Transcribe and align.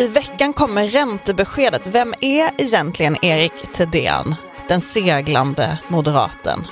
I 0.00 0.08
veckan 0.08 0.52
kommer 0.52 0.88
räntebeskedet. 0.88 1.86
Vem 1.86 2.14
är 2.20 2.50
egentligen 2.58 3.24
Erik 3.24 3.52
Thedéen, 3.72 4.34
den 4.68 4.80
seglande 4.80 5.78
moderaten? 5.88 6.66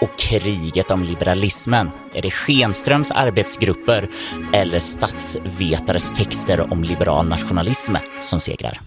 Och 0.00 0.18
kriget 0.18 0.90
om 0.90 1.02
liberalismen, 1.02 1.90
är 2.14 2.22
det 2.22 2.30
Schenströms 2.30 3.10
arbetsgrupper 3.10 4.08
eller 4.52 4.78
statsvetares 4.78 6.12
texter 6.12 6.72
om 6.72 6.82
liberal 6.82 7.28
nationalism 7.28 7.94
som 8.20 8.40
segrar? 8.40 8.80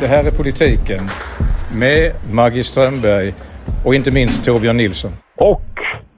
Det 0.00 0.06
här 0.06 0.24
är 0.24 0.30
politiken 0.30 1.08
med 1.72 2.14
Maggie 2.30 2.64
Strömberg 2.64 3.34
och 3.84 3.94
inte 3.94 4.10
minst 4.10 4.44
Torbjörn 4.44 4.76
Nilsson. 4.76 5.12
Och 5.36 5.63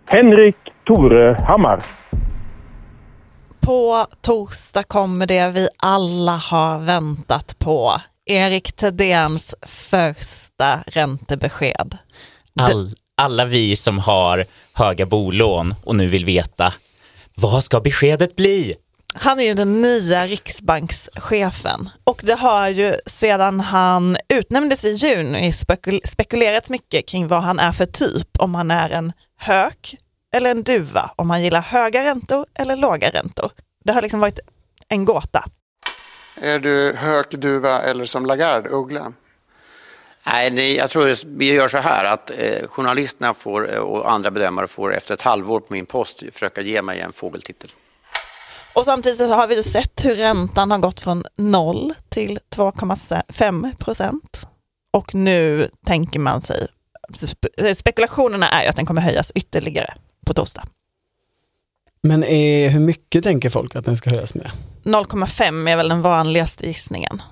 Henrik 0.08 0.56
Torehammar. 0.86 1.82
På 3.60 4.06
torsdag 4.20 4.82
kommer 4.82 5.26
det 5.26 5.50
vi 5.50 5.68
alla 5.76 6.36
har 6.36 6.78
väntat 6.78 7.58
på. 7.58 8.00
Erik 8.26 8.72
Thedéens 8.72 9.54
första 9.62 10.82
räntebesked. 10.86 11.98
All, 12.60 12.94
alla 13.16 13.44
vi 13.44 13.76
som 13.76 13.98
har 13.98 14.44
höga 14.72 15.06
bolån 15.06 15.74
och 15.84 15.96
nu 15.96 16.06
vill 16.06 16.24
veta 16.24 16.72
vad 17.34 17.64
ska 17.64 17.80
beskedet 17.80 18.36
bli? 18.36 18.74
Han 19.14 19.40
är 19.40 19.44
ju 19.44 19.54
den 19.54 19.80
nya 19.80 20.26
riksbankschefen 20.26 21.88
och 22.04 22.20
det 22.24 22.34
har 22.34 22.68
ju 22.68 22.94
sedan 23.06 23.60
han 23.60 24.16
utnämndes 24.28 24.84
i 24.84 24.92
juni 24.92 25.52
spekul 25.52 26.00
spekulerats 26.04 26.70
mycket 26.70 27.08
kring 27.08 27.28
vad 27.28 27.42
han 27.42 27.58
är 27.58 27.72
för 27.72 27.86
typ, 27.86 28.28
om 28.38 28.54
han 28.54 28.70
är 28.70 28.90
en 28.90 29.12
hök 29.36 29.96
eller 30.32 30.50
en 30.50 30.62
duva, 30.62 31.10
om 31.16 31.30
han 31.30 31.42
gillar 31.42 31.60
höga 31.60 32.04
räntor 32.04 32.46
eller 32.54 32.76
låga 32.76 33.10
räntor. 33.10 33.52
Det 33.84 33.92
har 33.92 34.02
liksom 34.02 34.20
varit 34.20 34.40
en 34.88 35.04
gåta. 35.04 35.44
Är 36.40 36.58
du 36.58 36.94
hök, 36.96 37.30
duva 37.30 37.80
eller 37.80 38.04
som 38.04 38.26
Lagarde, 38.26 38.68
uggla? 38.68 39.12
Nej, 40.26 40.50
det, 40.50 40.74
jag 40.74 40.90
tror 40.90 41.36
vi 41.38 41.52
gör 41.52 41.68
så 41.68 41.78
här 41.78 42.04
att 42.04 42.30
eh, 42.30 42.68
journalisterna 42.68 43.34
får, 43.34 43.74
eh, 43.74 43.78
och 43.78 44.12
andra 44.12 44.30
bedömare 44.30 44.66
får 44.66 44.94
efter 44.94 45.14
ett 45.14 45.22
halvår 45.22 45.60
på 45.60 45.72
min 45.72 45.86
post 45.86 46.22
försöka 46.32 46.60
ge 46.60 46.82
mig 46.82 47.00
en 47.00 47.12
fågeltitel. 47.12 47.70
Och 48.72 48.84
samtidigt 48.84 49.30
har 49.30 49.46
vi 49.46 49.62
sett 49.62 50.04
hur 50.04 50.14
räntan 50.14 50.70
har 50.70 50.78
gått 50.78 51.00
från 51.00 51.24
0 51.36 51.94
till 52.08 52.38
2,5 52.50 53.76
procent. 53.76 54.40
Och 54.92 55.14
nu 55.14 55.68
tänker 55.86 56.18
man 56.18 56.42
sig, 56.42 56.68
spekulationerna 57.76 58.48
är 58.48 58.62
ju 58.62 58.68
att 58.68 58.76
den 58.76 58.86
kommer 58.86 59.02
höjas 59.02 59.32
ytterligare 59.34 59.94
på 60.26 60.34
torsdag. 60.34 60.64
Men 62.02 62.24
är, 62.24 62.70
hur 62.70 62.80
mycket 62.80 63.24
tänker 63.24 63.50
folk 63.50 63.76
att 63.76 63.84
den 63.84 63.96
ska 63.96 64.10
höjas 64.10 64.34
med? 64.34 64.50
0,5 64.84 65.70
är 65.70 65.76
väl 65.76 65.88
den 65.88 66.02
vanligaste 66.02 66.66
gissningen. 66.66 67.22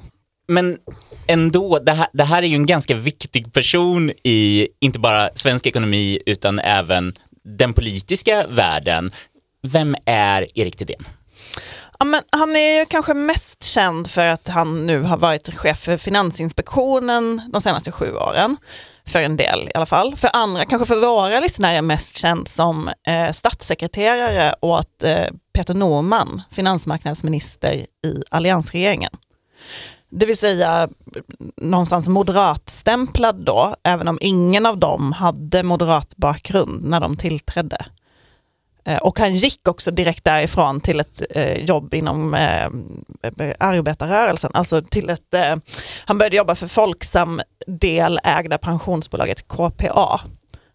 Men 0.48 0.78
ändå, 1.26 1.78
det 1.78 1.92
här, 1.92 2.06
det 2.12 2.24
här 2.24 2.42
är 2.42 2.46
ju 2.46 2.54
en 2.54 2.66
ganska 2.66 2.94
viktig 2.94 3.52
person 3.52 4.10
i 4.22 4.68
inte 4.80 4.98
bara 4.98 5.30
svensk 5.34 5.66
ekonomi 5.66 6.18
utan 6.26 6.58
även 6.58 7.12
den 7.44 7.72
politiska 7.72 8.46
världen. 8.46 9.10
Vem 9.62 9.96
är 10.04 10.58
Erik 10.58 10.76
Thedéen? 10.76 11.04
Ja, 12.04 12.08
men 12.08 12.22
han 12.32 12.56
är 12.56 12.78
ju 12.78 12.86
kanske 12.86 13.14
mest 13.14 13.64
känd 13.64 14.10
för 14.10 14.26
att 14.26 14.48
han 14.48 14.86
nu 14.86 15.02
har 15.02 15.16
varit 15.16 15.54
chef 15.54 15.78
för 15.78 15.96
Finansinspektionen 15.96 17.42
de 17.52 17.60
senaste 17.60 17.92
sju 17.92 18.14
åren. 18.16 18.56
För 19.06 19.22
en 19.22 19.36
del 19.36 19.68
i 19.68 19.70
alla 19.74 19.86
fall. 19.86 20.16
För 20.16 20.30
andra, 20.32 20.64
kanske 20.64 20.86
för 20.86 21.00
våra 21.00 21.40
lyssnare, 21.40 21.82
mest 21.82 22.18
känd 22.18 22.48
som 22.48 22.90
eh, 23.06 23.32
statssekreterare 23.32 24.54
åt 24.60 25.02
eh, 25.04 25.26
Peter 25.54 25.74
Norman, 25.74 26.42
finansmarknadsminister 26.50 27.72
i 28.06 28.22
alliansregeringen. 28.30 29.12
Det 30.10 30.26
vill 30.26 30.38
säga 30.38 30.88
någonstans 31.56 32.08
moderatstämplad 32.08 33.44
då, 33.44 33.76
även 33.82 34.08
om 34.08 34.18
ingen 34.20 34.66
av 34.66 34.78
dem 34.78 35.12
hade 35.12 35.62
moderat 35.62 36.16
bakgrund 36.16 36.84
när 36.84 37.00
de 37.00 37.16
tillträdde. 37.16 37.86
Eh, 38.86 38.96
och 38.98 39.18
han 39.18 39.34
gick 39.34 39.68
också 39.68 39.90
direkt 39.90 40.24
därifrån 40.24 40.80
till 40.80 41.00
ett 41.00 41.22
eh, 41.30 41.64
jobb 41.64 41.94
inom 41.94 42.34
eh, 42.34 42.68
arbetarrörelsen, 43.58 44.50
alltså 44.54 44.82
till 44.82 45.10
ett, 45.10 45.34
eh, 45.34 45.56
han 46.04 46.18
började 46.18 46.36
jobba 46.36 46.54
för 46.54 46.66
Folksam 46.68 47.40
delägda 47.66 48.58
pensionsbolaget 48.58 49.48
KPA. 49.48 50.20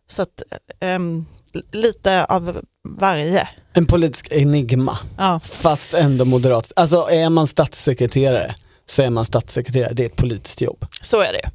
Så 0.09 0.21
att, 0.21 0.43
ehm, 0.79 1.25
lite 1.71 2.25
av 2.25 2.61
varje. 2.87 3.47
En 3.73 3.85
politisk 3.85 4.27
enigma, 4.31 4.97
Ja. 5.17 5.39
fast 5.43 5.93
ändå 5.93 6.25
moderat. 6.25 6.71
Alltså 6.75 7.07
är 7.09 7.29
man 7.29 7.47
statssekreterare 7.47 8.55
så 8.89 9.01
är 9.01 9.09
man 9.09 9.25
statssekreterare, 9.25 9.93
det 9.93 10.03
är 10.03 10.05
ett 10.05 10.15
politiskt 10.15 10.61
jobb. 10.61 10.85
Så 11.01 11.21
är 11.21 11.33
det. 11.33 11.49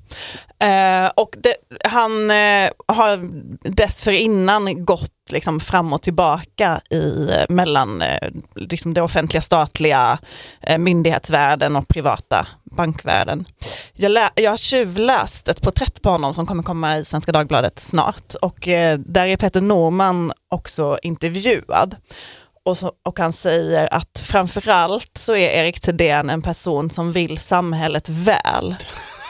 Eh, 0.67 1.11
och 1.15 1.37
det, 1.39 1.55
han 1.85 2.31
eh, 2.31 2.71
har 2.89 3.31
dessförinnan 3.71 4.85
gått 4.85 5.11
liksom 5.31 5.61
fram 5.61 5.93
och 5.93 6.03
tillbaka 6.03 6.81
i, 6.91 7.29
eh, 7.31 7.45
mellan 7.49 8.03
eh, 8.03 8.31
liksom 8.55 8.95
det 8.95 9.03
offentliga 9.03 9.43
statliga 9.43 10.19
eh, 10.61 10.79
myndighetsvärlden 10.79 11.77
och 11.77 11.89
privata 11.89 12.47
bankvärlden. 12.65 13.45
Jag, 13.93 14.13
lä, 14.13 14.31
jag 14.35 14.51
har 14.51 14.57
tjuvläst 14.57 15.49
ett 15.49 15.63
porträtt 15.63 16.03
på 16.03 16.11
honom 16.11 16.35
som 16.35 16.47
kommer 16.47 16.63
komma 16.63 16.99
i 16.99 17.05
Svenska 17.05 17.33
Dagbladet 17.33 17.79
snart 17.79 18.35
och 18.43 18.69
eh, 18.69 18.99
där 18.99 19.27
är 19.27 19.37
Peter 19.37 19.61
Norman 19.61 20.33
också 20.51 20.99
intervjuad. 21.03 21.97
Och, 22.65 22.79
så, 22.79 22.93
och 23.05 23.19
han 23.19 23.33
säger 23.33 23.95
att 23.95 24.19
framförallt 24.25 25.11
så 25.19 25.33
är 25.37 25.49
Erik 25.51 25.81
Thedéen 25.81 26.31
en 26.31 26.43
person 26.43 26.91
som 26.91 27.13
vill 27.13 27.39
samhället 27.39 28.09
väl 28.09 28.75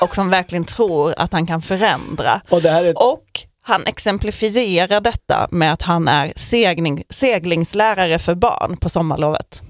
och 0.01 0.15
som 0.15 0.31
verkligen 0.31 0.65
tror 0.65 1.15
att 1.17 1.33
han 1.33 1.47
kan 1.47 1.63
förändra. 1.63 2.41
Och 2.49 2.63
det 2.63 2.71
här 2.71 2.85
är 2.85 3.13
Och 3.13 3.25
han 3.63 3.87
exemplifierar 3.87 5.01
detta 5.01 5.49
med 5.51 5.73
att 5.73 5.83
han 5.83 6.09
är 6.09 6.33
segling, 6.37 7.03
seglingslärare 7.11 8.19
för 8.19 8.35
barn 8.35 8.77
på 8.77 8.89
sommarlovet. 8.89 9.63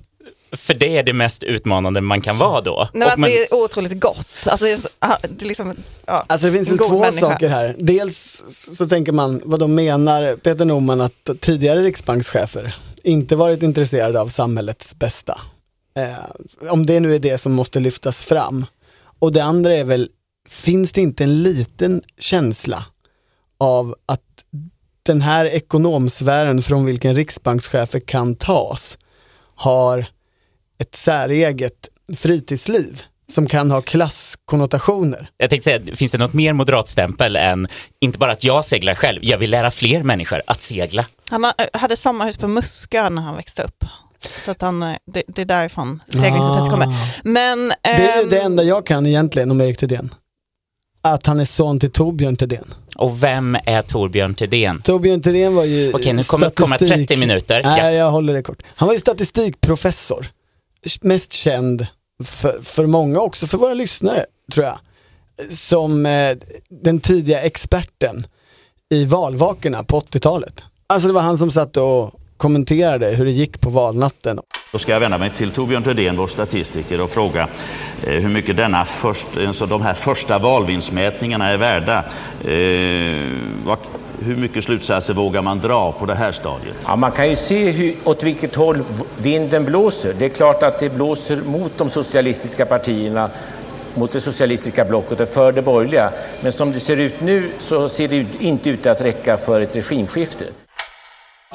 För 0.52 0.74
det 0.74 0.96
är 0.98 1.02
det 1.02 1.12
mest 1.12 1.42
utmanande 1.42 2.00
man 2.00 2.20
kan 2.20 2.38
vara 2.38 2.60
då. 2.60 2.88
Nej, 2.92 3.06
Och 3.06 3.10
men 3.12 3.20
man- 3.20 3.30
det 3.30 3.38
är 3.38 3.54
otroligt 3.54 4.00
gott. 4.00 4.28
Alltså, 4.46 4.64
det 4.66 5.44
är 5.44 5.46
liksom, 5.46 5.74
ja, 6.06 6.24
Alltså 6.26 6.46
det 6.46 6.52
finns 6.52 6.68
väl 6.68 6.78
två 6.78 6.98
människa. 7.00 7.20
saker 7.30 7.48
här. 7.48 7.74
Dels 7.78 8.42
så 8.76 8.88
tänker 8.88 9.12
man, 9.12 9.40
vad 9.44 9.60
de 9.60 9.74
menar 9.74 10.36
Peter 10.36 10.64
Norman 10.64 11.00
att 11.00 11.30
tidigare 11.40 11.82
riksbankschefer 11.82 12.76
inte 13.04 13.36
varit 13.36 13.62
intresserade 13.62 14.20
av 14.20 14.28
samhällets 14.28 14.94
bästa. 14.94 15.40
Eh, 15.96 16.70
om 16.70 16.86
det 16.86 17.00
nu 17.00 17.14
är 17.14 17.18
det 17.18 17.38
som 17.38 17.52
måste 17.52 17.80
lyftas 17.80 18.22
fram. 18.22 18.66
Och 19.18 19.32
det 19.32 19.44
andra 19.44 19.74
är 19.74 19.84
väl, 19.84 20.08
finns 20.48 20.92
det 20.92 21.00
inte 21.00 21.24
en 21.24 21.42
liten 21.42 22.02
känsla 22.18 22.86
av 23.58 23.96
att 24.06 24.20
den 25.02 25.20
här 25.20 25.46
ekonomsfären 25.46 26.62
från 26.62 26.84
vilken 26.84 27.14
riksbankschefer 27.14 28.00
kan 28.00 28.34
tas 28.34 28.98
har 29.54 30.06
ett 30.78 30.96
säreget 30.96 31.88
fritidsliv 32.16 33.02
som 33.32 33.46
kan 33.46 33.70
ha 33.70 33.82
klasskonnotationer. 33.82 35.28
Jag 35.36 35.50
tänkte 35.50 35.70
säga, 35.70 35.96
finns 35.96 36.12
det 36.12 36.18
något 36.18 36.32
mer 36.32 36.52
moderatstämpel 36.52 37.36
än 37.36 37.68
inte 38.00 38.18
bara 38.18 38.32
att 38.32 38.44
jag 38.44 38.64
seglar 38.64 38.94
själv, 38.94 39.24
jag 39.24 39.38
vill 39.38 39.50
lära 39.50 39.70
fler 39.70 40.02
människor 40.02 40.42
att 40.46 40.62
segla. 40.62 41.06
Han 41.34 41.44
har- 41.44 41.78
hade 41.78 41.96
sommarhus 41.96 42.36
på 42.36 42.48
Muskö 42.48 43.10
när 43.10 43.22
han 43.22 43.36
växte 43.36 43.62
upp. 43.62 43.84
Så 44.44 44.50
att 44.50 44.60
han, 44.62 44.82
eh, 44.82 44.96
det, 45.06 45.22
det 45.26 45.42
är 45.42 45.46
därifrån 45.46 46.02
seglingsintresset 46.08 46.70
kommer. 46.70 46.88
Men, 47.24 47.68
Det 47.68 47.88
är 47.88 48.16
ju 48.16 48.22
ehm, 48.22 48.28
det 48.30 48.40
enda 48.40 48.62
jag 48.62 48.86
kan 48.86 49.06
egentligen 49.06 49.50
om 49.50 49.60
Erik 49.60 49.78
Thedéen. 49.78 50.14
Att 51.02 51.26
han 51.26 51.40
är 51.40 51.44
son 51.44 51.80
till 51.80 51.90
Torbjörn 51.92 52.36
Thedéen. 52.36 52.74
Och 52.96 53.22
vem 53.22 53.56
är 53.66 53.82
Torbjörn 53.82 54.34
Thedéen? 54.34 54.82
Torbjörn 54.82 55.22
Thedéen 55.22 55.54
var 55.54 55.64
ju 55.64 55.92
Okej, 55.94 56.12
nu 56.12 56.22
kommer 56.24 56.46
det 56.46 56.54
komma 56.54 56.76
statistik- 56.76 56.96
30 57.08 57.16
minuter. 57.16 57.62
Nej, 57.64 57.78
Ja. 57.84 57.90
jag 57.90 58.10
håller 58.10 58.34
det 58.34 58.42
kort. 58.42 58.62
Han 58.66 58.86
var 58.86 58.92
ju 58.92 59.00
statistikprofessor. 59.00 60.26
Mest 61.00 61.32
känd 61.32 61.86
för, 62.24 62.62
för 62.62 62.86
många, 62.86 63.20
också 63.20 63.46
för 63.46 63.58
våra 63.58 63.74
lyssnare, 63.74 64.26
tror 64.52 64.66
jag. 64.66 64.78
Som 65.50 66.06
eh, 66.06 66.36
den 66.68 67.00
tidiga 67.00 67.40
experten 67.42 68.26
i 68.90 69.04
valvakorna 69.04 69.84
på 69.84 70.00
80-talet. 70.00 70.64
Alltså 70.94 71.08
det 71.08 71.14
var 71.14 71.20
han 71.20 71.38
som 71.38 71.50
satt 71.50 71.76
och 71.76 72.10
kommenterade 72.36 73.06
hur 73.06 73.24
det 73.24 73.30
gick 73.30 73.60
på 73.60 73.70
valnatten. 73.70 74.40
Då 74.72 74.78
ska 74.78 74.92
jag 74.92 75.00
vända 75.00 75.18
mig 75.18 75.30
till 75.30 75.50
Torbjörn 75.50 75.82
Thedéen, 75.82 76.16
vår 76.16 76.26
statistiker, 76.26 77.00
och 77.00 77.10
fråga 77.10 77.48
eh, 78.02 78.12
hur 78.12 78.28
mycket 78.28 78.56
denna 78.56 78.84
först, 78.84 79.26
alltså 79.46 79.66
de 79.66 79.82
här 79.82 79.94
första 79.94 80.38
valvinstmätningarna 80.38 81.48
är 81.48 81.56
värda. 81.56 81.98
Eh, 82.44 83.32
vad, 83.64 83.78
hur 84.18 84.36
mycket 84.36 84.64
slutsatser 84.64 85.14
vågar 85.14 85.42
man 85.42 85.58
dra 85.60 85.92
på 85.92 86.06
det 86.06 86.14
här 86.14 86.32
stadiet? 86.32 86.76
Ja, 86.86 86.96
man 86.96 87.12
kan 87.12 87.28
ju 87.28 87.36
se 87.36 87.70
hur, 87.70 87.94
åt 88.04 88.22
vilket 88.22 88.54
håll 88.54 88.78
vinden 89.18 89.64
blåser. 89.64 90.14
Det 90.18 90.24
är 90.24 90.28
klart 90.28 90.62
att 90.62 90.80
det 90.80 90.94
blåser 90.94 91.42
mot 91.42 91.78
de 91.78 91.88
socialistiska 91.90 92.66
partierna, 92.66 93.30
mot 93.94 94.12
det 94.12 94.20
socialistiska 94.20 94.84
blocket 94.84 95.20
och 95.20 95.28
för 95.28 95.52
det 95.52 95.62
borgerliga. 95.62 96.10
Men 96.42 96.52
som 96.52 96.72
det 96.72 96.80
ser 96.80 97.00
ut 97.00 97.20
nu 97.20 97.50
så 97.58 97.88
ser 97.88 98.08
det 98.08 98.26
inte 98.38 98.70
ut 98.70 98.86
att 98.86 99.00
räcka 99.00 99.36
för 99.36 99.60
ett 99.60 99.76
regimskifte. 99.76 100.44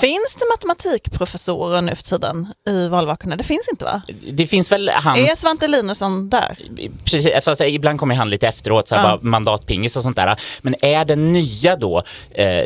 Finns 0.01 0.36
det 0.40 0.46
matematikprofessorer 0.51 1.81
nu 1.81 1.96
för 1.96 2.04
tiden 2.04 2.48
i 2.68 2.88
valvakorna? 2.88 3.36
Det 3.36 3.44
finns 3.44 3.68
inte 3.72 3.86
va? 3.86 4.01
Det 4.31 4.48
finns 4.48 4.72
väl 4.72 4.90
hans... 4.90 5.19
Är 5.19 5.36
Svante 5.36 5.68
Linusson 5.68 6.30
där? 6.30 6.57
Precis, 7.06 7.44
fast 7.46 7.62
ibland 7.62 8.00
kommer 8.00 8.16
han 8.16 8.30
lite 8.30 8.48
efteråt, 8.48 8.88
så 8.88 8.96
här, 8.96 9.04
Ja. 9.04 9.10
bara 9.18 9.22
mandatpingis 9.30 9.96
och 9.96 10.04
sånt 10.04 10.16
där. 10.16 10.40
Men 10.62 10.75
är 10.81 11.06
den 11.06 11.34
nya 11.34 11.75
då 11.75 12.04
eh, 12.31 12.66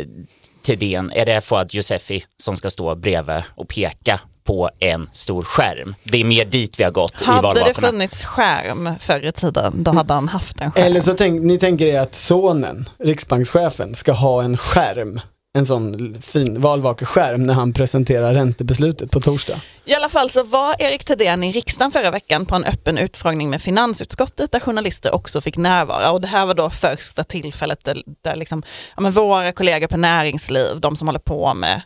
Thedéen, 0.65 1.12
är 1.12 1.25
det 1.25 1.41
Fouad 1.41 1.75
Yousefi 1.75 2.24
som 2.38 2.56
ska 2.56 2.69
stå 2.69 2.95
bredvid 2.95 3.44
och 3.56 3.68
peka 3.68 4.19
på 4.44 4.69
en 4.79 5.09
stor 5.13 5.41
skärm? 5.44 5.95
Det 6.03 6.18
är 6.21 6.25
mer 6.25 6.45
dit 6.45 6.79
vi 6.79 6.83
har 6.83 6.91
gått 6.91 7.21
i 7.21 7.25
Hade 7.25 7.38
det 7.39 7.41
valvakorna. 7.47 7.88
funnits 7.88 8.24
skärm 8.25 8.89
förr 9.00 9.25
i 9.25 9.31
tiden, 9.31 9.83
då 9.83 9.91
hade 9.91 10.13
han 10.13 10.27
haft 10.27 10.62
en 10.62 10.71
skärm. 10.71 10.86
Eller 10.86 11.01
så 11.01 11.13
tänk, 11.13 11.41
ni 11.41 11.57
tänker 11.57 11.86
er 11.86 12.00
att 12.00 12.15
sonen, 12.15 12.89
riksbankschefen, 13.00 13.95
ska 13.95 14.12
ha 14.12 14.44
en 14.44 14.57
skärm, 14.57 15.21
en 15.57 15.65
sån 15.65 16.13
fin 16.21 16.61
valvakeskärm 16.61 17.45
när 17.45 17.53
han 17.53 17.73
presenterar 17.73 18.33
räntebeslutet 18.33 19.11
på 19.11 19.19
torsdag. 19.19 19.61
I 19.85 19.94
alla 19.94 20.09
fall 20.09 20.29
så 20.29 20.44
var 20.44 20.75
Erik 20.79 21.05
Thedéen 21.05 21.44
i 21.44 21.51
riksdagen 21.51 21.91
förra 21.91 22.11
veckan 22.11 22.45
på 22.45 22.55
en 22.55 22.63
öppen 22.63 22.97
utfrågning 22.97 23.50
med 23.50 23.61
finansutskottet 23.61 24.51
där 24.51 24.59
journalister 24.59 25.15
också 25.15 25.41
fick 25.41 25.57
närvara. 25.57 26.11
Och 26.11 26.21
det 26.21 26.27
här 26.27 26.45
var 26.45 26.53
då 26.53 26.69
första 26.69 27.23
tillfället 27.23 27.83
där, 27.83 28.03
där 28.21 28.35
liksom, 28.35 28.63
ja, 28.95 29.01
men 29.01 29.11
våra 29.11 29.51
kollegor 29.51 29.88
på 29.88 29.97
näringsliv, 29.97 30.79
de 30.79 30.95
som 30.95 31.07
håller 31.07 31.19
på 31.19 31.53
med, 31.53 31.81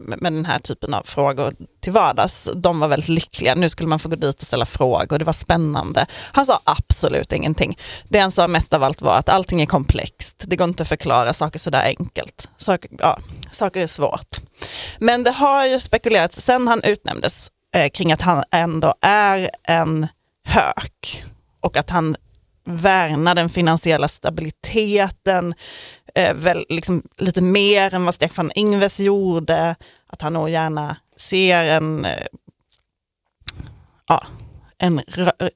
med, 0.00 0.32
den 0.32 0.44
här 0.44 0.58
typen 0.58 0.94
av 0.94 1.02
frågor 1.02 1.54
till 1.80 1.92
vardags, 1.92 2.48
de 2.54 2.80
var 2.80 2.88
väldigt 2.88 3.08
lyckliga. 3.08 3.54
Nu 3.54 3.68
skulle 3.68 3.88
man 3.88 3.98
få 3.98 4.08
gå 4.08 4.16
dit 4.16 4.40
och 4.40 4.46
ställa 4.46 4.66
frågor, 4.66 5.18
det 5.18 5.24
var 5.24 5.32
spännande. 5.32 6.06
Han 6.12 6.46
sa 6.46 6.60
absolut 6.64 7.32
ingenting. 7.32 7.78
Det 8.08 8.18
han 8.18 8.30
sa 8.30 8.48
mest 8.48 8.74
av 8.74 8.82
allt 8.82 9.02
var 9.02 9.18
att 9.18 9.28
allting 9.28 9.62
är 9.62 9.66
komplext, 9.66 10.44
det 10.46 10.56
går 10.56 10.68
inte 10.68 10.82
att 10.82 10.88
förklara 10.88 11.32
saker 11.32 11.58
sådär 11.58 11.82
enkelt. 11.82 12.48
Saker, 12.58 12.90
ja, 12.98 13.18
saker 13.52 13.80
är 13.80 13.86
svårt. 13.86 14.36
Men 14.98 15.24
det 15.24 15.30
har 15.30 15.66
ju 15.66 15.80
spekulerats 15.80 16.40
sen 16.40 16.68
han 16.68 16.82
utnämndes 16.84 17.50
eh, 17.74 17.90
kring 17.90 18.12
att 18.12 18.20
han 18.20 18.44
ändå 18.50 18.94
är 19.00 19.50
en 19.62 20.08
hök 20.44 21.24
och 21.60 21.76
att 21.76 21.90
han 21.90 22.16
värnar 22.64 23.34
den 23.34 23.48
finansiella 23.48 24.08
stabiliteten 24.08 25.54
eh, 26.14 26.34
väl, 26.34 26.66
liksom, 26.68 27.02
lite 27.16 27.40
mer 27.40 27.94
än 27.94 28.04
vad 28.04 28.14
Stefan 28.14 28.52
Ingves 28.54 29.00
gjorde. 29.00 29.76
Att 30.06 30.22
han 30.22 30.32
nog 30.32 30.50
gärna 30.50 30.96
ser 31.16 31.64
en, 31.64 32.04
eh, 32.04 32.26
ja, 34.06 34.26
en 34.78 35.02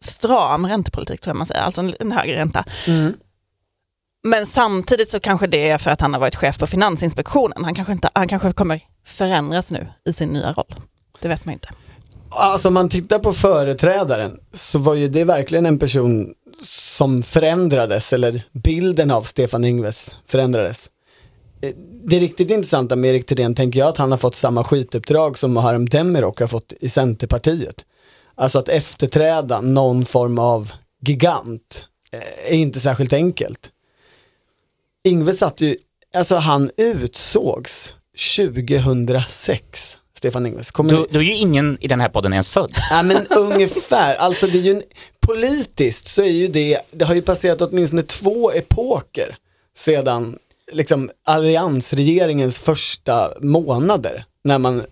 stram 0.00 0.66
räntepolitik, 0.66 1.20
tror 1.20 1.30
jag 1.30 1.38
man 1.38 1.46
säger, 1.46 1.62
alltså 1.62 1.80
en, 1.80 1.94
en 2.00 2.12
högre 2.12 2.36
ränta. 2.36 2.64
Men 4.22 4.46
samtidigt 4.46 5.10
så 5.10 5.20
kanske 5.20 5.46
det 5.46 5.70
är 5.70 5.78
för 5.78 5.90
att 5.90 6.00
han 6.00 6.12
har 6.12 6.20
varit 6.20 6.36
chef 6.36 6.58
på 6.58 6.66
Finansinspektionen. 6.66 7.64
Han 7.64 7.74
kanske, 7.74 7.92
inte, 7.92 8.10
han 8.14 8.28
kanske 8.28 8.52
kommer 8.52 8.80
förändras 9.06 9.70
nu 9.70 9.88
i 10.04 10.12
sin 10.12 10.28
nya 10.28 10.52
roll. 10.52 10.74
Det 11.20 11.28
vet 11.28 11.44
man 11.44 11.52
inte. 11.52 11.68
Alltså 12.36 12.69
om 12.69 12.75
man 12.75 12.88
tittar 12.88 13.19
på 13.19 13.32
företrädaren 13.32 14.40
så 14.52 14.78
var 14.78 14.94
ju 14.94 15.08
det 15.08 15.25
verkligen 15.25 15.66
en 15.66 15.78
person 15.78 16.34
som 16.62 17.22
förändrades, 17.22 18.12
eller 18.12 18.42
bilden 18.52 19.10
av 19.10 19.22
Stefan 19.22 19.64
Ingves 19.64 20.14
förändrades. 20.26 20.90
Eh, 21.60 21.75
det 22.04 22.19
riktigt 22.19 22.50
intressanta 22.50 22.96
med 22.96 23.10
Erik 23.10 23.26
Thedéen 23.26 23.54
tänker 23.54 23.81
jag 23.81 23.88
att 23.88 23.96
han 23.96 24.10
har 24.10 24.19
fått 24.19 24.34
samma 24.34 24.64
skituppdrag 24.64 25.38
som 25.38 25.52
Muharrem 25.52 25.88
Demirok 25.88 26.40
har 26.40 26.46
fått 26.46 26.72
i 26.81 26.88
Centerpartiet. 26.88 27.84
Alltså 28.34 28.58
att 28.58 28.69
efterträda 28.69 29.60
någon 29.60 30.04
form 30.04 30.38
av 30.38 30.72
gigant 31.06 31.84
eh, 32.10 32.52
är 32.52 32.56
inte 32.56 32.80
särskilt 32.80 33.12
enkelt. 33.12 33.70
Ingves 35.04 35.38
satt 35.38 35.60
ju, 35.60 35.76
alltså 36.14 36.37
han 36.37 36.70
utsågs 36.76 37.92
2006, 38.37 39.98
Stefan 40.19 40.46
Ingves. 40.46 40.70
Kommer 40.70 40.93
ni- 40.93 41.06
då 41.11 41.19
är 41.19 41.22
ju 41.25 41.34
ingen 41.34 41.78
i 41.81 41.88
den 41.88 42.00
här 42.00 42.08
podden 42.08 42.32
ens 42.32 42.49
född. 42.49 42.72
Ja 42.90 43.02
men 43.02 43.26
ungefär, 43.26 44.14
alltså 44.14 44.46
det 44.46 44.58
är 44.58 44.62
ju 44.62 44.70
en, 44.70 44.82
politiskt 45.20 46.06
så 46.08 46.22
är 46.22 46.31
ju 46.31 46.49
det, 46.49 46.78
det 46.90 47.05
har 47.05 47.14
ju 47.14 47.22
passerat 47.22 47.62
åtminstone 47.62 48.02
två 48.02 48.52
epoker 48.52 49.37
sedan 49.76 50.38
liksom 50.72 51.11
alliansregeringens 51.25 52.58
första 52.58 53.32
månader 53.40 54.25
när 54.44 54.58
man, 54.58 54.82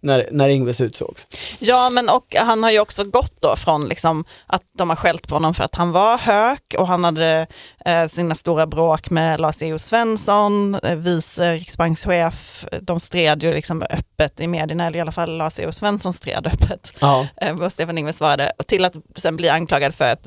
när, 0.00 0.28
när 0.32 0.48
Ingves 0.48 0.80
utsågs. 0.80 1.26
Ja, 1.58 1.90
men 1.90 2.08
och 2.08 2.34
han 2.38 2.62
har 2.62 2.70
ju 2.70 2.80
också 2.80 3.04
gått 3.04 3.40
då 3.40 3.56
från 3.56 3.88
liksom 3.88 4.24
att 4.46 4.62
de 4.78 4.88
har 4.88 4.96
skällt 4.96 5.28
på 5.28 5.34
honom 5.34 5.54
för 5.54 5.64
att 5.64 5.74
han 5.74 5.92
var 5.92 6.18
hök 6.18 6.74
och 6.78 6.88
han 6.88 7.04
hade 7.04 7.46
eh, 7.84 8.08
sina 8.08 8.34
stora 8.34 8.66
bråk 8.66 9.10
med 9.10 9.40
Lars 9.40 9.62
E.O. 9.62 9.78
Svensson, 9.78 10.74
eh, 10.74 10.96
vice 10.96 11.52
riksbankschef. 11.52 12.64
De 12.80 13.00
stred 13.00 13.42
ju 13.42 13.54
liksom 13.54 13.82
öppet 13.82 14.40
i 14.40 14.46
medierna, 14.46 14.86
eller 14.86 14.98
i 14.98 15.00
alla 15.00 15.12
fall 15.12 15.36
Lars 15.36 15.58
E.O. 15.58 15.72
Svensson 15.72 16.12
stred 16.12 16.46
öppet. 16.46 16.92
Ja. 17.00 17.26
Eh, 17.36 17.62
och 17.62 17.72
Stefan 17.72 17.98
Ingves 17.98 18.16
svarade, 18.16 18.52
och 18.58 18.66
till 18.66 18.84
att 18.84 18.94
sen 19.16 19.36
bli 19.36 19.48
anklagad 19.48 19.94
för 19.94 20.12
att 20.12 20.26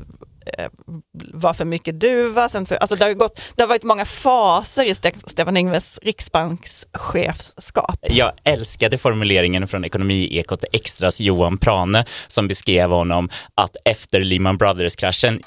vara 1.33 1.53
för 1.53 1.65
mycket 1.65 1.99
duva. 1.99 2.49
Sen 2.49 2.65
för, 2.65 2.75
alltså 2.75 2.95
det, 2.95 3.05
har 3.05 3.13
gått, 3.13 3.41
det 3.55 3.63
har 3.63 3.67
varit 3.67 3.83
många 3.83 4.05
faser 4.05 4.83
i 4.83 4.93
Ste- 4.93 5.29
Stefan 5.29 5.57
Ingves 5.57 5.99
riksbankschefskap. 6.01 7.99
Jag 8.01 8.31
älskade 8.43 8.97
formuleringen 8.97 9.67
från 9.67 9.85
Ekonomiekot 9.85 10.63
Extras 10.73 11.21
Johan 11.21 11.57
Prane 11.57 12.05
som 12.27 12.47
beskrev 12.47 12.89
honom 12.89 13.29
att 13.55 13.75
efter 13.85 14.21
Lehman 14.21 14.57
Brothers-kraschen 14.57 15.41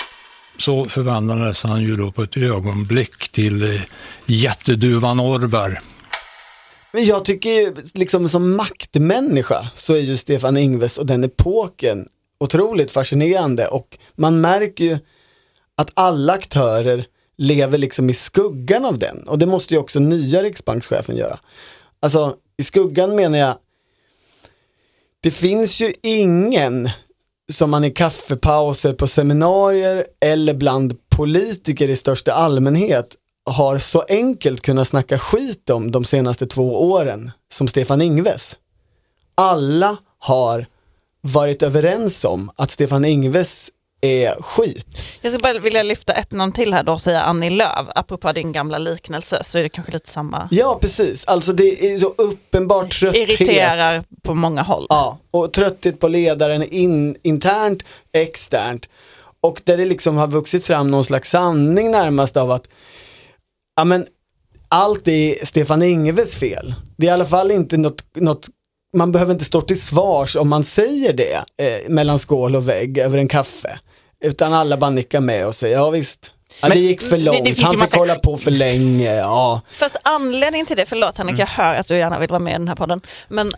så 0.59 0.85
förvandlades 0.85 1.65
han 1.65 1.83
ju 1.83 1.97
då 1.97 2.13
på 2.13 2.23
ett 2.23 2.37
ögonblick 2.37 3.29
till 3.29 3.75
eh, 3.75 3.81
jätteduvan 4.27 5.21
Orvar. 5.21 5.81
Men 6.93 7.05
jag 7.05 7.25
tycker 7.25 7.51
ju, 7.51 7.75
liksom 7.95 8.29
som 8.29 8.57
maktmänniska 8.57 9.67
så 9.75 9.95
är 9.95 10.01
ju 10.01 10.17
Stefan 10.17 10.57
Ingves 10.57 10.99
och 10.99 11.07
den 11.07 11.25
epoken 11.25 12.09
otroligt 12.43 12.91
fascinerande 12.91 13.67
och 13.67 13.99
man 14.15 14.41
märker 14.41 14.85
ju 14.85 14.99
att 15.77 15.91
alla 15.95 16.33
aktörer 16.33 17.07
lever 17.39 17.79
liksom 17.79 18.11
i 18.11 18.15
skuggan 18.15 18.85
av 18.85 18.99
den 18.99 19.29
och 19.29 19.39
det 19.39 19.47
måste 19.47 19.75
ju 19.75 19.81
också 19.81 20.01
nya 20.01 20.43
riksbankschefen 20.43 21.17
göra. 21.17 21.39
Alltså 22.01 22.37
i 22.57 22.65
skuggan 22.65 23.17
menar 23.17 23.39
jag, 23.39 23.55
det 25.21 25.31
finns 25.31 25.81
ju 25.81 25.93
ingen 26.03 26.91
som 27.53 27.71
man 27.71 27.85
i 27.85 27.91
kaffepauser 27.91 28.93
på 28.95 29.07
seminarier 29.07 30.07
eller 30.21 30.55
bland 30.55 30.97
politiker 31.09 31.89
i 31.89 31.97
största 31.97 32.33
allmänhet 32.33 33.17
har 33.51 33.79
så 33.79 34.05
enkelt 34.09 34.63
kunnat 34.63 34.89
snacka 34.89 35.19
skit 35.19 35.71
om 35.71 35.91
de 35.91 36.05
senaste 36.05 36.47
två 36.47 36.91
åren 36.91 37.31
som 37.53 37.69
Stefan 37.69 38.03
Ingves. 38.03 38.57
Alla 39.35 39.97
har 40.19 40.67
varit 41.23 41.63
överens 41.63 42.25
om 42.25 42.51
att 42.57 42.71
Stefan 42.71 43.05
Ingves 43.05 43.71
är 44.01 44.43
skit. 44.43 45.05
Jag 45.21 45.33
skulle 45.33 45.53
bara 45.53 45.63
vilja 45.63 45.83
lyfta 45.83 46.13
ett 46.13 46.33
namn 46.33 46.53
till 46.53 46.75
här 46.75 46.83
då 46.83 46.93
och 46.93 47.01
säga 47.01 47.21
Annie 47.21 47.51
Lööf, 47.51 47.87
apropå 47.95 48.33
din 48.33 48.53
gamla 48.53 48.79
liknelse 48.79 49.43
så 49.47 49.59
är 49.59 49.63
det 49.63 49.69
kanske 49.69 49.93
lite 49.93 50.11
samma. 50.11 50.49
Ja, 50.51 50.79
precis. 50.81 51.25
Alltså 51.25 51.53
det 51.53 51.93
är 51.93 51.99
så 51.99 52.15
uppenbart 52.19 52.99
trötthet. 53.01 53.29
Irriterar 53.29 54.05
på 54.23 54.35
många 54.35 54.63
håll. 54.63 54.87
Ja, 54.89 55.19
och 55.31 55.53
trötthet 55.53 56.01
på 56.01 56.09
ledaren 56.09 56.63
in, 56.63 57.17
internt, 57.23 57.83
externt. 58.13 58.89
Och 59.41 59.61
där 59.65 59.77
det 59.77 59.85
liksom 59.85 60.17
har 60.17 60.27
vuxit 60.27 60.65
fram 60.65 60.91
någon 60.91 61.05
slags 61.05 61.31
sanning 61.31 61.91
närmast 61.91 62.37
av 62.37 62.51
att 62.51 62.69
ja 63.77 63.85
men 63.85 64.07
allt 64.69 65.09
är 65.09 65.47
Stefan 65.47 65.83
Ingves 65.83 66.37
fel. 66.37 66.75
Det 66.97 67.07
är 67.07 67.11
i 67.11 67.15
alla 67.15 67.27
fall 67.27 67.51
inte 67.51 67.77
något, 67.77 68.05
något 68.15 68.49
man 68.97 69.13
behöver 69.13 69.33
inte 69.33 69.45
stå 69.45 69.61
till 69.61 69.81
svars 69.83 70.37
om 70.37 70.49
man 70.49 70.65
säger 70.65 71.13
det 71.13 71.35
eh, 71.35 71.89
mellan 71.89 72.19
skål 72.19 72.57
och 72.57 72.69
vägg 72.69 72.99
över 72.99 73.19
en 73.19 73.29
kaffe. 73.29 73.79
Utan 74.25 74.53
alla 74.55 74.77
bara 74.77 74.91
nickar 74.91 75.21
med 75.21 75.47
och 75.47 75.55
säger 75.55 75.77
ja 75.77 75.91
visst. 75.91 76.33
Ja, 76.63 76.69
det 76.69 76.75
Men 76.75 76.83
gick 76.85 77.01
för 77.03 77.11
det- 77.11 77.17
det 77.17 77.23
långt, 77.25 77.45
finns 77.47 77.59
ju 77.59 77.63
han 77.63 77.71
fick 77.73 77.81
massa- 77.81 77.97
hålla 77.97 78.15
på 78.15 78.39
för 78.39 78.51
länge, 78.51 79.15
ja. 79.15 79.61
Fast 79.73 79.97
anledningen 80.03 80.67
till 80.67 80.77
det, 80.77 80.87
förlåt 80.87 81.19
Henrik, 81.19 81.39
jag 81.39 81.47
hör 81.47 81.75
att 81.75 81.89
du 81.89 81.97
gärna 81.97 82.19
vill 82.19 82.29
vara 82.29 82.39
med 82.39 82.51
i 82.51 82.59
den 82.59 82.69
här 82.69 82.75
podden, 82.77 83.01
men 83.29 83.49
eh, 83.49 83.55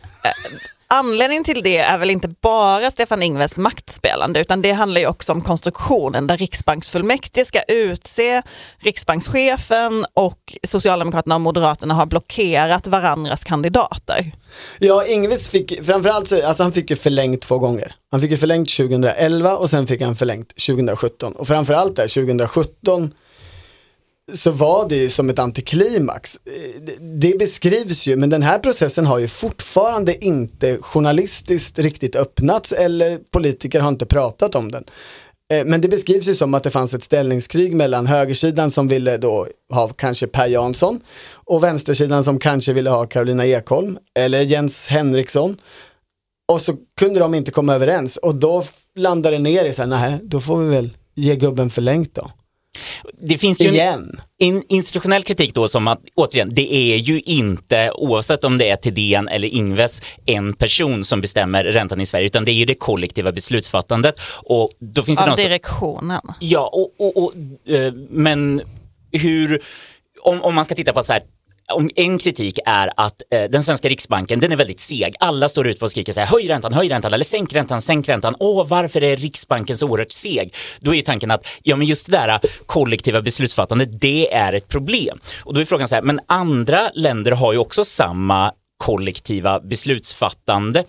anledningen 0.87 1.45
till 1.45 1.63
det 1.63 1.79
är 1.79 1.99
väl 1.99 2.11
inte 2.11 2.29
bara 2.29 2.91
Stefan 2.91 3.23
Ingves 3.23 3.57
maktspelande, 3.57 4.41
utan 4.41 4.63
det 4.63 4.73
handlar 4.73 5.01
ju 5.01 5.07
också 5.07 5.33
om 5.33 5.41
konstruktionen 5.43 6.27
där 6.27 6.37
riksbanksfullmäktige 6.37 7.45
ska 7.45 7.63
utse 7.63 8.43
riksbankschefen 8.79 10.07
och 10.15 10.39
Socialdemokraterna 10.69 11.35
och 11.35 11.41
Moderaterna 11.41 11.95
har 11.95 12.07
blockerat 12.07 12.87
varandras 12.87 13.45
kandidater. 13.45 14.33
Ja, 14.79 15.07
Ingves 15.07 15.49
fick, 15.49 15.85
framförallt 15.85 16.29
så, 16.29 16.47
alltså 16.47 16.63
han 16.63 16.73
fick 16.73 16.91
ju 16.91 16.97
förlängt 16.97 17.41
två 17.41 17.59
gånger. 17.59 17.95
Han 18.11 18.21
fick 18.21 18.31
ju 18.31 18.37
förlängt 18.37 18.77
2011 18.77 19.57
och 19.57 19.71
sen 19.71 19.87
fick 19.87 20.03
han 20.03 20.17
förlängt 20.17 20.49
2017. 20.49 21.33
Och 21.33 21.47
framförallt 21.47 21.97
där 21.97 22.09
2017 22.09 23.13
så 24.33 24.51
var 24.51 24.89
det 24.89 24.97
ju 24.97 25.11
som 25.11 25.31
ett 25.31 25.39
antiklimax. 25.39 26.39
Eh, 26.47 26.81
det- 27.01 27.39
beskrivs 27.39 28.07
ju, 28.07 28.17
men 28.17 28.31
den 28.31 28.43
här 28.43 28.59
processen 28.59 29.07
har 29.07 29.19
ju 29.19 29.29
fortfarande 29.29 30.25
inte 30.25 30.79
journalistiskt 30.81 31.79
riktigt 31.79 32.17
öppnats 32.17 32.73
eller 32.73 33.19
politiker 33.33 33.81
har 33.81 33.89
inte 33.89 34.07
pratat 34.07 34.55
om 34.55 34.71
den. 34.73 34.85
Eh, 35.53 35.65
men 35.65 35.81
det 35.81 35.89
beskrivs 35.89 36.27
ju 36.27 36.35
som 36.35 36.55
att 36.55 36.63
det 36.63 36.71
fanns 36.71 36.95
ett 36.95 37.03
ställningskrig 37.05 37.75
mellan 37.75 38.07
högersidan 38.07 38.71
som 38.71 38.89
ville 38.89 39.17
då 39.17 39.47
ha 39.73 39.89
kanske 39.89 40.27
Per 40.27 40.47
Jansson 40.47 41.01
och 41.35 41.63
vänstersidan 41.63 42.25
som 42.25 42.39
kanske 42.39 42.73
ville 42.73 42.91
ha 42.91 43.07
Carolina 43.07 43.47
Ekholm 43.47 43.99
eller 44.19 44.41
Jens 44.43 44.87
Henriksson. 44.89 45.57
Och 46.53 46.63
så 46.63 46.77
kunde 47.01 47.21
de 47.21 47.35
inte 47.35 47.51
komma 47.51 47.75
överens 47.75 48.17
och 48.17 48.35
då 48.35 48.65
landade 48.99 49.37
det 49.37 49.43
ner 49.43 49.65
i 49.65 49.73
så 49.73 49.83
här, 49.83 49.89
nej, 49.89 50.19
då 50.23 50.41
får 50.41 50.57
vi 50.57 50.69
väl 50.69 50.91
ge 51.15 51.37
gubben 51.37 51.71
förlängt 51.71 52.15
då. 52.15 52.31
Det 53.13 53.39
finns 53.39 53.61
ju 53.61 53.69
Igen. 53.69 54.21
en 54.39 54.47
in, 54.47 54.63
institutionell 54.69 55.23
kritik 55.23 55.55
då 55.55 55.69
som 55.69 55.89
att, 55.89 56.01
återigen, 56.15 56.49
det 56.53 56.75
är 56.75 56.97
ju 56.97 57.21
inte, 57.21 57.91
oavsett 57.91 58.45
om 58.45 58.59
det 58.59 58.71
är 58.71 58.77
Thedéen 58.77 59.29
eller 59.29 59.49
Ingves, 59.49 60.03
en 60.27 60.53
person 60.53 61.05
som 61.05 61.21
bestämmer 61.21 61.65
räntan 61.65 62.01
i 62.01 62.07
Sverige, 62.07 62.27
utan 62.27 62.45
det 62.45 62.51
är 62.51 62.55
ju 62.55 62.65
det 62.65 62.75
kollektiva 62.75 63.33
beslutsfattandet. 63.33 64.21
Och 64.45 64.71
då 64.79 65.03
finns 65.03 65.19
det 65.19 65.23
Av 65.23 65.31
de 65.31 65.37
som, 65.37 65.45
direktionen. 65.45 66.21
Ja, 66.41 66.71
och, 66.73 67.07
och, 67.07 67.25
och, 67.25 67.33
eh, 67.75 67.93
men 68.11 68.63
hur, 69.13 69.63
om, 70.23 70.43
om 70.43 70.55
man 70.55 70.65
ska 70.65 70.75
titta 70.75 70.93
på 70.93 71.03
så 71.03 71.13
här, 71.13 71.23
om 71.73 71.91
en 71.97 72.19
kritik 72.19 72.59
är 72.67 72.91
att 72.97 73.23
eh, 73.31 73.51
den 73.51 73.65
svenska 73.65 73.89
riksbanken, 73.89 74.41
den 74.41 74.53
är 74.53 74.57
väldigt 74.57 74.81
seg. 74.81 75.15
Alla 75.21 75.49
står 75.49 75.67
ut 75.67 75.79
på 75.79 75.85
och 75.85 75.91
skriker 75.91 76.13
så 76.13 76.21
här, 76.21 76.27
höj 76.27 76.49
räntan, 76.49 76.73
höj 76.73 76.89
räntan, 76.89 77.13
eller 77.13 77.25
sänk 77.25 77.53
räntan, 77.53 77.83
sänk 77.83 78.09
räntan. 78.09 78.35
Åh, 78.39 78.67
varför 78.69 79.03
är 79.03 79.17
riksbanken 79.17 79.79
så 79.79 79.89
oerhört 79.89 80.13
seg? 80.13 80.55
Då 80.81 80.91
är 80.91 80.95
ju 80.95 81.03
tanken 81.03 81.31
att, 81.31 81.47
ja 81.63 81.77
men 81.77 81.87
just 81.87 82.07
det 82.07 82.13
där 82.13 82.29
eh, 82.29 82.39
kollektiva 82.67 83.23
beslutsfattandet, 83.23 84.01
det 84.01 84.35
är 84.35 84.53
ett 84.53 84.69
problem. 84.69 85.19
Och 85.45 85.55
då 85.55 85.61
är 85.61 85.65
frågan 85.65 85.89
så 85.89 85.95
här, 85.95 86.03
men 86.03 86.21
andra 86.27 86.91
länder 86.95 87.33
har 87.33 87.53
ju 87.53 87.59
också 87.59 87.85
samma 87.85 88.53
kollektiva 88.77 89.61
beslutsfattande. 89.61 90.85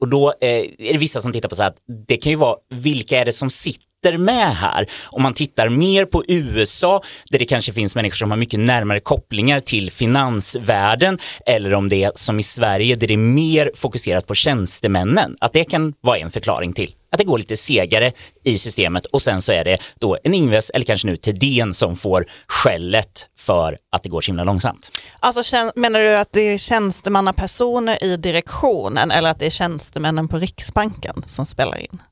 Och 0.00 0.08
då 0.08 0.34
eh, 0.40 0.48
är 0.78 0.92
det 0.92 0.98
vissa 0.98 1.20
som 1.20 1.32
tittar 1.32 1.48
på 1.48 1.54
så 1.54 1.62
här 1.62 1.70
att 1.70 1.78
det 2.06 2.16
kan 2.16 2.30
ju 2.30 2.36
vara 2.36 2.56
vilka 2.68 3.20
är 3.20 3.24
det 3.24 3.32
som 3.32 3.50
sitter 3.50 3.91
med 4.10 4.56
här? 4.56 4.86
Om 5.04 5.22
man 5.22 5.34
tittar 5.34 5.68
mer 5.68 6.04
på 6.04 6.24
USA 6.28 7.02
där 7.30 7.38
det 7.38 7.44
kanske 7.44 7.72
finns 7.72 7.94
människor 7.94 8.16
som 8.16 8.30
har 8.30 8.38
mycket 8.38 8.60
närmare 8.60 9.00
kopplingar 9.00 9.60
till 9.60 9.90
finansvärlden 9.90 11.18
eller 11.46 11.74
om 11.74 11.88
det 11.88 12.04
är 12.04 12.12
som 12.14 12.40
i 12.40 12.42
Sverige 12.42 12.94
där 12.94 13.06
det 13.06 13.14
är 13.14 13.18
mer 13.18 13.70
fokuserat 13.74 14.26
på 14.26 14.34
tjänstemännen. 14.34 15.36
Att 15.40 15.52
det 15.52 15.64
kan 15.64 15.94
vara 16.00 16.18
en 16.18 16.30
förklaring 16.30 16.72
till 16.72 16.94
att 17.12 17.18
det 17.18 17.24
går 17.24 17.38
lite 17.38 17.56
segare 17.56 18.12
i 18.44 18.58
systemet 18.58 19.06
och 19.06 19.22
sen 19.22 19.42
så 19.42 19.52
är 19.52 19.64
det 19.64 19.78
då 19.98 20.18
en 20.24 20.34
Ingves 20.34 20.70
eller 20.70 20.84
kanske 20.84 21.06
nu 21.06 21.16
Thedéen 21.16 21.74
som 21.74 21.96
får 21.96 22.26
skället 22.46 23.26
för 23.38 23.78
att 23.92 24.02
det 24.02 24.08
går 24.08 24.20
så 24.20 24.26
himla 24.26 24.44
långsamt. 24.44 24.90
Alltså, 25.20 25.70
menar 25.76 26.00
du 26.00 26.16
att 26.16 26.32
det 26.32 26.40
är 26.40 26.58
tjänstemannapersoner 26.58 28.04
i 28.04 28.16
direktionen 28.16 29.10
eller 29.10 29.30
att 29.30 29.38
det 29.38 29.46
är 29.46 29.50
tjänstemännen 29.50 30.28
på 30.28 30.36
Riksbanken 30.36 31.24
som 31.26 31.46
spelar 31.46 31.78
in? 31.78 32.02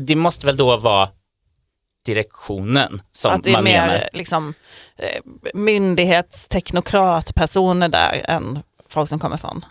Det 0.00 0.16
måste 0.16 0.46
väl 0.46 0.56
då 0.56 0.76
vara 0.76 1.08
direktionen 2.06 3.02
som 3.12 3.32
att 3.32 3.44
det 3.44 3.50
är 3.50 3.52
man 3.52 3.64
mer 3.64 3.86
menar. 3.86 4.08
liksom, 4.12 4.54
eh, 4.98 5.20
myndighetsteknokratpersoner 5.54 7.88
där 7.88 8.24
än 8.28 8.58
folk 8.88 9.08
som 9.08 9.18
kommer 9.18 9.36
från 9.36 9.64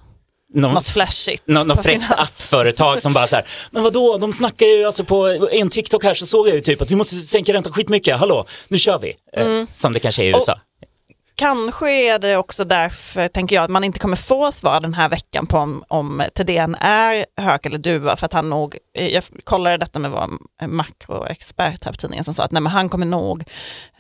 Någon- 0.54 0.74
något 0.74 0.88
flashigt. 0.88 1.44
Nå- 1.46 1.64
Något 1.64 1.78
på 1.78 1.84
fräckt 1.84 2.12
appföretag 2.12 3.02
som 3.02 3.14
bara 3.14 3.28
så 3.28 3.36
här, 3.36 3.46
men 3.72 3.84
vadå, 3.84 4.18
de 4.18 4.34
snackar 4.34 4.66
ju 4.66 4.86
alltså 4.86 5.04
på 5.04 5.48
en 5.52 5.70
TikTok 5.70 6.04
här 6.04 6.14
så 6.14 6.26
såg 6.26 6.48
jag 6.48 6.56
ju 6.56 6.62
typ 6.62 6.82
att 6.82 6.92
vi 6.92 6.96
måste 6.96 7.16
sänka 7.16 7.54
räntan 7.54 7.74
skitmycket, 7.74 8.20
hallå, 8.20 8.46
nu 8.68 8.78
kör 8.78 9.00
vi. 9.00 9.14
Eh, 9.34 9.46
Mm. 9.46 9.68
Som 9.72 9.94
det 9.94 10.00
kanske 10.00 10.24
är 10.24 10.26
i 10.26 10.30
USA. 10.30 10.60
Kanske 11.38 11.92
är 11.92 12.20
det 12.20 12.38
också 12.38 12.64
därför, 12.64 13.28
tänker 13.28 13.56
jag, 13.56 13.64
att 13.64 13.70
man 13.70 13.84
inte 13.84 14.00
kommer 14.00 14.16
få 14.16 14.52
svar 14.52 14.80
den 14.80 14.94
här 14.94 15.10
veckan 15.10 15.48
på 15.48 15.58
om, 15.58 15.84
om 15.88 16.24
Thedéen 16.36 16.76
är 16.80 17.26
hök 17.38 17.66
eller 17.66 17.78
duva, 17.78 18.16
för 18.16 18.26
att 18.26 18.34
han 18.34 18.50
nog, 18.50 18.78
eh, 18.98 19.08
jag 19.08 19.24
kollade 19.44 19.78
detta 19.78 20.00
med 20.00 20.12
vår 20.12 20.30
makroexpert 20.68 21.86
här 21.86 21.92
på 21.92 21.98
tidningen 21.98 22.24
som 22.24 22.34
sa 22.34 22.44
att 22.44 22.52
nej, 22.52 22.62
men 22.62 22.72
han 22.72 22.90
kommer 22.90 23.06
nog 23.06 23.44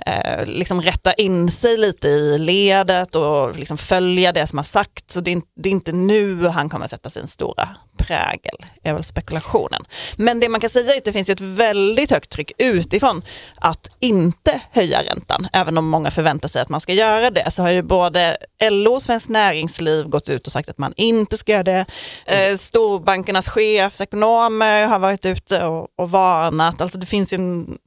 eh, 0.06 0.46
liksom 0.46 0.82
rätta 0.82 1.14
in 1.14 1.52
sig 1.52 1.78
lite 1.78 2.08
i 2.08 2.38
ledet 2.38 3.16
och 3.16 3.56
liksom 3.56 3.78
följa 3.78 4.32
det 4.32 4.48
som 4.48 4.58
har 4.58 4.64
sagts. 4.64 5.14
Så 5.14 5.22
det 5.22 5.30
är, 5.30 5.34
inte, 5.34 5.48
det 5.56 5.70
är 5.70 5.72
inte 5.72 5.92
nu 5.92 6.48
han 6.48 6.70
kommer 6.70 6.88
sätta 6.88 7.10
sin 7.10 7.28
stora 7.28 7.70
prägel, 7.98 8.66
är 8.84 8.94
väl 8.94 9.04
spekulationen. 9.04 9.84
Men 10.16 10.40
det 10.40 10.50
man 10.50 10.62
kan 10.62 10.70
säga 10.70 10.94
är 10.94 10.98
att 10.98 11.06
det 11.06 11.14
finns 11.14 11.30
ju 11.30 11.32
ett 11.32 11.42
väldigt 11.42 12.12
högt 12.12 12.30
tryck 12.30 12.52
utifrån 12.58 13.22
att 13.56 13.88
inte 14.00 14.62
höja 14.72 15.04
räntan, 15.04 15.48
även 15.54 15.78
om 15.78 15.88
många 15.88 16.12
förväntar 16.12 16.50
sig 16.50 16.62
att 16.62 16.70
man 16.70 16.82
ska 16.82 16.94
göra 16.94 17.25
det, 17.32 17.52
så 17.52 17.62
har 17.62 17.70
ju 17.70 17.82
både 17.82 18.38
LO 18.72 18.94
och 18.94 19.04
Svenskt 19.04 19.30
Näringsliv 19.30 20.08
gått 20.08 20.30
ut 20.30 20.48
och 20.48 20.54
sagt 20.54 20.70
att 20.70 20.78
man 20.78 20.94
inte 20.98 21.38
ska 21.38 21.52
göra 21.52 21.64
det. 21.64 21.86
Eh, 22.26 22.58
storbankernas 22.58 23.48
chefsekonomer 23.48 24.88
har 24.88 25.00
varit 25.00 25.26
ute 25.26 25.64
och, 25.64 25.88
och 25.96 26.12
varnat, 26.12 26.82
alltså 26.82 26.98
det 26.98 27.06
finns 27.06 27.34
ju 27.34 27.36
en, 27.36 27.78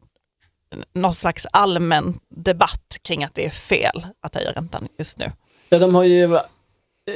någon 0.95 1.15
slags 1.15 1.47
allmän 1.53 2.19
debatt 2.37 2.99
kring 3.03 3.25
att 3.25 3.35
det 3.35 3.47
är 3.47 3.51
fel 3.51 4.07
att 4.23 4.35
höja 4.35 4.53
räntan 4.53 4.89
just 4.99 5.19
nu. 5.19 5.33
Ja, 5.69 5.79
de 5.79 5.95
har 5.95 6.05
ju, 6.05 6.39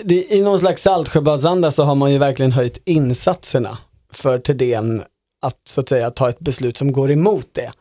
det, 0.03 0.33
i 0.33 0.41
någon 0.41 0.59
slags 0.59 0.83
Saltsjöbadsanda 0.83 1.73
så 1.73 1.83
har 1.83 1.95
man 1.95 2.13
ju 2.13 2.19
verkligen 2.19 2.53
höjt 2.53 2.79
insatserna 2.85 3.79
för 4.13 4.39
Thedéen 4.39 5.03
att 5.43 5.61
så 5.69 5.81
att 5.81 5.89
säga 5.89 6.11
ta 6.11 6.29
ett 6.29 6.39
beslut 6.39 6.77
som 6.77 6.93
går 6.93 7.11
emot 7.11 7.49
det. 7.53 7.73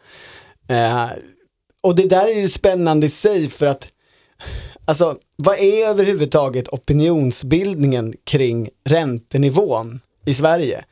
Eh, 0.76 1.10
och 1.82 1.96
det 1.96 2.08
där 2.08 2.28
är 2.28 2.42
ju 2.42 2.50
spännande 2.50 3.08
i 3.08 3.10
sig 3.10 3.50
för 3.50 3.66
att, 3.66 3.88
alltså 4.86 5.18
vad 5.36 5.60
är 5.60 5.88
överhuvudtaget 5.88 6.68
opinionsbildningen 6.68 8.14
kring 8.24 8.70
räntenivån 8.86 10.00
i 10.26 10.34
Sverige? 10.34 10.86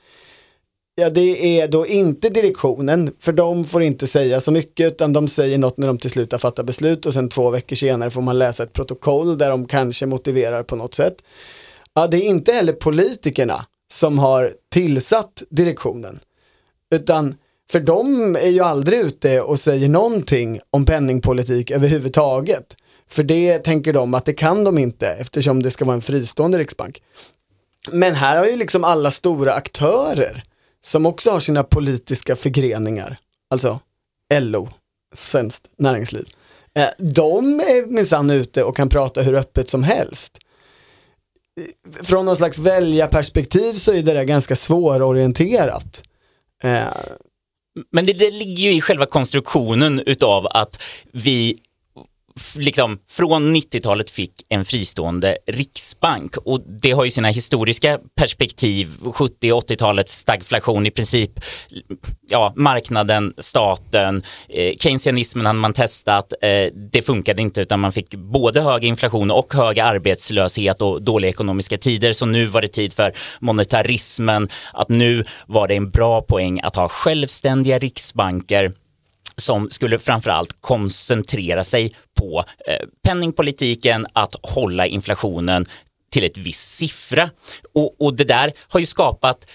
Ja, 0.96 1.10
det 1.10 1.60
är 1.60 1.68
då 1.68 1.88
inte 1.88 2.29
direktionen, 2.29 3.13
för 3.20 3.32
de 3.32 3.65
får 3.65 3.84
inte 3.84 4.08
säga 4.08 4.41
så 4.41 4.51
mycket, 4.51 4.88
utan 4.94 5.13
de 5.13 5.27
säger 5.27 5.58
något 5.58 5.77
när 5.77 5.88
de 5.88 5.98
till 5.98 6.10
slut 6.10 6.32
har 6.32 6.39
fattat 6.39 6.65
beslut 6.65 7.06
och 7.06 7.13
sen 7.13 7.29
två 7.29 7.50
veckor 7.50 7.75
senare 7.75 8.10
får 8.10 8.22
man 8.22 8.39
läsa 8.39 8.63
ett 8.63 8.74
protokoll 8.74 9.38
där 9.38 9.50
de 9.50 9.68
kanske 9.68 10.06
motiverar 10.06 10.63
på 10.63 10.75
något 10.75 10.94
sätt. 10.94 11.15
Ja, 11.94 12.08
det 12.08 12.18
är 12.18 12.29
inte 12.29 12.51
heller 12.51 12.74
politikerna 12.74 13.65
som 13.91 14.20
har 14.20 14.51
tillsatt 14.70 15.44
direktionen, 15.50 16.20
utan 16.96 17.36
för 17.72 17.79
de 17.79 18.36
är 18.36 18.50
ju 18.50 18.60
aldrig 18.60 19.00
ute 19.00 19.41
och 19.41 19.60
säger 19.60 19.89
någonting 19.89 20.60
om 20.70 20.86
penningpolitik 20.86 21.72
överhuvudtaget. 21.72 22.75
För 23.09 23.23
det 23.23 23.59
tänker 23.59 23.93
de 23.93 24.13
att 24.13 24.25
det 24.25 24.33
kan 24.33 24.63
de 24.63 24.77
inte 24.77 25.07
eftersom 25.07 25.63
det 25.63 25.71
ska 25.71 25.85
vara 25.85 25.95
en 25.95 26.01
fristående 26.01 26.57
riksbank. 26.57 27.01
Men 27.91 28.15
här 28.15 28.37
har 28.37 28.45
ju 28.45 28.57
liksom 28.57 28.83
alla 28.83 29.11
stora 29.11 29.53
aktörer 29.53 30.43
som 30.81 31.05
också 31.05 31.31
har 31.31 31.39
sina 31.39 31.63
politiska 31.63 32.35
förgreningar, 32.35 33.19
alltså 33.49 33.79
LO, 34.33 34.69
Svenskt 35.15 35.67
Näringsliv. 35.77 36.29
Eh, 36.75 36.87
de 36.97 37.59
är 37.59 37.85
minsann 37.85 38.29
ute 38.29 38.63
och 38.63 38.75
kan 38.75 38.89
prata 38.89 39.21
hur 39.21 39.33
öppet 39.33 39.69
som 39.69 39.83
helst. 39.83 40.37
Från 42.03 42.25
någon 42.25 42.37
slags 42.37 42.57
väljarperspektiv 42.57 43.73
så 43.73 43.91
är 43.93 44.01
det 44.03 44.13
där 44.13 44.23
ganska 44.23 44.55
svårorienterat. 44.55 46.03
Eh, 46.63 46.87
Men 47.91 48.05
det, 48.05 48.13
det 48.13 48.31
ligger 48.31 48.63
ju 48.63 48.73
i 48.73 48.81
själva 48.81 49.05
konstruktionen 49.05 49.99
utav 49.99 50.47
att 50.47 50.81
vi 51.11 51.59
liksom 52.55 53.00
från 53.10 53.55
90-talet 53.55 54.10
fick 54.10 54.31
en 54.50 54.65
fristående 54.65 55.38
riksbank. 55.48 56.38
Och 56.38 56.62
det 56.81 56.91
har 56.91 57.05
ju 57.05 57.12
sina 57.12 57.27
historiska 57.27 58.00
perspektiv. 58.15 58.88
70 59.13 59.51
och 59.51 59.69
80-talets 59.69 60.17
stagflation 60.17 60.86
i 60.86 60.91
princip, 60.91 61.31
ja, 62.29 62.53
marknaden, 62.55 63.34
staten, 63.38 64.22
eh, 64.50 64.75
keynesianismen 64.79 65.46
hade 65.46 65.60
man 65.60 65.74
testat, 65.74 66.34
eh, 66.41 66.74
det 66.91 67.01
funkade 67.01 67.41
inte 67.41 67.62
utan 67.62 67.79
man 67.79 67.91
fick 67.91 68.15
både 68.15 68.62
hög 68.62 68.86
inflation 68.86 69.31
och 69.31 69.53
hög 69.53 69.79
arbetslöshet 69.79 70.81
och 70.81 71.01
dåliga 71.01 71.29
ekonomiska 71.29 71.77
tider. 71.77 72.13
Så 72.13 72.25
nu 72.25 72.46
var 72.46 72.62
det 72.62 72.67
tid 72.67 72.93
för 72.93 73.12
monetarismen, 73.39 74.50
att 74.74 74.89
nu 74.89 75.25
var 75.48 75.67
det 75.67 75.75
en 75.75 75.89
bra 75.89 76.22
poäng 76.22 76.60
att 76.63 76.75
ha 76.75 76.89
självständiga 76.89 77.79
riksbanker 77.79 78.74
som 79.39 79.69
skulle 79.69 80.00
framförallt 80.00 80.62
koncentrera 80.62 81.63
sig 81.63 81.96
på 82.19 82.43
eh, 82.67 82.88
penningpolitiken, 83.03 84.08
att 84.13 84.36
hålla 84.41 84.88
inflationen 84.88 85.65
till 86.12 86.24
ett 86.24 86.38
visst 86.38 86.72
siffra. 86.72 87.29
Och, 87.74 88.01
och 88.01 88.13
det 88.13 88.24
där 88.24 88.53
har 88.67 88.79
ju 88.79 88.86
skapat 88.86 89.46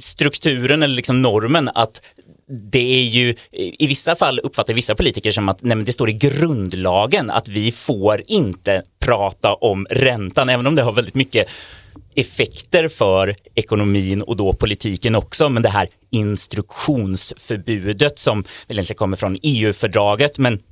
strukturen 0.00 0.82
eller 0.82 0.94
liksom 0.94 1.22
normen 1.22 1.70
att 1.74 2.00
det 2.48 2.98
är 2.98 3.04
ju 3.04 3.34
i 3.52 3.86
vissa 3.86 4.16
fall 4.16 4.38
uppfattar 4.38 4.74
vissa 4.74 4.94
politiker 4.94 5.30
som 5.30 5.48
att 5.48 5.62
nej 5.62 5.76
men 5.76 5.84
det 5.84 5.92
står 5.92 6.10
i 6.10 6.12
grundlagen 6.12 7.30
att 7.30 7.48
vi 7.48 7.72
får 7.72 8.22
inte 8.26 8.82
prata 8.98 9.54
om 9.54 9.86
räntan, 9.90 10.48
även 10.48 10.66
om 10.66 10.74
det 10.74 10.82
har 10.82 10.92
väldigt 10.92 11.14
mycket 11.14 11.48
effekter 12.16 12.88
för 12.88 13.34
ekonomin 13.54 14.22
och 14.22 14.36
då 14.36 14.52
politiken 14.52 15.14
också. 15.14 15.48
Men 15.48 15.62
det 15.62 15.68
här 15.68 15.88
instruktionsförbudet 16.10 18.18
som 18.18 18.42
väl 18.42 18.76
egentligen 18.76 18.98
kommer 18.98 19.16
från 19.16 19.38
EU-fördraget, 19.42 20.38
men 20.38 20.62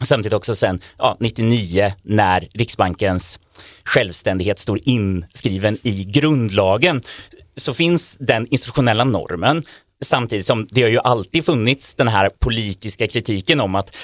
samtidigt 0.00 0.32
också 0.32 0.54
sen 0.54 0.80
ja, 0.98 1.16
99 1.20 1.92
när 2.02 2.48
Riksbankens 2.54 3.38
självständighet 3.84 4.58
står 4.58 4.80
inskriven 4.82 5.78
i 5.82 6.04
grundlagen 6.04 7.02
så 7.56 7.74
finns 7.74 8.16
den 8.20 8.46
institutionella 8.46 9.04
normen. 9.04 9.62
samtidigt 10.04 10.46
som 10.46 10.68
det 10.70 10.82
har 10.82 10.88
ju 10.88 10.98
alltid 10.98 11.44
funnits 11.44 11.94
den 11.94 12.08
här 12.08 12.30
politiska 12.38 13.06
kritiken 13.06 13.60
om 13.60 13.74
att 13.74 13.96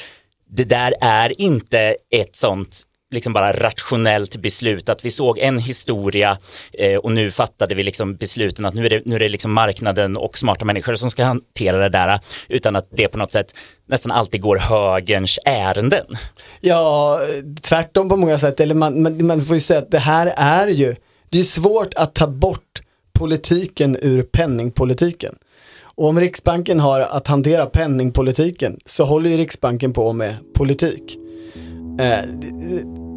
det 0.51 0.65
där 0.65 0.95
är 1.01 1.41
inte 1.41 1.97
ett 2.11 2.37
sånt 2.37 2.85
liksom 3.11 3.33
bara 3.33 3.53
rationellt 3.53 4.37
beslut, 4.37 4.89
att 4.89 5.05
vi 5.05 5.11
såg 5.11 5.39
en 5.39 5.59
historia 5.59 6.39
eh, 6.73 6.99
och 6.99 7.13
nu 7.13 7.31
fattade 7.31 7.75
vi 7.75 7.83
liksom 7.83 8.17
besluten 8.17 8.65
att 8.65 8.75
nu 8.75 8.87
är 8.87 8.91
det, 8.91 9.03
nu 9.05 9.15
är 9.15 9.19
det 9.19 9.29
liksom 9.29 9.53
marknaden 9.53 10.17
och 10.17 10.39
smarta 10.39 10.65
människor 10.65 10.95
som 10.95 11.11
ska 11.11 11.25
hantera 11.25 11.79
det 11.79 11.89
där, 11.89 12.21
utan 12.49 12.77
att 12.77 12.89
det 12.91 13.09
på 13.09 13.19
något 13.19 13.33
sätt 13.33 13.55
nästan 13.87 14.13
alltid 14.13 14.41
går 14.41 14.57
högerns 14.57 15.39
ärenden. 15.45 16.07
Ja, 16.61 17.21
tvärtom 17.63 18.09
på 18.09 18.17
många 18.17 18.39
sätt, 18.39 18.61
eller 18.61 18.75
man, 18.75 19.03
man, 19.03 19.27
man 19.27 19.41
får 19.41 19.57
ju 19.57 19.61
säga 19.61 19.79
att 19.79 19.91
det 19.91 19.99
här 19.99 20.33
är 20.37 20.69
ju, 20.69 20.97
det 21.29 21.41
är 21.41 21.45
svårt 21.45 21.95
att 21.95 22.15
ta 22.15 22.27
bort 22.27 22.83
politiken 23.13 23.97
ur 24.03 24.23
penningpolitiken. 24.23 25.35
Och 25.81 26.09
om 26.09 26.21
Riksbanken 26.21 26.81
har 26.81 27.01
att 27.01 27.27
hantera 27.27 27.67
penningpolitiken 27.67 28.81
så 28.87 29.05
håller 29.05 29.31
ju 29.31 29.37
Riksbanken 29.37 29.93
på 29.93 30.13
med 30.13 30.35
politik. 30.55 31.19
Eh, 31.99 32.25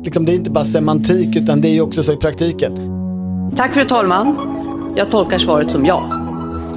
liksom 0.03 0.25
det 0.25 0.31
är 0.31 0.35
inte 0.35 0.51
bara 0.51 0.65
semantik 0.65 1.35
utan 1.35 1.61
det 1.61 1.67
är 1.67 1.73
ju 1.73 1.81
också 1.81 2.03
så 2.03 2.13
i 2.13 2.17
praktiken. 2.17 2.77
Tack 3.55 3.73
fru 3.73 3.85
talman. 3.85 4.35
Jag 4.97 5.11
tolkar 5.11 5.37
svaret 5.37 5.71
som 5.71 5.85
ja. 5.85 6.17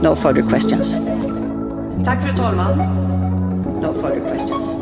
No 0.02 0.14
further 0.14 0.42
questions. 0.42 0.98
Tack 2.04 2.22
fru 2.22 2.36
talman. 2.36 2.78
No 3.82 3.92
further 3.92 4.20
questions. 4.28 4.74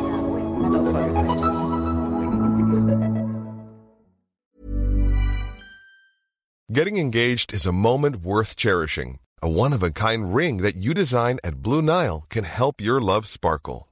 No 0.72 0.84
further 0.92 1.22
questions. 1.22 1.56
Getting 6.78 6.96
engaged 6.96 7.52
is 7.52 7.66
a 7.66 7.72
moment 7.72 8.16
worth 8.16 8.56
cherishing. 8.56 9.18
A 9.42 9.48
one-of-a-kind 9.48 10.34
ring 10.34 10.62
that 10.62 10.76
you 10.76 10.94
design 10.94 11.38
at 11.44 11.62
Blue 11.62 11.82
Nile 11.82 12.24
can 12.30 12.44
help 12.44 12.80
your 12.80 13.00
love 13.00 13.26
sparkle. 13.26 13.91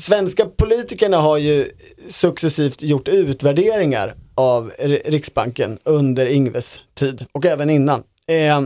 Svenska 0.00 0.46
politikerna 0.46 1.16
har 1.16 1.38
ju 1.38 1.70
successivt 2.08 2.82
gjort 2.82 3.08
utvärderingar 3.08 4.14
av 4.34 4.72
Riksbanken 5.04 5.78
under 5.84 6.26
Ingves 6.26 6.80
tid 6.94 7.26
och 7.32 7.46
även 7.46 7.70
innan. 7.70 8.02
Eh, 8.26 8.60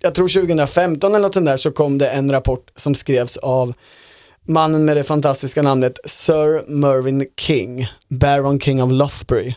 jag 0.00 0.14
tror 0.14 0.28
2015 0.28 1.14
eller 1.14 1.22
något 1.22 1.34
sånt 1.34 1.46
där 1.46 1.56
så 1.56 1.70
kom 1.70 1.98
det 1.98 2.08
en 2.08 2.30
rapport 2.30 2.70
som 2.76 2.94
skrevs 2.94 3.36
av 3.36 3.74
mannen 4.46 4.84
med 4.84 4.96
det 4.96 5.04
fantastiska 5.04 5.62
namnet 5.62 5.98
Sir 6.04 6.70
Mervyn 6.70 7.26
King, 7.36 7.86
Baron 8.08 8.60
King 8.60 8.82
of 8.82 8.92
Lothbury, 8.92 9.54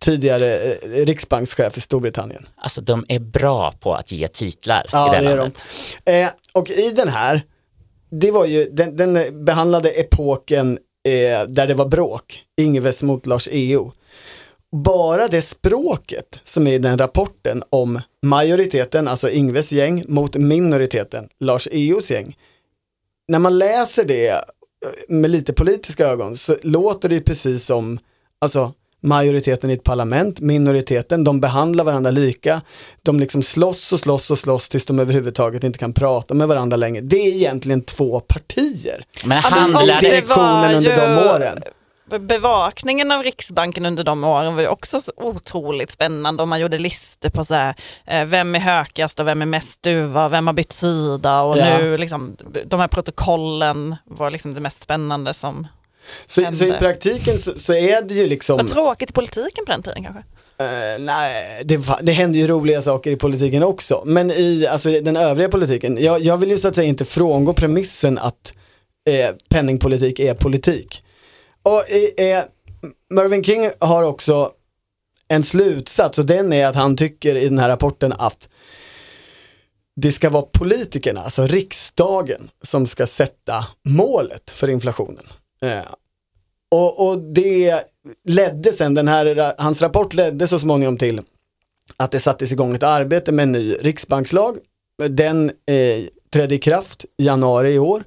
tidigare 0.00 0.54
eh, 0.54 1.04
riksbankschef 1.06 1.78
i 1.78 1.80
Storbritannien. 1.80 2.48
Alltså 2.56 2.80
de 2.80 3.04
är 3.08 3.18
bra 3.18 3.72
på 3.72 3.94
att 3.94 4.12
ge 4.12 4.28
titlar 4.28 4.86
ja, 4.92 5.16
i 5.16 5.20
det, 5.20 5.28
det 5.28 5.36
landet. 5.36 5.64
De. 6.04 6.22
Eh, 6.22 6.28
och 6.52 6.70
i 6.70 6.90
den 6.90 7.08
här, 7.08 7.42
det 8.20 8.30
var 8.30 8.46
ju, 8.46 8.64
den, 8.64 8.96
den 8.96 9.44
behandlade 9.44 9.90
epoken 9.90 10.78
eh, 11.04 11.48
där 11.48 11.66
det 11.66 11.74
var 11.74 11.88
bråk, 11.88 12.42
Ingves 12.56 13.02
mot 13.02 13.26
Lars 13.26 13.48
EO 13.52 13.92
bara 14.74 15.28
det 15.28 15.42
språket 15.42 16.40
som 16.44 16.66
är 16.66 16.72
i 16.72 16.78
den 16.78 16.98
rapporten 16.98 17.62
om 17.70 18.00
majoriteten, 18.22 19.08
alltså 19.08 19.30
Ingves 19.30 19.72
gäng, 19.72 20.04
mot 20.08 20.36
minoriteten, 20.36 21.28
Lars 21.40 21.68
Eos 21.72 22.10
gäng. 22.10 22.36
När 23.28 23.38
man 23.38 23.58
läser 23.58 24.04
det 24.04 24.28
eh, 24.28 24.38
med 25.08 25.30
lite 25.30 25.52
politiska 25.52 26.06
ögon 26.06 26.36
så 26.36 26.56
låter 26.62 27.08
det 27.08 27.20
precis 27.20 27.66
som, 27.66 27.98
alltså 28.38 28.72
majoriteten 29.04 29.70
i 29.70 29.72
ett 29.72 29.84
parlament, 29.84 30.40
minoriteten, 30.40 31.24
de 31.24 31.40
behandlar 31.40 31.84
varandra 31.84 32.10
lika. 32.10 32.60
De 33.02 33.20
liksom 33.20 33.42
slåss 33.42 33.92
och 33.92 34.00
slåss 34.00 34.30
och 34.30 34.38
slåss 34.38 34.68
tills 34.68 34.86
de 34.86 34.98
överhuvudtaget 34.98 35.64
inte 35.64 35.78
kan 35.78 35.92
prata 35.92 36.34
med 36.34 36.48
varandra 36.48 36.76
längre. 36.76 37.00
Det 37.00 37.16
är 37.16 37.34
egentligen 37.34 37.82
två 37.82 38.20
partier. 38.20 39.04
Men 39.24 39.42
handlar 39.42 39.86
det 39.86 40.00
direktionen 40.00 40.74
under 40.74 40.96
de 40.96 41.28
åren 41.28 41.62
bevakningen 42.18 43.10
av 43.10 43.22
Riksbanken 43.22 43.86
under 43.86 44.04
de 44.04 44.24
åren 44.24 44.54
var 44.54 44.62
ju 44.62 44.68
också 44.68 45.00
otroligt 45.16 45.90
spännande 45.90 46.42
och 46.42 46.48
man 46.48 46.60
gjorde 46.60 46.78
listor 46.78 47.30
på 47.30 47.44
så 47.44 47.54
här, 47.54 47.74
eh, 48.06 48.24
vem 48.24 48.54
är 48.54 48.58
hökast 48.58 49.20
och 49.20 49.26
vem 49.26 49.42
är 49.42 49.46
mest 49.46 49.82
duva, 49.82 50.28
vem 50.28 50.46
har 50.46 50.54
bytt 50.54 50.72
sida 50.72 51.42
och 51.42 51.58
ja. 51.58 51.78
nu 51.78 51.98
liksom, 51.98 52.36
de 52.66 52.80
här 52.80 52.88
protokollen 52.88 53.96
var 54.04 54.30
liksom 54.30 54.54
det 54.54 54.60
mest 54.60 54.82
spännande 54.82 55.34
som 55.34 55.66
så, 56.26 56.52
så 56.52 56.64
i 56.64 56.72
praktiken 56.72 57.38
så, 57.38 57.58
så, 57.58 57.74
är 57.74 58.02
det 58.02 58.14
ju 58.14 58.26
liksom... 58.26 58.56
Vad 58.56 58.68
tråkigt 58.68 59.10
i 59.10 59.12
politiken 59.12 59.64
på 59.66 59.72
den 59.72 59.82
tiden 59.82 60.04
kanske? 60.04 60.22
Uh, 60.60 61.04
nej, 61.04 61.62
det, 61.64 61.80
det 62.02 62.12
händer 62.12 62.38
ju 62.38 62.46
roliga 62.46 62.82
saker 62.82 63.10
i 63.10 63.16
politiken 63.16 63.62
också. 63.62 64.02
Men 64.06 64.30
i 64.30 64.66
alltså, 64.70 64.88
den 64.88 65.16
övriga 65.16 65.48
politiken, 65.48 65.98
jag, 66.00 66.20
jag 66.20 66.36
vill 66.36 66.50
ju 66.50 66.58
så 66.58 66.68
att 66.68 66.74
säga 66.74 66.88
inte 66.88 67.04
frångå 67.04 67.52
premissen 67.52 68.18
att 68.18 68.52
eh, 69.08 69.30
penningpolitik 69.48 70.20
är 70.20 70.34
politik. 70.34 71.04
Och 71.62 71.90
eh, 72.20 72.44
Mervyn 73.10 73.44
King 73.44 73.70
har 73.78 74.02
också 74.02 74.50
en 75.28 75.42
slutsats 75.42 76.18
och 76.18 76.26
den 76.26 76.52
är 76.52 76.66
att 76.66 76.74
han 76.74 76.96
tycker 76.96 77.36
i 77.36 77.48
den 77.48 77.58
här 77.58 77.68
rapporten 77.68 78.12
att 78.12 78.48
det 79.96 80.12
ska 80.12 80.30
vara 80.30 80.42
politikerna, 80.42 81.20
alltså 81.20 81.46
riksdagen, 81.46 82.50
som 82.62 82.86
ska 82.86 83.06
sätta 83.06 83.66
målet 83.82 84.50
för 84.50 84.68
inflationen. 84.68 85.26
Eh, 85.64 85.84
och, 86.70 87.08
och, 87.08 87.18
det 87.18 87.84
ledde 88.28 88.72
sen, 88.72 88.94
den 88.94 89.08
här, 89.08 89.54
hans 89.62 89.82
rapport 89.82 90.14
ledde 90.14 90.48
så 90.48 90.58
småningom 90.58 90.96
till 90.96 91.20
att 91.96 92.10
det 92.10 92.20
sattes 92.20 92.52
igång 92.52 92.74
ett 92.74 92.82
arbete 92.82 93.32
med 93.32 93.42
en 93.42 93.52
ny 93.52 93.72
riksbankslag. 93.72 94.58
Den 95.08 95.50
eh, 95.50 96.04
trädde 96.30 96.54
i 96.54 96.58
kraft 96.58 97.04
i 97.16 97.24
januari 97.24 97.72
i 97.72 97.78
år 97.78 98.04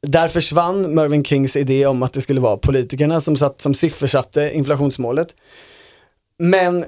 där 0.00 0.28
försvann 0.28 0.94
Mervyn 0.94 1.24
Kings 1.24 1.56
idé 1.56 1.86
om 1.86 2.02
att 2.02 2.12
det 2.12 2.20
skulle 2.20 2.40
vara 2.40 2.56
politikerna 2.56 3.20
som, 3.20 3.36
satt, 3.36 3.60
som 3.60 3.74
siffersatte 3.74 4.50
inflationsmålet. 4.54 5.34
Men 6.38 6.84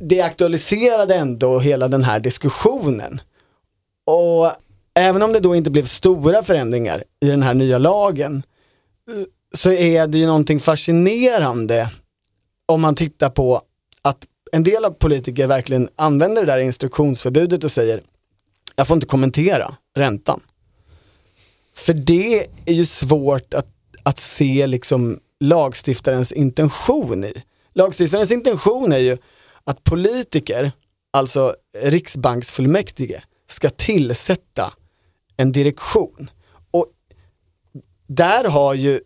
det 0.00 0.20
aktualiserade 0.20 1.14
ändå 1.14 1.58
hela 1.58 1.88
den 1.88 2.04
här 2.04 2.20
diskussionen. 2.20 3.20
Och 4.04 4.50
även 4.94 5.22
om 5.22 5.32
det 5.32 5.40
då 5.40 5.54
inte 5.54 5.70
blev 5.70 5.84
stora 5.84 6.42
förändringar 6.42 7.04
i 7.20 7.26
den 7.26 7.42
här 7.42 7.54
nya 7.54 7.78
lagen 7.78 8.42
så 9.54 9.72
är 9.72 10.06
det 10.06 10.18
ju 10.18 10.26
någonting 10.26 10.60
fascinerande 10.60 11.90
om 12.66 12.80
man 12.80 12.94
tittar 12.94 13.30
på 13.30 13.62
att 14.02 14.26
en 14.52 14.62
del 14.62 14.84
av 14.84 14.90
politiker 14.90 15.46
verkligen 15.46 15.88
använder 15.96 16.42
det 16.42 16.52
där 16.52 16.58
instruktionsförbudet 16.58 17.64
och 17.64 17.72
säger 17.72 18.00
jag 18.76 18.86
får 18.88 18.94
inte 18.94 19.06
kommentera 19.06 19.76
räntan. 19.96 20.40
För 21.74 21.92
det 21.92 22.46
är 22.66 22.72
ju 22.72 22.86
svårt 22.86 23.54
att, 23.54 23.68
att 24.02 24.18
se 24.18 24.66
liksom 24.66 25.20
lagstiftarens 25.40 26.32
intention 26.32 27.24
i. 27.24 27.42
Lagstiftarens 27.72 28.30
intention 28.30 28.92
är 28.92 28.98
ju 28.98 29.16
att 29.64 29.84
politiker, 29.84 30.72
alltså 31.10 31.54
riksbanksfullmäktige, 31.78 33.22
ska 33.48 33.70
tillsätta 33.70 34.72
en 35.36 35.52
direktion. 35.52 36.30
Där 38.16 38.44
har 38.44 38.74
ju 38.74 39.00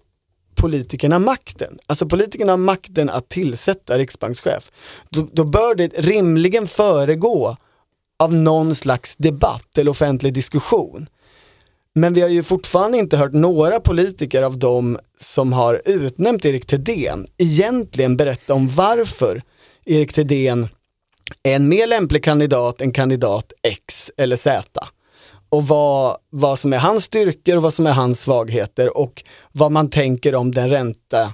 politikerna 0.54 1.18
makten. 1.18 1.78
Alltså 1.86 2.06
politikerna 2.06 2.52
har 2.52 2.56
makten 2.56 3.10
att 3.10 3.28
tillsätta 3.28 3.98
riksbankschef. 3.98 4.72
Då, 5.10 5.28
då 5.32 5.44
bör 5.44 5.74
det 5.74 5.88
rimligen 5.98 6.66
föregå 6.66 7.56
av 8.18 8.34
någon 8.34 8.74
slags 8.74 9.16
debatt 9.16 9.78
eller 9.78 9.90
offentlig 9.90 10.34
diskussion. 10.34 11.06
Men 11.94 12.14
vi 12.14 12.20
har 12.20 12.28
ju 12.28 12.42
fortfarande 12.42 12.98
inte 12.98 13.16
hört 13.16 13.32
några 13.32 13.80
politiker 13.80 14.42
av 14.42 14.58
dem 14.58 14.98
som 15.20 15.52
har 15.52 15.82
utnämnt 15.84 16.44
Erik 16.44 16.66
Thedéen 16.66 17.26
egentligen 17.38 18.16
berätta 18.16 18.54
om 18.54 18.68
varför 18.68 19.42
Erik 19.84 20.12
Thedéen 20.12 20.68
är 21.42 21.56
en 21.56 21.68
mer 21.68 21.86
lämplig 21.86 22.24
kandidat 22.24 22.80
än 22.80 22.92
kandidat 22.92 23.52
X 23.62 24.10
eller 24.16 24.36
Z. 24.36 24.88
Och 25.48 25.66
vad, 25.66 26.16
vad 26.30 26.58
som 26.58 26.72
är 26.72 26.78
hans 26.78 27.04
styrkor 27.04 27.56
och 27.56 27.62
vad 27.62 27.74
som 27.74 27.86
är 27.86 27.92
hans 27.92 28.20
svagheter 28.20 28.98
och 28.98 29.24
vad 29.52 29.72
man 29.72 29.90
tänker 29.90 30.34
om 30.34 30.52
den 30.52 30.68
ränta 30.68 31.32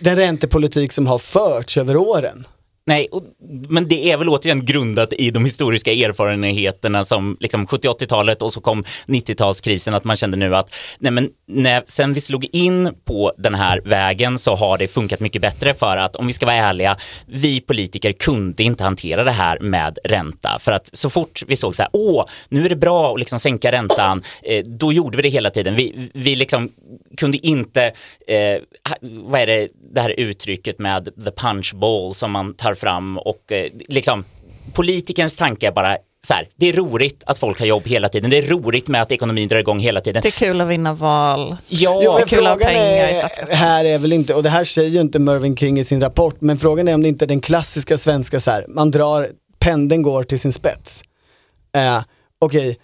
den 0.00 0.16
räntepolitik 0.16 0.92
som 0.92 1.06
har 1.06 1.18
förts 1.18 1.78
över 1.78 1.96
åren. 1.96 2.46
Nej, 2.86 3.08
och, 3.12 3.22
men 3.68 3.88
det 3.88 4.10
är 4.10 4.16
väl 4.16 4.28
återigen 4.28 4.64
grundat 4.64 5.12
i 5.12 5.30
de 5.30 5.44
historiska 5.44 5.92
erfarenheterna 5.92 7.04
som 7.04 7.36
liksom 7.40 7.66
70-80-talet 7.66 8.42
och 8.42 8.52
så 8.52 8.60
kom 8.60 8.84
90-talskrisen 9.06 9.96
att 9.96 10.04
man 10.04 10.16
kände 10.16 10.36
nu 10.36 10.56
att 10.56 10.74
nej 10.98 11.12
men 11.12 11.30
när, 11.46 11.82
sen 11.86 12.12
vi 12.12 12.20
slog 12.20 12.44
in 12.52 12.94
på 13.04 13.32
den 13.38 13.54
här 13.54 13.80
vägen 13.84 14.38
så 14.38 14.54
har 14.54 14.78
det 14.78 14.88
funkat 14.88 15.20
mycket 15.20 15.42
bättre 15.42 15.74
för 15.74 15.96
att 15.96 16.16
om 16.16 16.26
vi 16.26 16.32
ska 16.32 16.46
vara 16.46 16.56
ärliga, 16.56 16.96
vi 17.26 17.60
politiker 17.60 18.12
kunde 18.12 18.62
inte 18.62 18.84
hantera 18.84 19.24
det 19.24 19.30
här 19.30 19.58
med 19.60 19.98
ränta 20.04 20.58
för 20.60 20.72
att 20.72 20.90
så 20.92 21.10
fort 21.10 21.42
vi 21.46 21.56
såg 21.56 21.74
så 21.74 21.82
här, 21.82 21.90
åh, 21.92 22.24
nu 22.48 22.64
är 22.64 22.68
det 22.68 22.76
bra 22.76 23.12
att 23.12 23.18
liksom 23.18 23.38
sänka 23.38 23.72
räntan, 23.72 24.22
eh, 24.42 24.64
då 24.64 24.92
gjorde 24.92 25.16
vi 25.16 25.22
det 25.22 25.28
hela 25.28 25.50
tiden. 25.50 25.74
Vi, 25.74 26.10
vi 26.14 26.36
liksom 26.36 26.70
kunde 27.16 27.46
inte, 27.46 27.84
eh, 28.26 28.58
vad 29.02 29.40
är 29.40 29.46
det, 29.46 29.68
det 29.94 30.00
här 30.00 30.20
uttrycket 30.20 30.78
med 30.78 31.04
the 31.24 31.30
punch 31.30 31.74
bowl 31.74 32.14
som 32.14 32.30
man 32.30 32.54
tar 32.54 32.73
fram 32.74 33.18
och 33.18 33.52
eh, 33.52 33.70
liksom 33.88 34.24
politikerns 34.72 35.36
tanke 35.36 35.66
är 35.66 35.72
bara 35.72 35.96
så 36.26 36.34
här, 36.34 36.48
det 36.56 36.68
är 36.68 36.72
roligt 36.72 37.22
att 37.26 37.38
folk 37.38 37.58
har 37.58 37.66
jobb 37.66 37.86
hela 37.86 38.08
tiden. 38.08 38.30
Det 38.30 38.38
är 38.38 38.42
roligt 38.42 38.88
med 38.88 39.02
att 39.02 39.12
ekonomin 39.12 39.48
drar 39.48 39.58
igång 39.58 39.78
hela 39.78 40.00
tiden. 40.00 40.22
Det 40.22 40.28
är 40.28 40.32
kul 40.46 40.60
att 40.60 40.68
vinna 40.68 40.94
val. 40.94 41.56
Ja, 41.68 42.00
Jo, 42.04 42.16
det 42.16 42.22
är 42.22 42.26
kul 42.26 42.46
att 42.46 42.52
ha 42.52 42.56
frågan 42.58 42.74
pengar 42.74 43.08
i 43.08 43.18
statskassan. 43.18 43.56
här 43.56 43.84
är 43.84 43.98
väl 43.98 44.12
inte, 44.12 44.34
och 44.34 44.42
det 44.42 44.48
här 44.50 44.64
säger 44.64 44.90
ju 44.90 45.00
inte 45.00 45.18
Mervyn 45.18 45.56
King 45.56 45.78
i 45.78 45.84
sin 45.84 46.00
rapport, 46.00 46.36
men 46.40 46.58
frågan 46.58 46.88
är 46.88 46.94
om 46.94 47.02
det 47.02 47.08
inte 47.08 47.24
är 47.24 47.26
den 47.26 47.40
klassiska 47.40 47.98
svenska 47.98 48.40
så 48.40 48.50
här, 48.50 48.64
man 48.68 48.90
drar, 48.90 49.28
pendeln 49.58 50.02
går 50.02 50.24
till 50.24 50.40
sin 50.40 50.52
spets. 50.52 51.02
Eh, 51.76 52.02
Okej, 52.38 52.78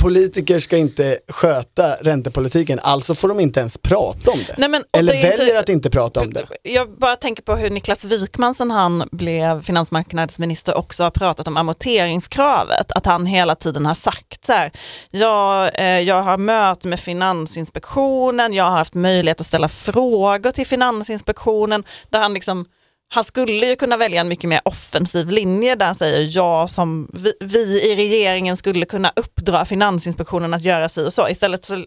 politiker 0.00 0.58
ska 0.58 0.76
inte 0.76 1.18
sköta 1.28 1.94
räntepolitiken, 2.00 2.80
alltså 2.82 3.14
får 3.14 3.28
de 3.28 3.40
inte 3.40 3.60
ens 3.60 3.78
prata 3.78 4.30
om 4.30 4.38
det. 4.46 4.54
Nej, 4.58 4.68
men, 4.68 4.82
Eller 4.92 5.12
det 5.12 5.18
väljer 5.22 5.46
inte- 5.46 5.58
att 5.58 5.68
inte 5.68 5.90
prata 5.90 6.20
om 6.20 6.32
det. 6.32 6.44
Jag 6.62 6.98
bara 6.98 7.16
tänker 7.16 7.42
på 7.42 7.56
hur 7.56 7.70
Niklas 7.70 8.04
Wykman 8.04 8.54
sen 8.54 8.70
han 8.70 9.08
blev 9.12 9.62
finansmarknadsminister 9.62 10.76
också 10.78 11.02
har 11.02 11.10
pratat 11.10 11.48
om 11.48 11.56
amorteringskravet. 11.56 12.92
Att 12.92 13.06
han 13.06 13.26
hela 13.26 13.54
tiden 13.54 13.86
har 13.86 13.94
sagt 13.94 14.44
så 14.46 14.52
här, 14.52 14.70
ja, 15.10 15.68
eh, 15.68 16.00
jag 16.00 16.22
har 16.22 16.38
möte 16.38 16.88
med 16.88 17.00
Finansinspektionen, 17.00 18.52
jag 18.54 18.64
har 18.64 18.70
haft 18.78 18.94
möjlighet 18.94 19.40
att 19.40 19.46
ställa 19.46 19.68
frågor 19.68 20.50
till 20.50 20.66
Finansinspektionen 20.66 21.84
där 22.10 22.20
han 22.20 22.34
liksom 22.34 22.64
han 23.12 23.24
skulle 23.24 23.66
ju 23.66 23.76
kunna 23.76 23.96
välja 23.96 24.20
en 24.20 24.28
mycket 24.28 24.48
mer 24.48 24.60
offensiv 24.64 25.30
linje 25.30 25.74
där 25.74 25.86
han 25.86 25.94
säger 25.94 26.36
ja, 26.36 26.68
som 26.68 27.10
vi, 27.12 27.32
vi 27.40 27.92
i 27.92 27.96
regeringen 27.96 28.56
skulle 28.56 28.84
kunna 28.86 29.12
uppdra 29.16 29.64
Finansinspektionen 29.64 30.54
att 30.54 30.62
göra 30.62 30.88
si 30.88 31.06
och 31.06 31.12
så. 31.12 31.28
Istället 31.28 31.64
så 31.64 31.84